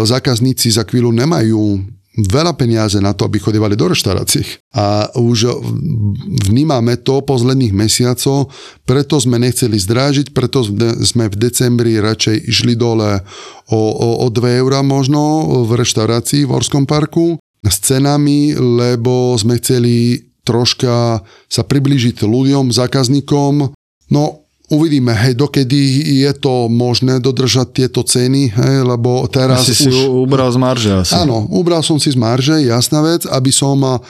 zákazníci 0.07 0.71
za 0.71 0.87
chvíľu 0.87 1.11
nemajú 1.11 1.83
veľa 2.15 2.55
peniaze 2.55 3.03
na 3.03 3.11
to, 3.11 3.27
aby 3.27 3.43
chodívali 3.43 3.75
do 3.75 3.91
reštaurácií. 3.91 4.47
A 4.79 5.11
už 5.19 5.51
vnímame 6.47 6.95
to 7.03 7.27
posledných 7.27 7.75
mesiacov, 7.75 8.55
preto 8.87 9.19
sme 9.19 9.43
nechceli 9.43 9.75
zdrážiť, 9.75 10.31
preto 10.31 10.63
sme 11.03 11.27
v 11.27 11.37
decembri 11.37 11.99
radšej 11.99 12.47
išli 12.47 12.79
dole 12.79 13.19
o, 13.67 13.81
o, 13.91 14.09
o 14.23 14.27
2 14.31 14.63
eurá 14.63 14.87
možno 14.87 15.43
v 15.67 15.75
reštaurácii 15.75 16.47
v 16.47 16.55
Orskom 16.55 16.87
parku 16.87 17.43
s 17.67 17.77
cenami, 17.83 18.55
lebo 18.55 19.35
sme 19.35 19.59
chceli 19.59 20.23
troška 20.45 21.25
sa 21.49 21.63
priblížiť 21.65 22.23
ľuďom, 22.23 22.71
zákazníkom. 22.71 23.75
No, 24.13 24.45
Uvidíme, 24.73 25.13
hej, 25.13 25.37
dokedy 25.37 25.77
je 26.25 26.33
to 26.41 26.73
možné 26.73 27.21
dodržať 27.21 27.85
tieto 27.85 28.01
ceny, 28.01 28.49
hej, 28.49 28.77
lebo 28.81 29.29
teraz 29.29 29.69
asi 29.69 29.77
už... 29.77 29.93
si 29.93 30.09
ubral 30.09 30.49
z 30.49 30.57
marže 30.57 30.91
asi. 31.05 31.13
Áno, 31.13 31.45
ubral 31.53 31.85
som 31.85 32.01
si 32.01 32.09
z 32.09 32.17
marže, 32.17 32.65
jasná 32.65 33.05
vec, 33.05 33.29
aby 33.29 33.53
som 33.53 33.77
uh, 33.85 34.01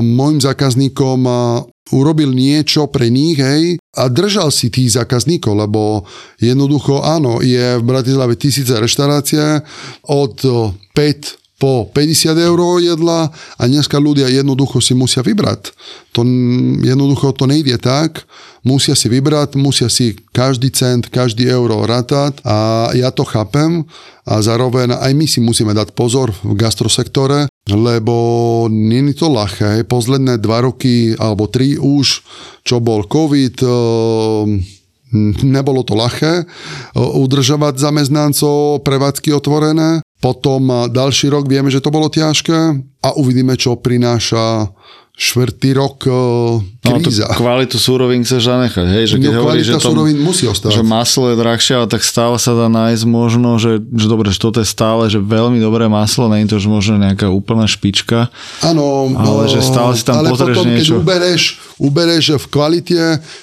môjim 0.00 0.40
zákazníkom 0.40 1.20
uh, 1.28 1.68
urobil 1.92 2.32
niečo 2.32 2.88
pre 2.88 3.12
nich, 3.12 3.36
hej, 3.36 3.76
a 3.92 4.08
držal 4.08 4.48
si 4.48 4.72
tých 4.72 4.96
zákazníkov, 4.96 5.68
lebo 5.68 6.08
jednoducho, 6.40 7.04
áno, 7.04 7.44
je 7.44 7.76
v 7.76 7.84
Bratislave 7.84 8.40
tisíce 8.40 8.72
reštaurácie 8.72 9.60
od 10.08 10.34
5 10.96 11.40
po 11.60 11.84
50 11.92 12.40
eur 12.40 12.80
jedla 12.80 13.28
a 13.30 13.62
dneska 13.68 14.00
ľudia 14.00 14.32
jednoducho 14.32 14.80
si 14.80 14.96
musia 14.96 15.20
vybrať. 15.20 15.76
To, 16.16 16.24
jednoducho 16.80 17.36
to 17.36 17.44
nejde 17.44 17.76
tak, 17.76 18.24
musia 18.64 18.96
si 18.96 19.12
vybrať, 19.12 19.60
musia 19.60 19.92
si 19.92 20.16
každý 20.32 20.72
cent, 20.72 21.12
každý 21.12 21.44
euro 21.52 21.84
ratať 21.84 22.40
a 22.48 22.88
ja 22.96 23.12
to 23.12 23.28
chápem 23.28 23.84
a 24.24 24.40
zároveň 24.40 24.96
aj 24.96 25.12
my 25.12 25.26
si 25.28 25.44
musíme 25.44 25.76
dať 25.76 25.92
pozor 25.92 26.32
v 26.40 26.56
gastrosektore, 26.56 27.52
lebo 27.68 28.64
není 28.72 29.12
to 29.12 29.28
ľahké. 29.28 29.84
Posledné 29.84 30.40
dva 30.40 30.64
roky 30.64 31.12
alebo 31.20 31.44
tri 31.44 31.76
už, 31.76 32.24
čo 32.64 32.80
bol 32.80 33.04
COVID, 33.04 33.60
nebolo 35.44 35.84
to 35.84 35.92
ľahké 35.92 36.46
udržovať 36.96 37.76
zamestnancov, 37.76 38.80
prevádzky 38.86 39.34
otvorené 39.36 40.00
potom 40.20 40.92
ďalší 40.92 41.32
rok 41.32 41.48
vieme, 41.48 41.72
že 41.72 41.80
to 41.80 41.88
bolo 41.88 42.12
ťažké 42.12 42.58
a 43.00 43.08
uvidíme, 43.16 43.56
čo 43.56 43.80
prináša 43.80 44.68
štvrtý 45.20 45.76
rok 45.76 46.08
kríza. 46.80 47.28
No, 47.28 47.36
kvalitu 47.36 47.76
súrovín 47.76 48.24
chceš 48.24 48.48
zanechať, 48.48 48.86
hej? 48.88 49.04
Že 49.12 49.16
keď 49.20 49.32
no, 49.36 49.40
hovorí, 49.44 49.60
že 49.60 49.76
to, 49.76 49.92
musí 50.16 50.48
ostať. 50.48 50.80
Že 50.80 50.82
maslo 50.88 51.28
je 51.28 51.36
drahšie, 51.36 51.76
ale 51.76 51.86
tak 51.92 52.00
stále 52.00 52.40
sa 52.40 52.56
dá 52.56 52.72
nájsť 52.72 53.04
možno, 53.04 53.60
že, 53.60 53.84
že 53.84 54.06
dobre, 54.08 54.32
že 54.32 54.40
toto 54.40 54.64
je 54.64 54.68
stále, 54.68 55.12
že 55.12 55.20
veľmi 55.20 55.60
dobré 55.60 55.92
maslo, 55.92 56.24
nie 56.32 56.48
je 56.48 56.56
to 56.56 56.58
že 56.64 56.72
možno 56.72 56.96
nejaká 56.96 57.28
úplná 57.28 57.68
špička. 57.68 58.32
Áno. 58.64 59.12
Ale 59.12 59.44
že 59.52 59.60
stále 59.60 59.92
si 59.92 60.08
tam 60.08 60.24
ale 60.24 60.32
potrebuješ 60.32 60.56
potom, 60.56 60.72
niečo. 60.72 60.96
keď 60.96 61.00
ubereš, 61.04 61.42
ubereš 61.76 62.24
v 62.40 62.46
kvalite, 62.48 63.00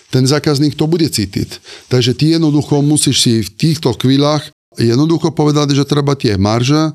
ten 0.09 0.25
zákazník 0.25 0.73
to 0.73 0.89
bude 0.89 1.05
cítiť. 1.05 1.61
Takže 1.93 2.17
ty 2.17 2.33
jednoducho 2.41 2.81
musíš 2.81 3.21
si 3.21 3.33
v 3.45 3.49
týchto 3.53 3.93
chvíľach 3.93 4.49
jednoducho 4.77 5.33
povedali, 5.33 5.73
že 5.73 5.89
treba 5.89 6.13
tie 6.13 6.37
marže 6.37 6.93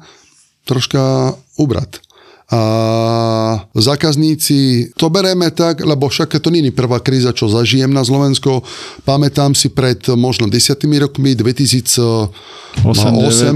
troška 0.64 1.34
ubrať 1.58 2.11
a 2.52 3.64
zákazníci, 3.72 4.92
to 5.00 5.08
bereme 5.08 5.48
tak, 5.48 5.80
lebo 5.80 6.12
však 6.12 6.36
to 6.36 6.52
je 6.52 6.68
prvá 6.68 7.00
kríza, 7.00 7.32
čo 7.32 7.48
zažijem 7.48 7.88
na 7.88 8.04
Slovensko. 8.04 8.60
Pamätám 9.08 9.56
si 9.56 9.72
pred 9.72 10.04
možno 10.20 10.52
desiatými 10.52 11.00
rokmi, 11.00 11.32
2008 11.32 12.28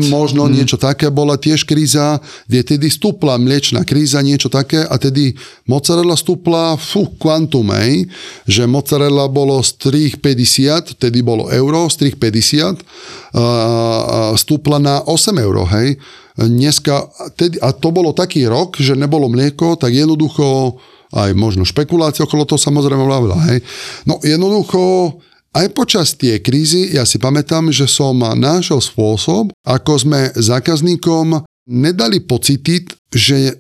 možno, 0.09 0.48
hmm. 0.48 0.52
niečo 0.56 0.80
také, 0.80 1.12
bola 1.12 1.37
tiež 1.37 1.68
kríza, 1.68 2.24
kde 2.48 2.64
tedy 2.64 2.88
stúpla 2.88 3.37
mliečná 3.37 3.85
kríza, 3.85 4.24
niečo 4.24 4.48
také 4.48 4.80
a 4.80 4.96
tedy 4.96 5.37
mozzarella 5.68 6.16
stúpla, 6.16 6.80
fú, 6.80 7.04
kvantum, 7.20 7.68
hej, 7.76 8.09
že 8.48 8.64
mozzarella 8.64 9.28
bolo 9.28 9.61
z 9.61 9.76
3,50, 10.16 10.96
tedy 10.96 11.20
bolo 11.20 11.52
euro, 11.52 11.92
z 11.92 12.16
3,50, 12.16 12.80
stúpla 14.40 14.80
na 14.80 15.04
8 15.04 15.37
euro, 15.37 15.68
hej 15.68 16.00
dneska, 16.37 17.09
a 17.64 17.68
to 17.72 17.88
bolo 17.88 18.12
taký 18.12 18.44
rok, 18.44 18.77
že 18.77 18.92
nebolo 18.92 19.33
mlieko, 19.33 19.81
tak 19.81 19.96
jednoducho 19.96 20.77
aj 21.16 21.33
možno 21.33 21.64
špekulácie 21.64 22.27
okolo 22.27 22.44
toho 22.44 22.61
samozrejme 22.61 23.01
veľa, 23.01 23.38
hej. 23.53 23.59
No 24.05 24.20
jednoducho 24.20 25.16
aj 25.57 25.72
počas 25.72 26.12
tie 26.12 26.44
krízy, 26.44 26.92
ja 26.92 27.09
si 27.09 27.16
pamätám, 27.16 27.72
že 27.72 27.88
som 27.88 28.20
našiel 28.20 28.85
spôsob, 28.85 29.57
ako 29.64 29.92
sme 29.96 30.20
zákazníkom 30.37 31.40
nedali 31.66 32.20
pocitiť, 32.20 33.09
že 33.09 33.57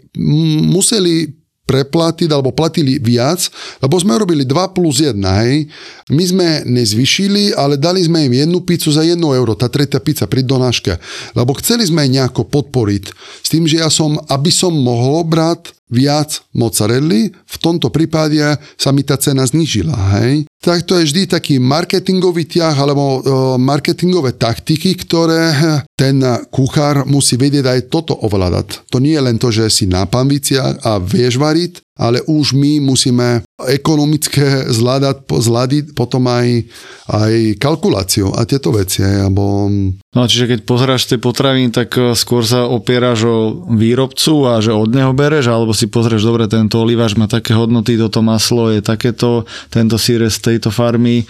museli 0.68 1.32
preplatiť 1.66 2.30
alebo 2.30 2.54
platili 2.54 3.02
viac, 3.02 3.50
lebo 3.84 3.98
sme 3.98 4.16
robili 4.16 4.48
2 4.48 4.74
plus 4.74 5.04
1, 5.04 5.18
hej. 5.42 5.66
My 6.08 6.24
sme 6.24 6.48
nezvyšili, 6.64 7.52
ale 7.52 7.76
dali 7.76 8.00
sme 8.00 8.30
im 8.30 8.34
jednu 8.46 8.64
pizzu 8.64 8.94
za 8.94 9.04
1 9.04 9.18
euro, 9.18 9.58
tá 9.58 9.66
tretia 9.68 10.00
pizza 10.00 10.30
pri 10.30 10.46
donáške, 10.46 10.96
lebo 11.34 11.52
chceli 11.60 11.84
sme 11.84 12.08
nejako 12.08 12.46
podporiť 12.48 13.04
s 13.42 13.48
tým, 13.52 13.68
že 13.68 13.82
ja 13.82 13.90
som, 13.92 14.16
aby 14.30 14.48
som 14.48 14.72
mohol 14.72 15.26
brať 15.26 15.75
viac 15.86 16.42
mozzarelli, 16.50 17.30
v 17.30 17.56
tomto 17.62 17.94
prípade 17.94 18.42
sa 18.74 18.90
mi 18.90 19.06
tá 19.06 19.14
cena 19.14 19.46
znižila. 19.46 19.94
Hej? 20.18 20.50
Tak 20.58 20.82
to 20.82 20.98
je 20.98 21.06
vždy 21.06 21.22
taký 21.30 21.62
marketingový 21.62 22.50
ťah 22.50 22.74
alebo 22.74 23.02
uh, 23.02 23.20
marketingové 23.54 24.34
taktiky, 24.34 24.98
ktoré 24.98 25.54
ten 25.94 26.18
kuchár 26.50 27.06
musí 27.06 27.38
vedieť 27.38 27.66
aj 27.70 27.80
toto 27.86 28.18
ovládať. 28.18 28.82
To 28.90 28.98
nie 28.98 29.14
je 29.14 29.22
len 29.22 29.38
to, 29.38 29.54
že 29.54 29.70
si 29.70 29.86
na 29.86 30.02
panviciach 30.10 30.82
a 30.82 30.98
vieš 30.98 31.38
variť, 31.38 31.85
ale 31.96 32.20
už 32.28 32.52
my 32.52 32.84
musíme 32.84 33.40
ekonomické 33.56 34.68
zvládať, 34.68 35.24
zvládať 35.24 35.96
potom 35.96 36.28
aj, 36.28 36.68
aj 37.08 37.56
kalkuláciu 37.56 38.36
a 38.36 38.44
tieto 38.44 38.68
veci. 38.76 39.00
Alebo... 39.00 39.72
No 40.12 40.28
čiže 40.28 40.52
keď 40.52 40.60
pozráš 40.68 41.08
tie 41.08 41.16
potraviny, 41.16 41.72
tak 41.72 41.96
eh, 41.96 42.12
skôr 42.12 42.44
sa 42.44 42.68
opieraš 42.68 43.24
o 43.24 43.38
výrobcu 43.72 44.44
a 44.44 44.60
že 44.60 44.76
od 44.76 44.92
neho 44.92 45.16
bereš, 45.16 45.48
alebo 45.48 45.72
si 45.72 45.88
pozrieš, 45.88 46.28
dobre, 46.28 46.44
tento 46.52 46.76
oliváš 46.84 47.16
má 47.16 47.24
také 47.26 47.56
hodnoty, 47.56 47.96
toto 47.96 48.20
maslo 48.20 48.68
je 48.68 48.84
takéto, 48.84 49.48
tento 49.72 49.96
sír 49.96 50.28
z 50.28 50.38
tejto 50.38 50.68
farmy, 50.68 51.24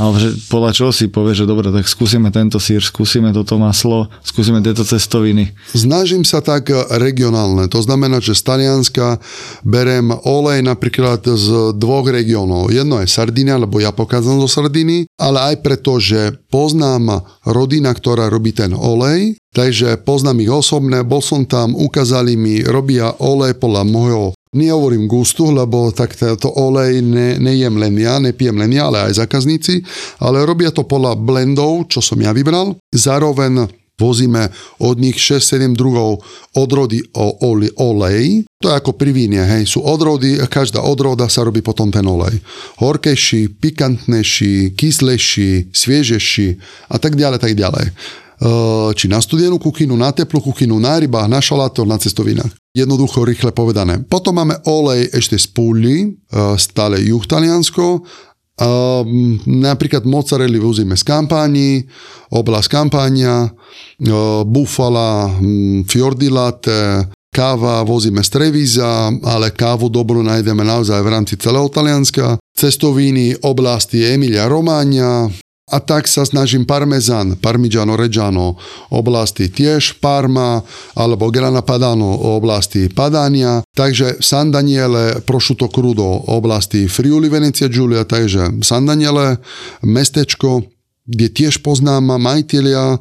ale 0.00 0.16
že 0.16 0.28
podľa 0.48 0.72
čoho 0.72 0.92
si 0.94 1.12
povie, 1.12 1.36
že 1.36 1.44
dobre, 1.44 1.68
tak 1.68 1.84
skúsime 1.84 2.32
tento 2.32 2.56
sír, 2.56 2.80
skúsime 2.80 3.28
toto 3.36 3.60
maslo, 3.60 4.08
skúsime 4.24 4.64
tieto 4.64 4.88
cestoviny. 4.88 5.52
Snažím 5.76 6.24
sa 6.24 6.40
tak 6.40 6.72
regionálne. 6.96 7.68
To 7.68 7.84
znamená, 7.84 8.24
že 8.24 8.32
z 8.32 8.42
Talianska 8.42 9.20
berem 9.60 10.08
olej 10.24 10.64
napríklad 10.64 11.20
z 11.28 11.76
dvoch 11.76 12.08
regiónov. 12.08 12.72
Jedno 12.72 13.04
je 13.04 13.08
Sardinia, 13.10 13.60
lebo 13.60 13.84
ja 13.84 13.92
pochádzam 13.92 14.40
zo 14.40 14.48
Sardiny, 14.48 15.04
ale 15.20 15.52
aj 15.52 15.54
preto, 15.60 16.00
že 16.00 16.40
poznám 16.48 17.28
rodina, 17.44 17.92
ktorá 17.92 18.32
robí 18.32 18.56
ten 18.56 18.72
olej, 18.72 19.36
takže 19.52 20.00
poznám 20.00 20.40
ich 20.40 20.52
osobne, 20.52 21.04
bol 21.04 21.20
som 21.20 21.44
tam, 21.44 21.76
ukázali 21.76 22.32
mi, 22.40 22.64
robia 22.64 23.12
olej 23.20 23.60
podľa 23.60 23.82
môjho 23.84 24.26
Nehovorím 24.52 25.08
gustu, 25.08 25.48
lebo 25.48 25.88
tak 25.96 26.12
to 26.12 26.52
olej 26.52 27.00
ne, 27.00 27.40
nejem 27.40 27.72
len 27.72 27.96
ja, 27.96 28.20
nepijem 28.20 28.52
len 28.52 28.68
ja, 28.76 28.92
ale 28.92 29.08
aj 29.08 29.24
zákazníci, 29.24 29.80
ale 30.20 30.44
robia 30.44 30.68
to 30.68 30.84
podľa 30.84 31.16
blendov, 31.16 31.88
čo 31.88 32.04
som 32.04 32.20
ja 32.20 32.36
vybral. 32.36 32.76
Zároveň 32.92 33.72
vozíme 33.96 34.52
od 34.76 35.00
nich 35.00 35.16
6-7 35.16 35.72
druhov 35.72 36.20
odrody 36.52 37.00
o 37.16 37.48
oli, 37.48 37.72
olej. 37.80 38.44
To 38.60 38.68
je 38.68 38.76
ako 38.76 38.92
pri 38.92 39.16
víne, 39.16 39.40
hej, 39.40 39.64
sú 39.64 39.80
odrody, 39.80 40.36
každá 40.44 40.84
odroda 40.84 41.32
sa 41.32 41.48
robí 41.48 41.64
potom 41.64 41.88
ten 41.88 42.04
olej. 42.04 42.36
Horkejší, 42.76 43.56
pikantnejší, 43.56 44.76
kyslejší, 44.76 45.72
sviežejší 45.72 46.60
a 46.92 47.00
tak 47.00 47.16
ďalej, 47.16 47.40
tak 47.40 47.56
ďalej 47.56 47.88
či 48.98 49.06
na 49.06 49.22
studenú 49.22 49.54
kuchynu, 49.62 49.94
na 49.94 50.10
teplú 50.10 50.42
kuchynu, 50.42 50.74
na 50.82 50.98
rybách, 50.98 51.30
na 51.30 51.38
šalátoch, 51.38 51.86
na 51.86 51.94
cestovinách. 51.94 52.50
Jednoducho, 52.72 53.28
rýchle 53.28 53.52
povedané. 53.52 54.00
Potom 54.08 54.40
máme 54.40 54.56
olej 54.64 55.12
ešte 55.12 55.36
z 55.36 55.46
púli, 55.52 56.08
e, 56.08 56.08
stále 56.56 57.04
juh 57.04 57.20
Taliansko, 57.20 58.00
napríklad 59.44 60.04
mozzarelli 60.04 60.60
vozíme 60.60 60.96
z 60.96 61.04
kampáni, 61.04 61.84
oblasť 62.32 62.68
kampánia, 62.72 63.44
e, 63.44 63.50
bufala, 64.48 65.36
fiordi 65.84 66.32
latte, 66.32 67.12
káva 67.32 67.84
vozíme 67.84 68.24
z 68.24 68.28
Trevíza, 68.28 69.08
ale 69.24 69.52
kávu 69.52 69.88
dobrú 69.88 70.20
nájdeme 70.24 70.64
naozaj 70.64 71.00
v 71.00 71.12
rámci 71.12 71.34
celého 71.36 71.68
Talianska. 71.68 72.36
Cestoviny 72.52 73.40
oblasti 73.44 74.04
Emilia 74.04 74.48
Romagna, 74.48 75.28
a 75.72 75.80
tak 75.80 76.04
sa 76.04 76.28
snažím 76.28 76.68
parmezán, 76.68 77.40
parmigiano 77.40 77.96
reggiano 77.96 78.60
oblasti 78.92 79.48
tiež 79.48 79.96
Parma 80.04 80.60
alebo 80.92 81.32
Grana 81.32 81.64
Padano 81.64 82.36
oblasti 82.36 82.92
Padania, 82.92 83.64
takže 83.72 84.20
San 84.20 84.52
Daniele 84.52 85.24
prosciutto 85.24 85.72
crudo 85.72 86.04
oblasti 86.28 86.84
Friuli 86.84 87.32
Venecia 87.32 87.72
Giulia, 87.72 88.04
takže 88.04 88.60
San 88.60 88.84
Daniele 88.84 89.40
mestečko, 89.80 90.68
kde 91.08 91.26
tiež 91.32 91.64
poznám 91.64 92.20
majiteľia, 92.20 93.00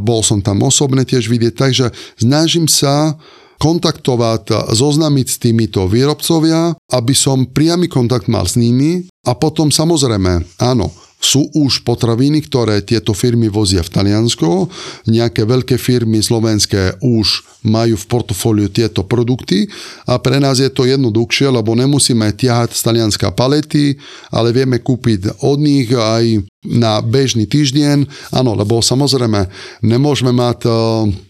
bol 0.00 0.20
som 0.24 0.40
tam 0.40 0.64
osobne 0.64 1.04
tiež 1.04 1.28
vidieť, 1.28 1.54
takže 1.54 1.86
snažím 2.16 2.66
sa 2.66 3.20
kontaktovať, 3.62 4.74
zoznamiť 4.74 5.26
s 5.30 5.36
týmito 5.38 5.86
výrobcovia, 5.86 6.74
aby 6.90 7.14
som 7.14 7.46
priamy 7.46 7.86
kontakt 7.86 8.26
mal 8.26 8.42
s 8.42 8.58
nimi. 8.58 9.06
A 9.22 9.38
potom 9.38 9.70
samozrejme, 9.70 10.58
áno, 10.58 10.90
sú 11.22 11.46
už 11.54 11.86
potraviny, 11.86 12.42
ktoré 12.42 12.82
tieto 12.82 13.14
firmy 13.14 13.46
vozia 13.46 13.86
v 13.86 13.94
Taliansko. 13.94 14.66
Nejaké 15.06 15.46
veľké 15.46 15.78
firmy 15.78 16.18
slovenské 16.18 16.98
už 16.98 17.46
majú 17.62 17.94
v 17.94 18.08
portfóliu 18.10 18.66
tieto 18.66 19.06
produkty 19.06 19.70
a 20.10 20.18
pre 20.18 20.42
nás 20.42 20.58
je 20.58 20.66
to 20.66 20.82
jednoduchšie, 20.82 21.46
lebo 21.46 21.78
nemusíme 21.78 22.34
ťahať 22.34 22.74
z 22.74 22.80
Talianska 22.82 23.30
palety, 23.30 23.94
ale 24.34 24.50
vieme 24.50 24.82
kúpiť 24.82 25.46
od 25.46 25.62
nich 25.62 25.86
aj 25.94 26.42
na 26.66 26.98
bežný 26.98 27.46
týždeň. 27.46 28.02
Áno, 28.34 28.58
lebo 28.58 28.82
samozrejme 28.82 29.46
nemôžeme 29.86 30.34
mať, 30.34 30.58
eh, 30.66 30.72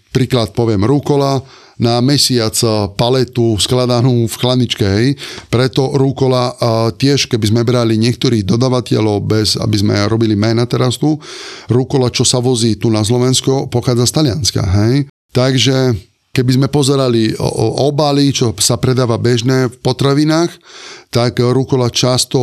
príklad 0.08 0.56
poviem, 0.56 0.88
rukola, 0.88 1.44
na 1.82 1.98
mesiac 1.98 2.54
paletu 2.94 3.58
skladanú 3.58 4.30
v 4.30 4.34
chladničke, 4.38 4.86
hej. 4.86 5.18
Preto 5.50 5.98
rúkola 5.98 6.54
tiež, 6.94 7.26
keby 7.26 7.50
sme 7.50 7.62
brali 7.66 7.98
niektorých 7.98 8.46
dodavateľov 8.46 9.18
bez, 9.26 9.58
aby 9.58 9.76
sme 9.82 9.94
robili 10.06 10.38
mena 10.38 10.62
teraz 10.70 11.02
tu, 11.02 11.18
rúkola, 11.66 12.14
čo 12.14 12.22
sa 12.22 12.38
vozí 12.38 12.78
tu 12.78 12.86
na 12.86 13.02
Slovensko, 13.02 13.66
pochádza 13.66 14.06
z 14.06 14.12
Talianska, 14.14 14.62
hej. 14.62 15.10
Takže 15.34 15.98
keby 16.32 16.50
sme 16.56 16.68
pozerali 16.72 17.36
obaly, 17.76 18.32
čo 18.32 18.56
sa 18.56 18.80
predáva 18.80 19.20
bežné 19.20 19.68
v 19.68 19.76
potravinách, 19.84 20.48
tak 21.12 21.44
rukola 21.44 21.92
často 21.92 22.40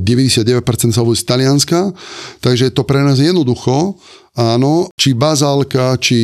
99% 0.00 0.64
sa 0.88 1.04
z 1.04 1.24
Talianska, 1.28 1.92
takže 2.40 2.72
to 2.72 2.80
pre 2.88 3.04
nás 3.04 3.20
jednoducho, 3.20 4.00
áno, 4.32 4.88
či 4.96 5.12
bazálka, 5.12 6.00
či 6.00 6.18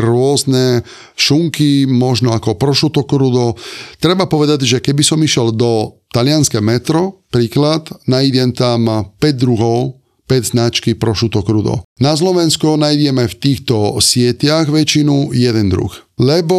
rôzne 0.00 0.80
šunky, 1.12 1.84
možno 1.84 2.32
ako 2.32 2.56
prošuto 2.56 3.04
krudo. 3.04 3.52
Treba 4.00 4.24
povedať, 4.24 4.64
že 4.64 4.78
keby 4.80 5.04
som 5.04 5.20
išiel 5.20 5.52
do 5.52 6.00
talianské 6.08 6.64
metro, 6.64 7.20
príklad, 7.28 7.84
nájdem 8.08 8.56
tam 8.56 9.12
5 9.20 9.20
druhov 9.36 10.03
5 10.24 10.56
značky 10.56 10.96
prošuto 10.96 11.44
krudo. 11.44 11.84
Na 12.00 12.16
Slovensko 12.16 12.80
nájdeme 12.80 13.28
v 13.28 13.38
týchto 13.38 14.00
sieťach 14.00 14.72
väčšinu 14.72 15.36
jeden 15.36 15.68
druh. 15.68 15.92
Lebo 16.16 16.56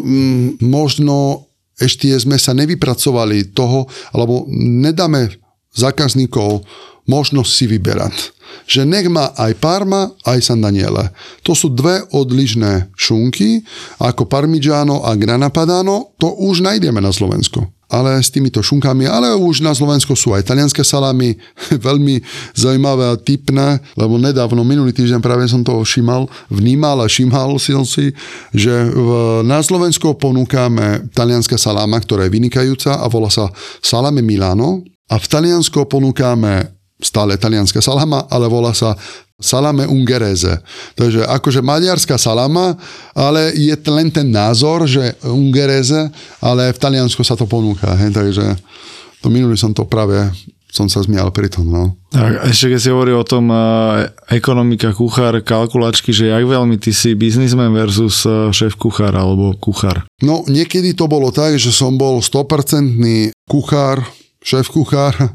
mm, 0.00 0.60
možno 0.60 1.48
ešte 1.78 2.10
sme 2.18 2.36
sa 2.36 2.52
nevypracovali 2.52 3.54
toho, 3.54 3.86
alebo 4.12 4.44
nedáme 4.50 5.30
zákazníkov 5.72 6.66
možnosť 7.08 7.50
si 7.50 7.64
vyberať. 7.70 8.16
Že 8.68 8.82
nech 8.84 9.08
má 9.08 9.32
aj 9.36 9.52
Parma, 9.60 10.12
aj 10.28 10.44
San 10.44 10.60
Daniele. 10.60 11.08
To 11.46 11.56
sú 11.56 11.72
dve 11.72 12.04
odlišné 12.12 12.92
šunky, 12.92 13.64
ako 14.02 14.28
Parmigiano 14.28 15.06
a 15.06 15.16
Grana 15.16 15.48
Padano, 15.48 16.12
to 16.20 16.28
už 16.28 16.60
nájdeme 16.60 17.00
na 17.00 17.14
Slovensku 17.14 17.77
ale 17.88 18.20
s 18.20 18.28
týmito 18.28 18.60
šunkami, 18.60 19.08
ale 19.08 19.32
už 19.32 19.64
na 19.64 19.72
Slovensku 19.72 20.12
sú 20.12 20.36
aj 20.36 20.44
talianské 20.44 20.84
salámy, 20.84 21.40
veľmi 21.88 22.20
zaujímavé 22.52 23.04
a 23.08 23.16
typné, 23.16 23.80
lebo 23.96 24.20
nedávno, 24.20 24.60
minulý 24.62 24.92
týždeň 24.92 25.24
práve 25.24 25.48
som 25.48 25.64
to 25.64 25.80
všímal, 25.80 26.28
vnímal 26.52 27.00
a 27.00 27.08
všímal 27.08 27.56
si, 27.58 28.12
že 28.52 28.74
v, 28.92 29.40
na 29.42 29.64
Slovensku 29.64 30.12
ponúkame 30.20 31.08
talianské 31.16 31.56
saláma, 31.56 31.96
ktorá 31.98 32.28
je 32.28 32.34
vynikajúca 32.36 33.00
a 33.00 33.06
volá 33.08 33.32
sa 33.32 33.48
Salame 33.80 34.20
Milano. 34.20 34.84
A 35.08 35.16
v 35.16 35.24
Taliansku 35.24 35.88
ponúkame 35.88 36.68
stále 37.00 37.38
talianská 37.38 37.78
salama, 37.78 38.26
ale 38.28 38.50
volá 38.50 38.74
sa 38.74 38.98
salame 39.38 39.86
ungereze. 39.86 40.58
Takže 40.98 41.22
akože 41.22 41.62
maďarská 41.62 42.18
salama, 42.18 42.74
ale 43.14 43.54
je 43.54 43.74
len 43.86 44.10
ten 44.10 44.26
názor, 44.26 44.90
že 44.90 45.14
ungereze, 45.22 46.10
ale 46.42 46.74
v 46.74 46.78
Taliansku 46.78 47.22
sa 47.22 47.38
to 47.38 47.46
ponúka. 47.46 47.94
He? 47.94 48.10
Takže 48.10 48.58
to 49.22 49.30
minulý 49.30 49.54
som 49.54 49.70
to 49.70 49.86
práve 49.86 50.18
som 50.68 50.84
sa 50.84 51.00
zmial 51.00 51.32
pri 51.32 51.48
tom. 51.48 51.64
No. 51.72 51.96
Tak, 52.12 52.44
ešte 52.52 52.76
keď 52.76 52.80
si 52.80 52.92
hovorí 52.92 53.12
o 53.16 53.24
tom 53.24 53.48
uh, 53.48 54.04
ekonomika, 54.28 54.92
kuchár, 54.92 55.40
kalkulačky, 55.40 56.12
že 56.12 56.28
jak 56.28 56.44
veľmi 56.44 56.76
ty 56.76 56.92
si 56.92 57.16
biznismen 57.16 57.72
versus 57.72 58.28
uh, 58.28 58.52
šéf 58.52 58.76
kuchár 58.76 59.16
alebo 59.16 59.56
kuchár? 59.56 60.04
No 60.20 60.44
niekedy 60.44 60.92
to 60.92 61.08
bolo 61.08 61.32
tak, 61.32 61.56
že 61.56 61.72
som 61.72 61.96
bol 61.96 62.20
100% 62.20 63.32
kuchár, 63.48 64.04
šéf-kuchár 64.42 65.14
eh, 65.18 65.28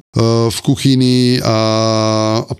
v 0.49 0.57
kuchyni 0.63 1.39
a 1.43 1.57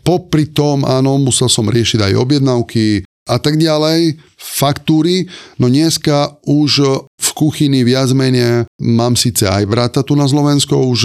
popri 0.03 0.51
tom, 0.51 0.83
áno, 0.83 1.17
musel 1.19 1.47
som 1.47 1.67
riešiť 1.67 2.11
aj 2.11 2.13
objednávky 2.19 3.07
a 3.23 3.39
tak 3.39 3.55
ďalej, 3.55 4.19
faktúry, 4.35 5.31
no 5.55 5.71
dneska 5.71 6.43
už 6.43 6.71
v 7.15 7.29
kuchyni 7.31 7.87
viac 7.87 8.11
menej 8.11 8.67
mám 8.83 9.15
síce 9.15 9.47
aj 9.47 9.63
brata 9.63 10.03
tu 10.03 10.19
na 10.19 10.27
Slovensko, 10.27 10.75
už 10.91 11.01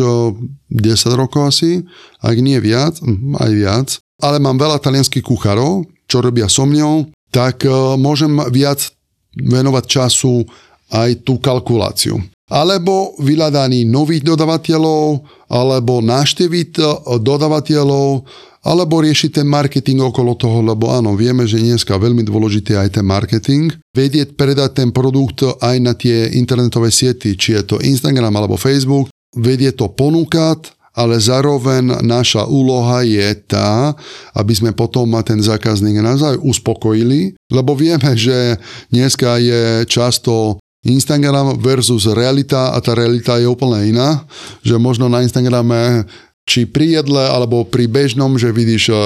10 0.67 0.75
eh, 0.75 1.15
rokov 1.15 1.55
asi, 1.55 1.87
ak 2.19 2.37
nie 2.43 2.59
viac, 2.59 2.99
hm, 2.99 3.39
aj 3.39 3.51
viac, 3.55 3.89
ale 4.19 4.43
mám 4.43 4.59
veľa 4.59 4.83
talianských 4.83 5.23
kuchárov, 5.23 5.87
čo 6.11 6.19
robia 6.19 6.51
so 6.51 6.67
mňou, 6.67 7.15
tak 7.31 7.63
eh, 7.63 7.71
môžem 7.95 8.35
viac 8.51 8.91
venovať 9.39 9.85
času 9.87 10.43
aj 10.91 11.23
tú 11.23 11.39
kalkuláciu 11.39 12.19
alebo 12.49 13.13
vyhľadaní 13.21 13.85
nových 13.85 14.25
dodavateľov, 14.25 15.25
alebo 15.53 16.01
našteviť 16.01 16.71
e, 16.81 16.85
dodavateľov, 17.21 18.25
alebo 18.65 19.01
riešiť 19.01 19.41
ten 19.41 19.49
marketing 19.49 20.03
okolo 20.03 20.35
toho, 20.35 20.61
lebo 20.61 20.91
áno, 20.91 21.15
vieme, 21.15 21.47
že 21.49 21.63
dneska 21.63 21.95
veľmi 21.97 22.27
dôležitý 22.27 22.75
aj 22.75 23.01
ten 23.01 23.07
marketing. 23.07 23.73
Vedieť 23.95 24.35
predať 24.35 24.83
ten 24.85 24.91
produkt 24.91 25.45
aj 25.45 25.77
na 25.79 25.95
tie 25.95 26.35
internetové 26.37 26.91
siety, 26.93 27.39
či 27.39 27.55
je 27.57 27.63
to 27.65 27.77
Instagram 27.81 28.35
alebo 28.35 28.59
Facebook, 28.59 29.09
vedieť 29.37 29.85
to 29.85 29.87
ponúkať, 29.93 30.75
ale 30.99 31.15
zároveň 31.23 32.03
naša 32.03 32.51
úloha 32.51 33.07
je 33.07 33.31
tá, 33.47 33.95
aby 34.35 34.51
sme 34.51 34.75
potom 34.75 35.15
ten 35.23 35.39
zákazník 35.39 36.03
naozaj 36.03 36.43
uspokojili, 36.43 37.39
lebo 37.55 37.79
vieme, 37.79 38.19
že 38.19 38.59
dneska 38.91 39.39
je 39.39 39.87
často 39.87 40.59
Instagram 40.87 41.59
versus 41.59 42.07
realita 42.07 42.71
a 42.75 42.79
tá 42.79 42.95
realita 42.95 43.35
je 43.41 43.51
úplne 43.51 43.91
iná, 43.91 44.23
že 44.63 44.79
možno 44.79 45.11
na 45.11 45.27
Instagrame 45.27 46.07
či 46.49 46.65
pri 46.65 47.03
jedle 47.03 47.21
alebo 47.29 47.67
pri 47.69 47.85
bežnom, 47.85 48.41
že 48.41 48.49
vidíš 48.49 48.89
eh, 48.89 48.99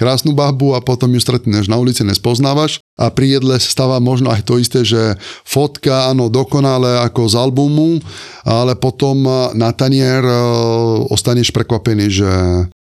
krásnu 0.00 0.32
babu 0.32 0.72
a 0.72 0.80
potom 0.80 1.12
ju 1.12 1.20
stretneš 1.20 1.68
na 1.68 1.76
ulici, 1.76 2.00
nespoznávaš. 2.00 2.80
A 2.96 3.12
pri 3.12 3.36
jedle 3.36 3.60
stáva 3.60 4.00
možno 4.00 4.32
aj 4.32 4.48
to 4.48 4.56
isté, 4.56 4.80
že 4.80 5.20
fotka, 5.44 6.08
áno, 6.08 6.32
dokonale 6.32 7.04
ako 7.04 7.28
z 7.28 7.34
albumu, 7.36 8.00
ale 8.48 8.72
potom 8.80 9.20
eh, 9.28 9.36
na 9.58 9.76
tanier 9.76 10.24
eh, 10.24 10.40
ostaneš 11.12 11.52
prekvapený, 11.52 12.06
že 12.08 12.30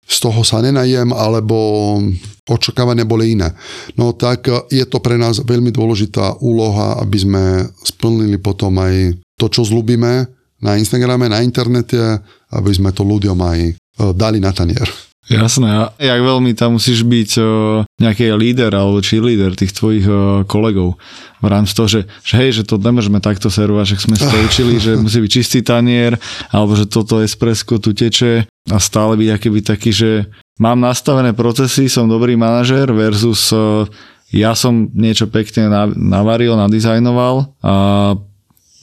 z 0.07 0.17
toho 0.23 0.41
sa 0.41 0.63
nenajem, 0.63 1.11
alebo 1.11 1.99
očakávania 2.47 3.03
boli 3.03 3.35
iné. 3.35 3.51
No 3.99 4.15
tak 4.15 4.47
je 4.71 4.85
to 4.87 5.03
pre 5.03 5.19
nás 5.19 5.43
veľmi 5.43 5.69
dôležitá 5.69 6.39
úloha, 6.39 6.95
aby 7.03 7.17
sme 7.19 7.43
splnili 7.83 8.39
potom 8.39 8.79
aj 8.79 9.19
to, 9.35 9.51
čo 9.51 9.67
zlúbime 9.67 10.31
na 10.63 10.79
Instagrame, 10.79 11.27
na 11.29 11.43
internete, 11.43 12.23
aby 12.55 12.71
sme 12.71 12.95
to 12.95 13.05
ľuďom 13.05 13.37
aj 13.37 13.59
e, 13.61 13.73
dali 14.15 14.41
na 14.41 14.49
tanier. 14.55 14.87
Jasné, 15.27 15.67
a 15.67 15.83
jak 15.99 16.23
veľmi 16.23 16.55
tam 16.55 16.79
musíš 16.79 17.03
byť 17.03 17.31
o, 17.43 17.83
nejaký 17.99 18.31
líder 18.31 18.71
alebo 18.71 19.03
cheerleader 19.03 19.59
tých 19.59 19.75
tvojich 19.75 20.07
o, 20.07 20.47
kolegov 20.47 20.95
v 21.43 21.47
rámci 21.51 21.75
toho, 21.75 21.91
že, 21.91 22.07
že 22.23 22.33
hej, 22.39 22.49
že 22.55 22.63
to 22.63 22.79
nemôžeme 22.79 23.19
takto 23.19 23.51
servovať, 23.51 23.85
že 23.91 24.07
sme 24.07 24.15
to 24.15 24.37
učili, 24.47 24.79
že 24.79 24.95
musí 24.95 25.19
byť 25.19 25.31
čistý 25.31 25.59
tanier, 25.67 26.15
alebo 26.47 26.79
že 26.79 26.87
toto 26.87 27.19
espresso 27.19 27.75
tu 27.75 27.91
teče 27.91 28.47
a 28.67 28.77
stále 28.77 29.15
byť 29.15 29.29
aký 29.31 29.49
taký, 29.63 29.91
že 29.95 30.11
mám 30.59 30.79
nastavené 30.79 31.31
procesy, 31.31 31.87
som 31.87 32.09
dobrý 32.09 32.35
manažer 32.35 32.91
versus 32.91 33.51
o, 33.55 33.87
ja 34.31 34.51
som 34.59 34.91
niečo 34.91 35.31
pekne 35.31 35.71
navaril, 35.95 36.59
nadizajnoval 36.59 37.47
a 37.63 37.73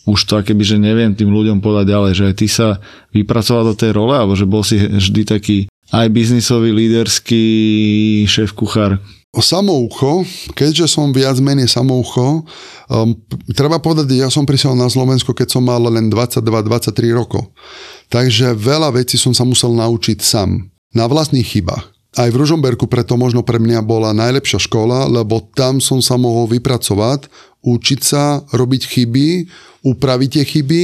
už 0.05 0.20
to 0.24 0.37
akéby, 0.41 0.64
že 0.64 0.76
neviem 0.76 1.16
tým 1.16 1.32
ľuďom 1.32 1.64
podať 1.64 1.85
ďalej, 1.89 2.12
že 2.12 2.24
aj 2.28 2.35
ty 2.37 2.47
sa 2.49 2.68
vypracoval 3.12 3.72
do 3.72 3.74
tej 3.76 3.97
role, 3.97 4.12
alebo 4.12 4.37
že 4.37 4.49
bol 4.49 4.61
si 4.61 4.76
vždy 4.76 5.22
taký 5.24 5.59
aj 5.93 6.07
biznisový, 6.12 6.72
líderský 6.72 7.45
šéf 8.28 8.53
kuchár? 8.57 9.01
Samoucho, 9.43 10.22
keďže 10.55 10.87
som 10.87 11.11
viac 11.11 11.35
menej 11.43 11.66
samoucho, 11.66 12.47
um, 12.87 13.11
treba 13.51 13.82
povedať, 13.82 14.14
ja 14.14 14.28
som 14.30 14.47
prišiel 14.47 14.78
na 14.78 14.87
Slovensko, 14.87 15.35
keď 15.35 15.59
som 15.59 15.62
mal 15.66 15.82
len 15.82 16.07
22-23 16.12 17.14
rokov. 17.14 17.51
Takže 18.12 18.55
veľa 18.55 18.95
vecí 18.95 19.18
som 19.18 19.35
sa 19.35 19.43
musel 19.43 19.74
naučiť 19.74 20.18
sám, 20.22 20.70
na 20.95 21.05
vlastných 21.11 21.47
chybách. 21.47 21.95
Aj 22.14 22.30
v 22.30 22.39
Ružomberku 22.39 22.87
preto 22.87 23.18
možno 23.18 23.43
pre 23.43 23.59
mňa 23.59 23.82
bola 23.82 24.14
najlepšia 24.14 24.62
škola, 24.62 25.11
lebo 25.11 25.43
tam 25.51 25.82
som 25.82 25.99
sa 25.99 26.14
mohol 26.14 26.47
vypracovať, 26.47 27.26
učiť 27.66 28.01
sa, 28.07 28.39
robiť 28.55 28.82
chyby, 28.87 29.28
upraviť 29.82 30.28
tie 30.30 30.45
chyby 30.47 30.82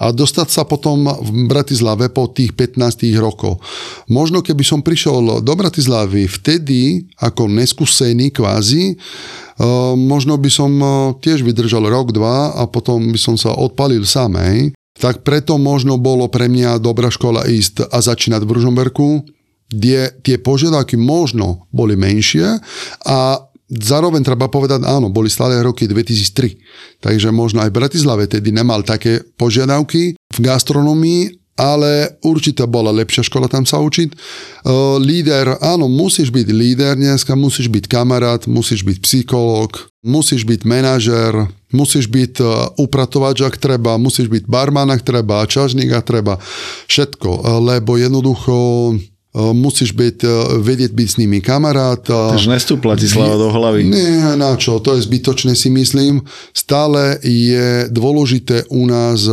a 0.00 0.16
dostať 0.16 0.48
sa 0.48 0.62
potom 0.64 1.04
v 1.04 1.44
Bratislave 1.44 2.08
po 2.08 2.24
tých 2.32 2.56
15 2.56 3.04
rokov. 3.20 3.60
Možno 4.08 4.40
keby 4.40 4.64
som 4.64 4.80
prišiel 4.80 5.44
do 5.44 5.52
Bratislavy 5.52 6.24
vtedy 6.24 7.04
ako 7.20 7.52
neskúsený 7.52 8.32
kvázi, 8.32 8.96
uh, 8.96 9.92
možno 9.92 10.40
by 10.40 10.48
som 10.48 10.72
uh, 10.80 11.12
tiež 11.20 11.44
vydržal 11.44 11.84
rok, 11.84 12.16
dva 12.16 12.56
a 12.56 12.64
potom 12.64 13.12
by 13.12 13.20
som 13.20 13.36
sa 13.36 13.52
odpalil 13.52 14.08
sám. 14.08 14.40
Hej. 14.40 14.72
Tak 14.96 15.20
preto 15.20 15.60
možno 15.60 16.00
bolo 16.00 16.32
pre 16.32 16.48
mňa 16.48 16.80
dobrá 16.80 17.12
škola 17.12 17.44
ísť 17.44 17.92
a 17.92 18.00
začínať 18.00 18.40
v 18.48 18.52
Ružomberku, 18.56 19.08
kde 19.70 20.10
tie 20.24 20.36
požiadavky 20.40 20.96
možno 20.98 21.68
boli 21.70 21.94
menšie 21.94 22.58
a 23.06 23.18
Zároveň 23.70 24.26
treba 24.26 24.50
povedať, 24.50 24.82
áno, 24.82 25.14
boli 25.14 25.30
stále 25.30 25.62
roky 25.62 25.86
2003, 25.86 26.58
takže 26.98 27.30
možno 27.30 27.62
aj 27.62 27.70
Bratislave 27.70 28.26
tedy 28.26 28.50
nemal 28.50 28.82
také 28.82 29.22
požiadavky 29.38 30.18
v 30.18 30.38
gastronomii, 30.42 31.40
ale 31.60 32.16
určite 32.24 32.64
bola 32.64 32.88
lepšia 32.88 33.20
škola 33.20 33.44
tam 33.44 33.68
sa 33.68 33.78
učiť. 33.84 34.08
Uh, 34.64 34.96
líder, 34.96 35.60
áno, 35.60 35.92
musíš 35.92 36.32
byť 36.32 36.48
líder 36.50 36.96
dneska, 36.96 37.36
musíš 37.36 37.68
byť 37.68 37.84
kamarát, 37.84 38.42
musíš 38.48 38.80
byť 38.80 38.98
psychológ, 39.04 39.92
musíš 40.00 40.48
byť 40.48 40.60
manažer, 40.64 41.52
musíš 41.70 42.08
byť 42.08 42.34
uh, 42.40 42.74
upratovač, 42.80 43.44
ak 43.44 43.60
treba, 43.60 44.00
musíš 44.00 44.32
byť 44.32 44.48
barman, 44.48 44.88
ak 44.88 45.04
treba, 45.04 45.44
čažník, 45.44 45.92
ak 45.92 46.08
treba, 46.08 46.40
všetko, 46.88 47.28
uh, 47.28 47.60
lebo 47.60 48.00
jednoducho 48.00 48.96
musíš 49.34 49.94
byť, 49.94 50.26
vedieť 50.58 50.90
byť 50.90 51.08
s 51.08 51.16
nimi 51.22 51.38
kamarát. 51.38 52.02
Takže 52.02 52.50
nestúpla 52.50 52.98
ti 52.98 53.06
slava 53.06 53.38
do 53.38 53.46
hlavy. 53.54 53.86
Nie, 53.86 54.34
na 54.34 54.58
čo, 54.58 54.82
to 54.82 54.98
je 54.98 55.06
zbytočné 55.06 55.54
si 55.54 55.70
myslím. 55.70 56.26
Stále 56.50 57.22
je 57.22 57.86
dôležité 57.94 58.66
u 58.74 58.90
nás 58.90 59.30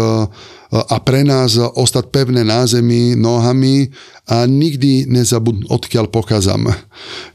a 0.70 0.98
pre 1.02 1.26
nás 1.26 1.58
ostať 1.58 2.14
pevné 2.14 2.45
na 2.45 2.68
zemi 2.70 3.18
nohami 3.18 3.89
a 4.30 4.45
nikdy 4.45 5.10
nezabudnúť, 5.10 5.66
odkiaľ 5.66 6.06
pochádzam. 6.14 6.70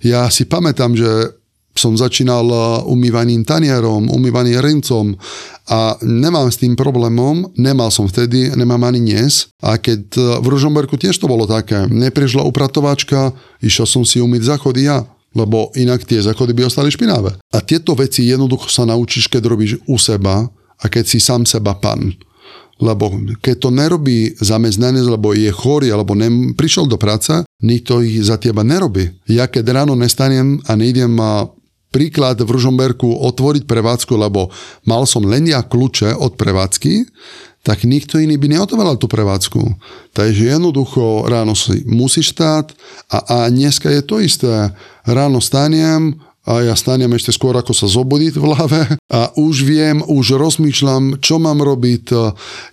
Ja 0.04 0.30
si 0.30 0.46
pamätám, 0.46 0.94
že 0.94 1.41
som 1.72 1.96
začínal 1.96 2.44
umývaním 2.84 3.48
tanierom, 3.48 4.12
umývaním 4.12 4.60
rincom 4.60 5.16
a 5.72 5.96
nemám 6.04 6.52
s 6.52 6.60
tým 6.60 6.76
problémom, 6.76 7.48
nemal 7.56 7.88
som 7.88 8.04
vtedy, 8.04 8.52
nemám 8.52 8.92
ani 8.92 9.00
dnes. 9.00 9.48
A 9.64 9.80
keď 9.80 10.16
v 10.42 10.46
Ružomberku 10.46 11.00
tiež 11.00 11.16
to 11.16 11.30
bolo 11.30 11.48
také, 11.48 11.88
neprišla 11.88 12.44
upratovačka, 12.44 13.32
išiel 13.64 13.88
som 13.88 14.02
si 14.04 14.20
umyť 14.20 14.42
záchody 14.56 14.84
ja 14.90 15.06
lebo 15.32 15.72
inak 15.76 16.04
tie 16.04 16.20
záchody 16.20 16.52
by 16.52 16.68
ostali 16.68 16.92
špinavé. 16.92 17.40
A 17.52 17.58
tieto 17.64 17.96
veci 17.96 18.28
jednoducho 18.28 18.68
sa 18.68 18.84
naučíš, 18.84 19.32
keď 19.32 19.42
robíš 19.48 19.80
u 19.88 19.96
seba 19.96 20.44
a 20.76 20.84
keď 20.88 21.04
si 21.08 21.18
sám 21.20 21.48
seba 21.48 21.72
pán. 21.76 22.12
Lebo 22.82 23.14
keď 23.38 23.56
to 23.62 23.70
nerobí 23.70 24.34
zamestnanec, 24.42 25.06
lebo 25.06 25.32
je 25.36 25.48
chorý 25.54 25.94
alebo 25.94 26.18
nem, 26.18 26.50
prišiel 26.52 26.90
do 26.90 26.98
práce, 26.98 27.46
nikto 27.62 28.02
ich 28.02 28.26
za 28.26 28.36
teba 28.36 28.66
nerobí. 28.66 29.08
Ja 29.30 29.46
keď 29.46 29.82
ráno 29.82 29.94
nestanem 29.94 30.58
a 30.66 30.74
nejdem 30.74 31.14
príklad 31.92 32.40
v 32.40 32.48
Ružomberku 32.48 33.04
otvoriť 33.04 33.68
prevádzku, 33.68 34.16
lebo 34.16 34.48
mal 34.88 35.04
som 35.04 35.22
len 35.28 35.44
ja 35.46 35.60
kľúče 35.60 36.16
od 36.16 36.40
prevádzky, 36.40 37.04
tak 37.62 37.86
nikto 37.86 38.18
iný 38.18 38.40
by 38.40 38.58
neotváral 38.58 38.98
tú 38.98 39.06
prevádzku. 39.06 39.60
Takže 40.16 40.56
jednoducho 40.56 41.28
ráno 41.30 41.54
si 41.54 41.86
musíš 41.86 42.34
stáť 42.34 42.74
a, 43.06 43.18
a 43.22 43.36
dneska 43.52 43.86
je 43.86 44.02
to 44.02 44.18
isté. 44.18 44.74
Ráno 45.06 45.38
stanem, 45.38 46.18
a 46.42 46.58
ja 46.58 46.74
stanem 46.74 47.06
ešte 47.14 47.30
skôr, 47.30 47.54
ako 47.54 47.70
sa 47.70 47.86
zobudí 47.86 48.34
v 48.34 48.42
hlave 48.42 48.82
a 49.06 49.30
už 49.38 49.62
viem, 49.62 50.02
už 50.02 50.34
rozmýšľam, 50.34 51.22
čo 51.22 51.38
mám 51.38 51.62
robiť. 51.62 52.10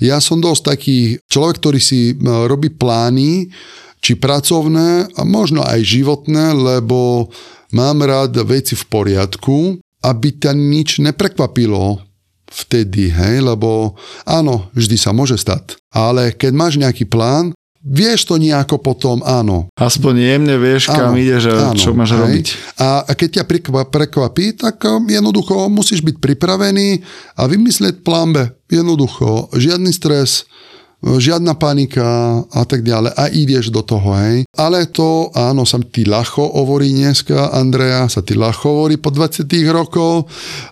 Ja 0.01 0.17
som 0.17 0.41
dosť 0.41 0.73
taký 0.73 0.97
človek, 1.29 1.61
ktorý 1.61 1.77
si 1.77 2.17
robí 2.25 2.73
plány, 2.73 3.53
či 4.01 4.17
pracovné 4.17 5.13
a 5.13 5.21
možno 5.21 5.61
aj 5.61 5.85
životné, 5.85 6.57
lebo 6.57 7.29
mám 7.73 8.01
rád 8.01 8.35
veci 8.45 8.73
v 8.73 8.85
poriadku, 8.87 9.57
aby 9.99 10.27
ťa 10.39 10.55
nič 10.55 11.03
neprekvapilo 11.03 11.99
vtedy, 12.49 13.13
hej, 13.13 13.45
lebo 13.45 13.93
áno, 14.25 14.73
vždy 14.73 14.97
sa 14.97 15.13
môže 15.13 15.37
stať. 15.37 15.77
Ale 15.93 16.33
keď 16.33 16.51
máš 16.55 16.81
nejaký 16.81 17.05
plán, 17.05 17.53
vieš 17.79 18.27
to 18.27 18.35
nejako 18.41 18.81
potom, 18.81 19.21
áno. 19.23 19.71
Aspoň 19.77 20.13
jemne 20.17 20.55
vieš, 20.59 20.89
áno, 20.89 21.13
kam 21.13 21.13
ideš 21.15 21.43
a 21.53 21.71
áno, 21.71 21.79
čo 21.79 21.93
máš 21.95 22.11
hej. 22.15 22.19
robiť. 22.19 22.47
A 22.81 22.87
keď 23.13 23.29
ťa 23.41 23.43
prekvapí, 23.87 24.45
tak 24.57 24.81
um, 24.83 25.05
jednoducho 25.07 25.69
musíš 25.71 26.03
byť 26.03 26.17
pripravený 26.19 27.05
a 27.39 27.45
vymyslieť 27.47 28.01
plán 28.03 28.35
B. 28.35 28.49
Jednoducho, 28.69 29.53
žiadny 29.55 29.93
stres, 29.95 30.49
žiadna 30.99 31.55
panika 31.55 32.43
a 32.43 32.63
tak 32.67 32.83
ďalej 32.83 33.11
a 33.15 33.25
ideš 33.31 33.71
do 33.71 33.79
toho, 33.79 34.11
hej. 34.19 34.43
Ale 34.59 34.83
to, 34.91 35.31
áno, 35.31 35.63
sa 35.63 35.79
ti 35.79 36.03
ľahko 36.03 36.59
hovorí 36.59 36.91
dneska, 36.91 37.55
Andrea, 37.55 38.07
sa 38.11 38.19
ti 38.19 38.35
ľahko 38.35 38.65
hovorí 38.67 38.99
po 38.99 39.07
20 39.11 39.47
rokov, 39.71 40.27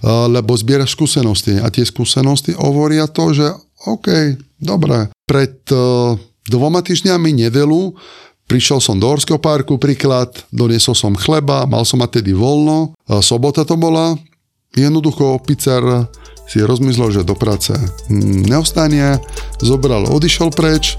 lebo 0.05 0.51
zbieraš 0.59 0.99
skúsenosti 0.99 1.63
a 1.63 1.71
tie 1.71 1.87
skúsenosti 1.87 2.51
hovoria 2.59 3.07
to, 3.07 3.31
že 3.31 3.47
OK, 3.87 4.35
dobre, 4.59 5.07
pred 5.23 5.63
dvoma 6.47 6.83
týždňami 6.83 7.47
nedelu 7.47 7.95
Prišiel 8.47 8.79
som 8.79 8.95
do 8.95 9.11
Orského 9.11 9.35
parku, 9.43 9.75
príklad, 9.75 10.31
doniesol 10.55 10.95
som 10.95 11.11
chleba, 11.19 11.67
mal 11.67 11.83
som 11.83 11.99
mať 11.99 12.23
tedy 12.23 12.31
voľno, 12.31 12.95
sobota 13.19 13.67
to 13.67 13.75
bola, 13.75 14.15
jednoducho 14.71 15.35
pizzer 15.43 15.83
si 16.47 16.63
rozmyslel, 16.63 17.11
že 17.11 17.27
do 17.27 17.35
práce 17.35 17.75
neostane, 18.09 19.19
zobral, 19.59 20.07
odišiel 20.07 20.49
preč 20.55 20.95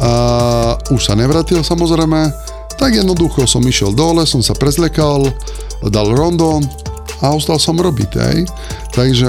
a 0.00 0.76
už 0.92 1.00
sa 1.00 1.14
nevrátil 1.14 1.60
samozrejme, 1.60 2.32
tak 2.76 2.92
jednoducho 2.92 3.48
som 3.48 3.64
išiel 3.64 3.92
dole, 3.92 4.28
som 4.28 4.44
sa 4.44 4.52
prezlekal, 4.56 5.28
dal 5.88 6.08
rondo 6.12 6.60
a 7.24 7.32
ostal 7.32 7.56
som 7.56 7.80
robiť, 7.80 8.10
hej. 8.20 8.38
Takže 8.92 9.28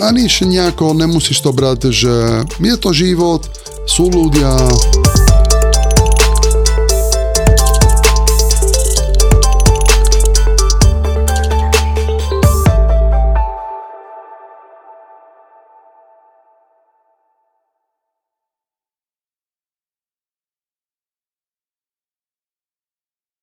ani 0.00 0.28
nejako 0.28 0.96
nemusíš 0.96 1.44
to 1.44 1.52
brať, 1.52 1.92
že 1.92 2.14
je 2.60 2.76
to 2.80 2.90
život, 2.96 3.44
sú 3.84 4.08
ľudia, 4.08 4.48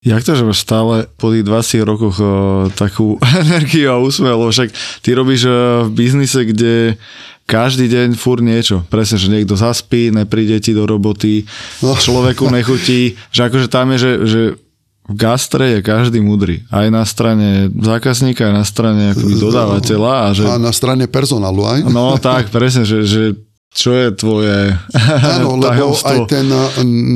Jak 0.02 0.26
to, 0.26 0.34
že 0.34 0.42
máš 0.42 0.66
stále 0.66 1.06
po 1.14 1.30
tých 1.30 1.46
20 1.46 1.86
rokoch 1.86 2.18
uh, 2.18 2.66
takú 2.74 3.22
energiu 3.46 3.94
a 3.94 4.02
úsmev, 4.02 4.34
lebo 4.34 4.50
však 4.50 4.74
ty 4.98 5.14
robíš 5.14 5.46
uh, 5.46 5.86
v 5.86 5.90
biznise, 5.94 6.42
kde 6.42 6.98
každý 7.46 7.86
deň 7.86 8.18
fur 8.18 8.42
niečo. 8.42 8.82
Presne, 8.90 9.18
že 9.18 9.30
niekto 9.30 9.54
zaspí, 9.54 10.10
nepríde 10.10 10.58
ti 10.58 10.74
do 10.74 10.86
roboty, 10.90 11.46
no. 11.86 11.94
človeku 11.94 12.50
nechutí, 12.50 13.14
že 13.30 13.46
akože 13.46 13.66
tam 13.70 13.94
je, 13.94 13.98
že, 13.98 14.12
že 14.26 14.42
v 15.02 15.14
gastre 15.18 15.78
je 15.78 15.80
každý 15.82 16.22
mudrý. 16.22 16.62
Aj 16.70 16.86
na 16.90 17.02
strane 17.02 17.70
zákazníka, 17.74 18.46
aj 18.46 18.54
na 18.54 18.66
strane 18.66 19.02
akoby 19.14 19.34
dodávateľa. 19.38 20.12
A, 20.14 20.26
že... 20.30 20.42
a 20.46 20.56
na 20.62 20.70
strane 20.70 21.10
personálu 21.10 21.66
aj. 21.66 21.78
No 21.90 22.14
tak, 22.22 22.54
presne, 22.54 22.86
že, 22.86 23.02
že 23.02 23.22
čo 23.72 23.96
je 23.96 24.12
tvoje 24.12 24.76
Áno, 25.40 25.56
lebo 25.62 25.96
aj 25.96 26.18
ten 26.28 26.46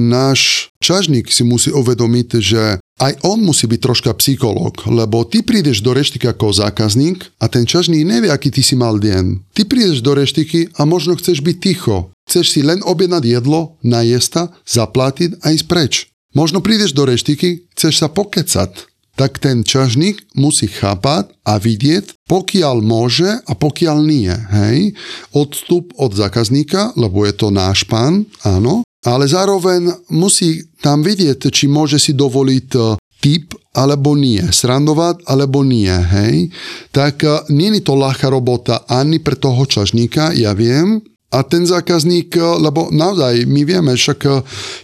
náš 0.08 0.72
čažník 0.80 1.28
si 1.28 1.44
musí 1.44 1.68
uvedomiť, 1.68 2.28
že 2.40 2.62
aj 2.96 3.28
on 3.28 3.44
musí 3.44 3.68
byť 3.68 3.80
troška 3.80 4.10
psychológ, 4.16 4.88
lebo 4.88 5.28
ty 5.28 5.44
prídeš 5.44 5.84
do 5.84 5.92
reštiky 5.92 6.32
ako 6.32 6.56
zákazník 6.56 7.28
a 7.36 7.46
ten 7.52 7.68
čažník 7.68 8.08
nevie, 8.08 8.32
aký 8.32 8.48
ty 8.48 8.64
si 8.64 8.72
mal 8.72 8.96
deň. 8.96 9.52
Ty 9.52 9.68
prídeš 9.68 10.00
do 10.00 10.16
reštiky 10.16 10.72
a 10.80 10.88
možno 10.88 11.12
chceš 11.20 11.44
byť 11.44 11.56
ticho. 11.60 12.08
Chceš 12.24 12.46
si 12.56 12.60
len 12.64 12.80
objednať 12.80 13.22
jedlo, 13.28 13.76
najesta, 13.84 14.48
zaplatiť 14.64 15.44
a 15.44 15.52
ísť 15.52 15.66
preč. 15.68 15.94
Možno 16.32 16.64
prídeš 16.64 16.96
do 16.96 17.04
reštiky, 17.04 17.68
chceš 17.76 18.00
sa 18.00 18.08
pokecať 18.08 18.95
tak 19.16 19.40
ten 19.40 19.64
čažník 19.64 20.22
musí 20.36 20.68
chápať 20.68 21.32
a 21.42 21.56
vidieť, 21.56 22.28
pokiaľ 22.28 22.76
môže 22.84 23.40
a 23.48 23.52
pokiaľ 23.56 23.96
nie. 24.04 24.30
Hej? 24.30 24.92
Odstup 25.32 25.96
od 25.96 26.12
zákazníka, 26.12 26.92
lebo 27.00 27.24
je 27.24 27.32
to 27.32 27.48
náš 27.48 27.88
pán, 27.88 28.28
áno, 28.44 28.84
ale 29.06 29.24
zároveň 29.30 30.10
musí 30.10 30.66
tam 30.82 31.00
vidieť, 31.00 31.48
či 31.48 31.70
môže 31.70 31.96
si 31.96 32.12
dovoliť 32.12 32.68
e, 32.74 32.80
typ 33.22 33.54
alebo 33.70 34.18
nie, 34.18 34.42
srandovať 34.42 35.22
alebo 35.30 35.62
nie, 35.62 35.90
hej. 35.90 36.50
Tak 36.90 37.22
e, 37.22 37.46
nie 37.54 37.70
je 37.78 37.86
to 37.86 37.94
ľahká 37.94 38.26
robota 38.26 38.82
ani 38.90 39.22
pre 39.22 39.38
toho 39.38 39.62
čažníka, 39.62 40.34
ja 40.34 40.58
viem, 40.58 40.98
a 41.30 41.42
ten 41.46 41.62
zákazník, 41.62 42.34
e, 42.34 42.42
lebo 42.42 42.90
naozaj 42.90 43.46
my 43.46 43.62
vieme, 43.62 43.94
však 43.94 44.18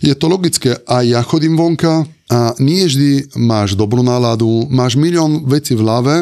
je 0.07 0.15
to 0.15 0.27
logické, 0.31 0.79
a 0.87 1.03
ja 1.03 1.27
chodím 1.27 1.59
vonka, 1.59 2.07
a 2.33 2.57
nie 2.57 2.89
vždy 2.89 3.37
máš 3.37 3.77
dobrú 3.77 4.01
náladu, 4.01 4.65
máš 4.73 4.97
milión 4.97 5.45
vecí 5.45 5.77
v 5.77 5.85
hlave, 5.85 6.15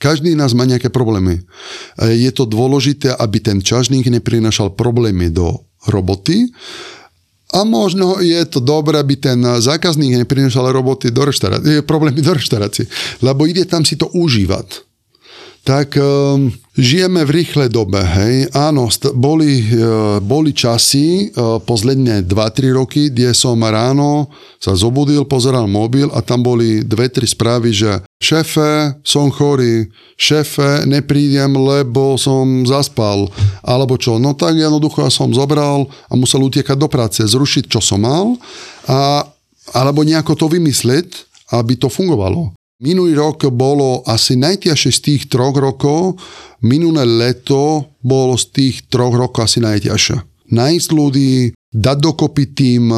každý 0.00 0.32
nás 0.32 0.56
má 0.56 0.64
nejaké 0.64 0.88
problémy. 0.88 1.44
Je 2.00 2.30
to 2.32 2.48
dôležité, 2.48 3.12
aby 3.12 3.38
ten 3.38 3.60
čažník 3.60 4.08
neprinašal 4.08 4.72
problémy 4.74 5.28
do 5.28 5.62
roboty. 5.92 6.48
A 7.52 7.68
možno 7.68 8.16
je 8.18 8.40
to 8.48 8.64
dobré, 8.64 8.96
aby 8.96 9.20
ten 9.20 9.36
zákazník 9.44 10.24
neprinašal 10.24 10.72
roboty 10.72 11.12
do 11.12 11.28
reštaurácie, 11.28 11.84
problémy 11.84 12.24
do 12.24 12.32
reštaurácie, 12.32 12.88
lebo 13.20 13.44
ide 13.44 13.68
tam 13.68 13.84
si 13.84 14.00
to 14.00 14.08
užívať 14.08 14.91
tak 15.62 15.94
um, 15.94 16.50
žijeme 16.74 17.22
v 17.22 17.30
rýchlej 17.38 17.70
dobe. 17.70 18.02
Hej. 18.02 18.50
Áno, 18.50 18.90
st- 18.90 19.14
boli, 19.14 19.62
uh, 19.78 20.18
boli 20.18 20.50
časy, 20.50 21.30
uh, 21.30 21.62
posledné 21.62 22.26
2-3 22.26 22.74
roky, 22.74 23.14
kde 23.14 23.30
som 23.30 23.62
ráno 23.62 24.26
sa 24.58 24.74
zobudil, 24.74 25.22
pozeral 25.22 25.70
mobil 25.70 26.10
a 26.10 26.18
tam 26.18 26.42
boli 26.42 26.82
dve, 26.82 27.06
tri 27.06 27.30
správy, 27.30 27.70
že 27.70 28.02
šéfe, 28.18 28.98
som 29.06 29.30
chorý, 29.30 29.86
šéfe, 30.18 30.82
neprídem, 30.82 31.54
lebo 31.54 32.18
som 32.18 32.66
zaspal, 32.66 33.30
alebo 33.62 33.94
čo. 33.94 34.18
No 34.18 34.34
tak 34.34 34.58
jednoducho 34.58 35.06
ja 35.06 35.14
som 35.14 35.30
zobral 35.30 35.86
a 36.10 36.12
musel 36.18 36.42
utiekať 36.42 36.74
do 36.74 36.90
práce, 36.90 37.22
zrušiť, 37.22 37.70
čo 37.70 37.78
som 37.78 38.02
mal, 38.02 38.34
a, 38.90 39.30
alebo 39.70 40.02
nejako 40.02 40.34
to 40.34 40.46
vymyslieť, 40.50 41.30
aby 41.54 41.78
to 41.78 41.86
fungovalo. 41.86 42.50
Minulý 42.82 43.14
rok 43.14 43.46
bolo 43.54 44.02
asi 44.10 44.34
najťažšie 44.34 44.90
z 44.90 45.00
tých 45.06 45.22
troch 45.30 45.54
rokov, 45.54 46.18
minulé 46.66 47.06
leto 47.06 47.94
bolo 48.02 48.34
z 48.34 48.50
tých 48.50 48.90
troch 48.90 49.14
rokov 49.14 49.46
asi 49.46 49.62
najťažšie. 49.62 50.50
Nájsť 50.50 50.88
ľudí, 50.90 51.54
dať 51.70 51.96
dokopy 52.02 52.44
tým, 52.50 52.90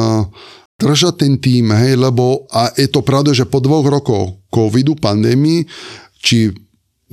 držať 0.81 1.13
ten 1.21 1.37
tým, 1.37 1.69
hej, 1.69 2.01
lebo 2.01 2.49
a 2.49 2.73
je 2.73 2.89
to 2.89 3.05
pravda, 3.05 3.37
že 3.37 3.45
po 3.45 3.61
dvoch 3.61 3.85
rokoch 3.85 4.41
covidu, 4.49 4.97
pandémii, 4.97 5.69
či 6.17 6.49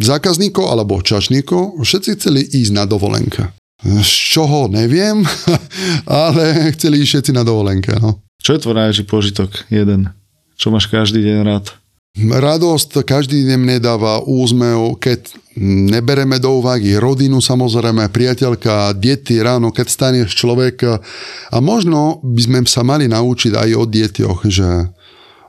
zákazníkov 0.00 0.64
alebo 0.64 1.04
čašníkov, 1.04 1.76
všetci 1.76 2.10
chceli 2.16 2.40
ísť 2.40 2.72
na 2.72 2.88
dovolenke. 2.88 3.52
Z 3.84 4.08
čoho 4.32 4.72
neviem, 4.72 5.20
ale 6.08 6.72
chceli 6.72 7.04
ísť 7.04 7.20
všetci 7.20 7.32
na 7.36 7.44
dovolenke. 7.44 7.92
No. 8.00 8.24
Čo 8.40 8.56
je 8.56 8.62
tvoj 8.64 8.80
najväčší 8.80 9.04
požitok? 9.04 9.68
Jeden. 9.68 10.08
Čo 10.56 10.72
máš 10.72 10.88
každý 10.88 11.20
deň 11.20 11.38
rád? 11.44 11.81
Radosť 12.12 13.08
každý 13.08 13.48
deň 13.48 13.56
mne 13.56 13.78
dáva 13.80 14.20
úzmev, 14.20 15.00
keď 15.00 15.32
nebereme 15.56 16.36
do 16.36 16.60
úvahy 16.60 17.00
rodinu 17.00 17.40
samozrejme, 17.40 18.04
priateľka, 18.12 18.92
deti 19.00 19.40
ráno, 19.40 19.72
keď 19.72 19.86
staneš 19.88 20.36
človek. 20.36 21.00
A 21.48 21.56
možno 21.64 22.20
by 22.20 22.40
sme 22.44 22.58
sa 22.68 22.84
mali 22.84 23.08
naučiť 23.08 23.56
aj 23.56 23.70
o 23.72 23.84
deťoch, 23.88 24.40
že 24.44 24.92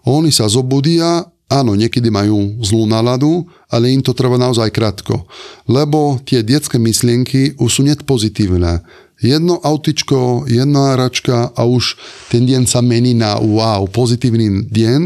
oni 0.07 0.31
sa 0.31 0.47
zobudia, 0.47 1.27
áno, 1.51 1.75
niekedy 1.75 2.07
majú 2.07 2.55
zlú 2.63 2.87
náladu, 2.87 3.43
ale 3.67 3.91
im 3.91 3.99
to 3.99 4.15
trvá 4.15 4.39
naozaj 4.39 4.71
krátko. 4.71 5.27
Lebo 5.67 6.23
tie 6.23 6.47
detské 6.47 6.79
myšlienky 6.79 7.59
už 7.59 7.69
sú 7.69 7.81
net 7.83 8.07
pozitívne 8.07 8.79
jedno 9.23 9.57
autičko, 9.63 10.43
jedna 10.51 10.99
hračka 10.99 11.55
a 11.55 11.61
už 11.63 11.95
ten 12.27 12.43
deň 12.43 12.67
sa 12.67 12.83
mení 12.83 13.15
na 13.15 13.39
wow, 13.39 13.87
pozitívny 13.87 14.67
deň. 14.67 15.01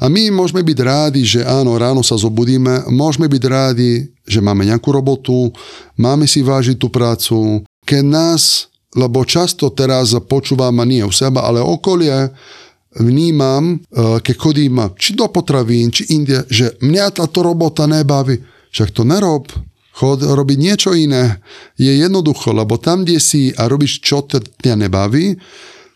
A 0.00 0.08
my 0.08 0.32
môžeme 0.32 0.64
byť 0.64 0.78
rádi, 0.80 1.22
že 1.28 1.44
áno, 1.44 1.76
ráno 1.76 2.00
sa 2.00 2.16
zobudíme, 2.16 2.88
môžeme 2.88 3.28
byť 3.28 3.42
rádi, 3.44 4.08
že 4.24 4.40
máme 4.40 4.64
nejakú 4.64 4.88
robotu, 4.90 5.52
máme 6.00 6.24
si 6.24 6.40
vážiť 6.40 6.80
tú 6.80 6.88
prácu. 6.88 7.60
Keď 7.84 8.02
nás, 8.02 8.72
lebo 8.96 9.22
často 9.28 9.68
teraz 9.68 10.16
počúvam 10.24 10.80
nie 10.88 11.04
u 11.04 11.12
seba, 11.12 11.44
ale 11.44 11.60
okolie, 11.60 12.32
vnímam, 12.96 13.78
e, 13.78 14.18
keď 14.18 14.34
chodím 14.34 14.82
či 14.98 15.14
do 15.14 15.30
potravín, 15.30 15.94
či 15.94 16.10
inde, 16.10 16.42
že 16.50 16.74
mňa 16.82 17.22
táto 17.22 17.46
robota 17.46 17.86
nebaví. 17.86 18.42
Však 18.70 18.90
to 18.94 19.02
nerob, 19.02 19.50
Chod 19.90 20.22
robiť 20.22 20.58
niečo 20.58 20.90
iné. 20.94 21.42
Je 21.74 21.90
jednoducho, 21.90 22.54
lebo 22.54 22.78
tam, 22.78 23.02
kde 23.02 23.18
si 23.18 23.50
a 23.56 23.66
robíš, 23.66 24.00
čo 24.00 24.22
ťa 24.24 24.74
nebaví, 24.78 25.36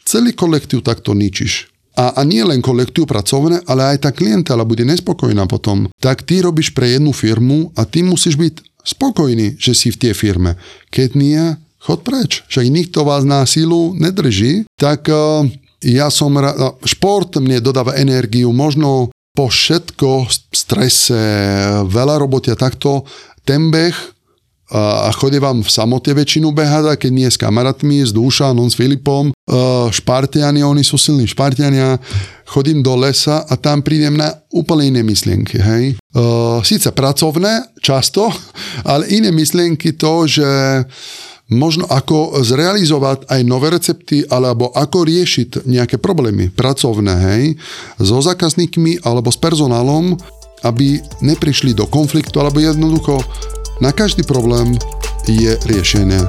celý 0.04 0.36
kolektív 0.36 0.84
takto 0.84 1.16
ničíš. 1.16 1.72
A, 1.94 2.10
a 2.18 2.20
nie 2.26 2.42
len 2.42 2.58
kolektív 2.58 3.06
pracovné, 3.06 3.62
ale 3.70 3.94
aj 3.94 4.02
tá 4.02 4.10
klientela 4.10 4.66
bude 4.66 4.82
nespokojná 4.82 5.46
potom. 5.46 5.86
Tak 6.02 6.26
ty 6.26 6.42
robíš 6.42 6.74
pre 6.74 6.98
jednu 6.98 7.14
firmu 7.14 7.70
a 7.78 7.86
ty 7.86 8.02
musíš 8.02 8.34
byť 8.34 8.54
spokojný, 8.82 9.54
že 9.56 9.72
si 9.78 9.94
v 9.94 10.00
tej 10.02 10.12
firme. 10.12 10.58
Keď 10.90 11.08
nie, 11.14 11.54
chod 11.78 12.02
preč. 12.02 12.42
Však 12.50 12.66
nikto 12.66 13.06
vás 13.06 13.22
na 13.22 13.46
sílu 13.46 13.94
nedrží. 13.94 14.66
Tak 14.74 15.06
uh, 15.06 15.46
ja 15.86 16.10
som... 16.10 16.34
Ra- 16.34 16.74
šport 16.82 17.38
mne 17.38 17.62
dodáva 17.62 17.94
energiu, 17.94 18.50
možno 18.50 19.14
po 19.34 19.50
všetko 19.50 20.30
strese, 20.54 21.18
veľa 21.90 22.22
roboty 22.22 22.54
a 22.54 22.58
takto 22.58 23.06
ten 23.44 23.70
beh 23.70 24.14
a 24.74 25.12
chodí 25.12 25.36
vám 25.38 25.60
v 25.60 25.70
samote 25.70 26.10
väčšinu 26.10 26.50
behať, 26.50 26.96
keď 26.96 27.12
nie 27.12 27.28
s 27.28 27.36
kamarátmi, 27.36 28.00
s 28.00 28.16
Dúšanom, 28.16 28.64
s 28.66 28.74
Filipom, 28.74 29.30
špartiani, 29.92 30.64
oni 30.64 30.80
sú 30.80 30.96
silní 30.96 31.28
špartiania, 31.28 32.00
chodím 32.48 32.80
do 32.80 32.96
lesa 32.96 33.44
a 33.44 33.54
tam 33.60 33.84
prídem 33.84 34.16
na 34.16 34.32
úplne 34.50 34.88
iné 34.88 35.04
myšlienky, 35.04 35.60
hej. 35.60 35.84
Síce 36.64 36.90
pracovné, 36.96 37.76
často, 37.84 38.32
ale 38.90 39.04
iné 39.12 39.28
myšlienky 39.30 40.00
to, 40.00 40.24
že 40.24 40.48
možno 41.52 41.84
ako 41.84 42.40
zrealizovať 42.40 43.28
aj 43.28 43.40
nové 43.44 43.68
recepty, 43.68 44.24
alebo 44.32 44.72
ako 44.72 45.04
riešiť 45.04 45.68
nejaké 45.68 46.00
problémy 46.00 46.48
pracovné, 46.48 47.14
hej, 47.36 47.42
so 48.00 48.16
zákazníkmi 48.24 49.04
alebo 49.04 49.28
s 49.28 49.36
personálom, 49.36 50.16
aby 50.64 51.00
neprišli 51.20 51.76
do 51.76 51.84
konfliktu, 51.86 52.40
alebo 52.40 52.58
jednoducho 52.58 53.20
na 53.78 53.92
každý 53.92 54.24
problém 54.24 54.74
je 55.28 55.56
riešenie. 55.68 56.20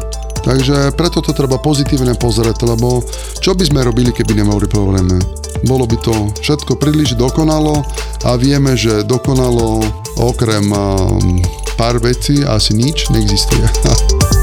Takže 0.46 0.94
preto 0.94 1.26
to 1.26 1.34
treba 1.34 1.58
pozitívne 1.58 2.14
pozrieť, 2.14 2.70
lebo 2.70 3.02
čo 3.42 3.58
by 3.58 3.66
sme 3.66 3.82
robili, 3.82 4.14
keby 4.14 4.46
nemali 4.46 4.70
problémy? 4.70 5.18
Bolo 5.66 5.90
by 5.90 5.98
to 6.06 6.14
všetko 6.38 6.78
príliš 6.78 7.18
dokonalo 7.18 7.82
a 8.30 8.38
vieme, 8.38 8.78
že 8.78 9.02
dokonalo 9.02 9.82
okrem 10.22 10.70
um, 10.70 11.42
pár 11.82 11.98
vecí 11.98 12.46
asi 12.46 12.78
nič 12.78 13.10
neexistuje. 13.10 13.66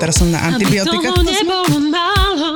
teraz 0.00 0.16
som 0.16 0.32
na 0.32 0.40
antibiotika. 0.40 0.96
Aby 0.96 1.12
toho 1.12 1.22
nebolo 1.28 1.76
málo, 1.92 2.48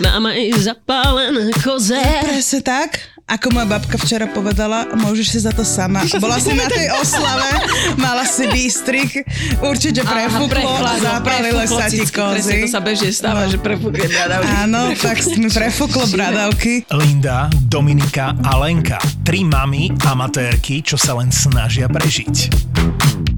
máme 0.00 0.40
i 0.40 0.56
zapálené 0.56 1.52
koze. 1.60 2.00
Presne 2.24 2.60
tak. 2.64 3.17
Ako 3.28 3.52
moja 3.52 3.68
babka 3.68 4.00
včera 4.00 4.24
povedala, 4.24 4.88
môžeš 4.96 5.26
si 5.28 5.38
za 5.44 5.52
to 5.52 5.60
sama. 5.60 6.00
Bola 6.24 6.40
si 6.40 6.56
na 6.56 6.64
tej 6.64 6.88
oslave, 6.96 7.60
mala 8.00 8.24
si 8.24 8.48
výstrik, 8.48 9.20
určite 9.60 10.00
prefúklo, 10.00 10.64
zapálilo 10.96 11.60
sa 11.68 11.92
ti 11.92 12.08
kozy. 12.08 12.64
to 12.64 12.72
sa 12.72 12.80
bežne 12.80 13.12
stáva, 13.12 13.44
no. 13.44 13.52
že 13.52 13.60
prefúkne 13.60 14.08
bradavky. 14.08 14.48
Áno, 14.64 14.80
tak 14.96 15.20
mi 15.36 15.52
prefúklo 15.52 16.08
bradavky. 16.08 16.88
Linda, 16.88 17.52
Dominika 17.68 18.32
a 18.32 18.56
Lenka. 18.64 18.96
Tri 19.20 19.44
mami 19.44 19.92
amatérky, 20.08 20.80
čo 20.80 20.96
sa 20.96 21.12
len 21.20 21.28
snažia 21.28 21.84
prežiť. 21.84 22.36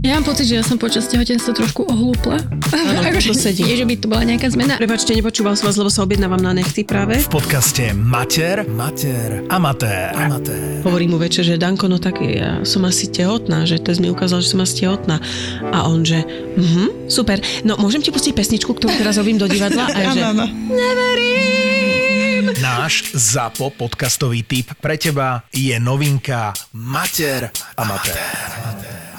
Ja 0.01 0.16
mám 0.16 0.24
pocit, 0.24 0.49
že 0.49 0.57
ja 0.57 0.64
som 0.64 0.80
počas 0.80 1.12
tehotenstva 1.12 1.53
trošku 1.53 1.84
ohlúpla. 1.84 2.41
Áno, 2.72 3.01
to 3.20 3.36
sedí. 3.36 3.68
Je, 3.68 3.82
že 3.82 3.84
by 3.84 3.95
to 4.01 4.07
bola 4.09 4.24
nejaká 4.24 4.49
zmena. 4.49 4.80
Prepačte, 4.80 5.12
nepočúval 5.12 5.61
som 5.61 5.68
vás, 5.68 5.76
lebo 5.76 5.93
sa 5.93 6.09
objednávam 6.09 6.41
na 6.41 6.57
nechty 6.57 6.88
práve. 6.88 7.20
V 7.20 7.28
podcaste 7.28 7.93
Mater, 7.93 8.64
Mater, 8.64 9.45
Amatér. 9.53 9.80
Amatér. 9.87 10.85
Hovorí 10.85 11.07
mu 11.09 11.16
večer, 11.16 11.45
že 11.47 11.61
Danko, 11.61 11.89
no 11.89 11.97
tak 11.97 12.20
ja 12.20 12.61
som 12.68 12.85
asi 12.85 13.09
tehotná, 13.09 13.64
že 13.64 13.81
to 13.81 13.97
mi 14.01 14.12
ukázal, 14.12 14.45
že 14.45 14.53
som 14.53 14.61
asi 14.61 14.85
tehotná. 14.85 15.20
A 15.72 15.89
on, 15.89 16.05
že 16.05 16.20
mhm, 16.57 17.09
super. 17.09 17.41
No 17.64 17.81
môžem 17.81 18.05
ti 18.05 18.12
pustiť 18.12 18.37
pesničku, 18.37 18.72
ktorú 18.76 18.93
teraz 19.01 19.16
robím 19.16 19.41
do 19.41 19.49
divadla? 19.49 19.89
A 19.89 19.99
ja, 20.01 20.11
že 20.12 20.24
neverím. 20.68 22.53
Náš 22.61 23.14
ZAPO 23.16 23.72
podcastový 23.76 24.45
tip 24.45 24.74
pre 24.81 24.97
teba 25.01 25.45
je 25.55 25.76
novinka 25.81 26.53
Mater 26.76 27.53
Amatér. 27.76 29.09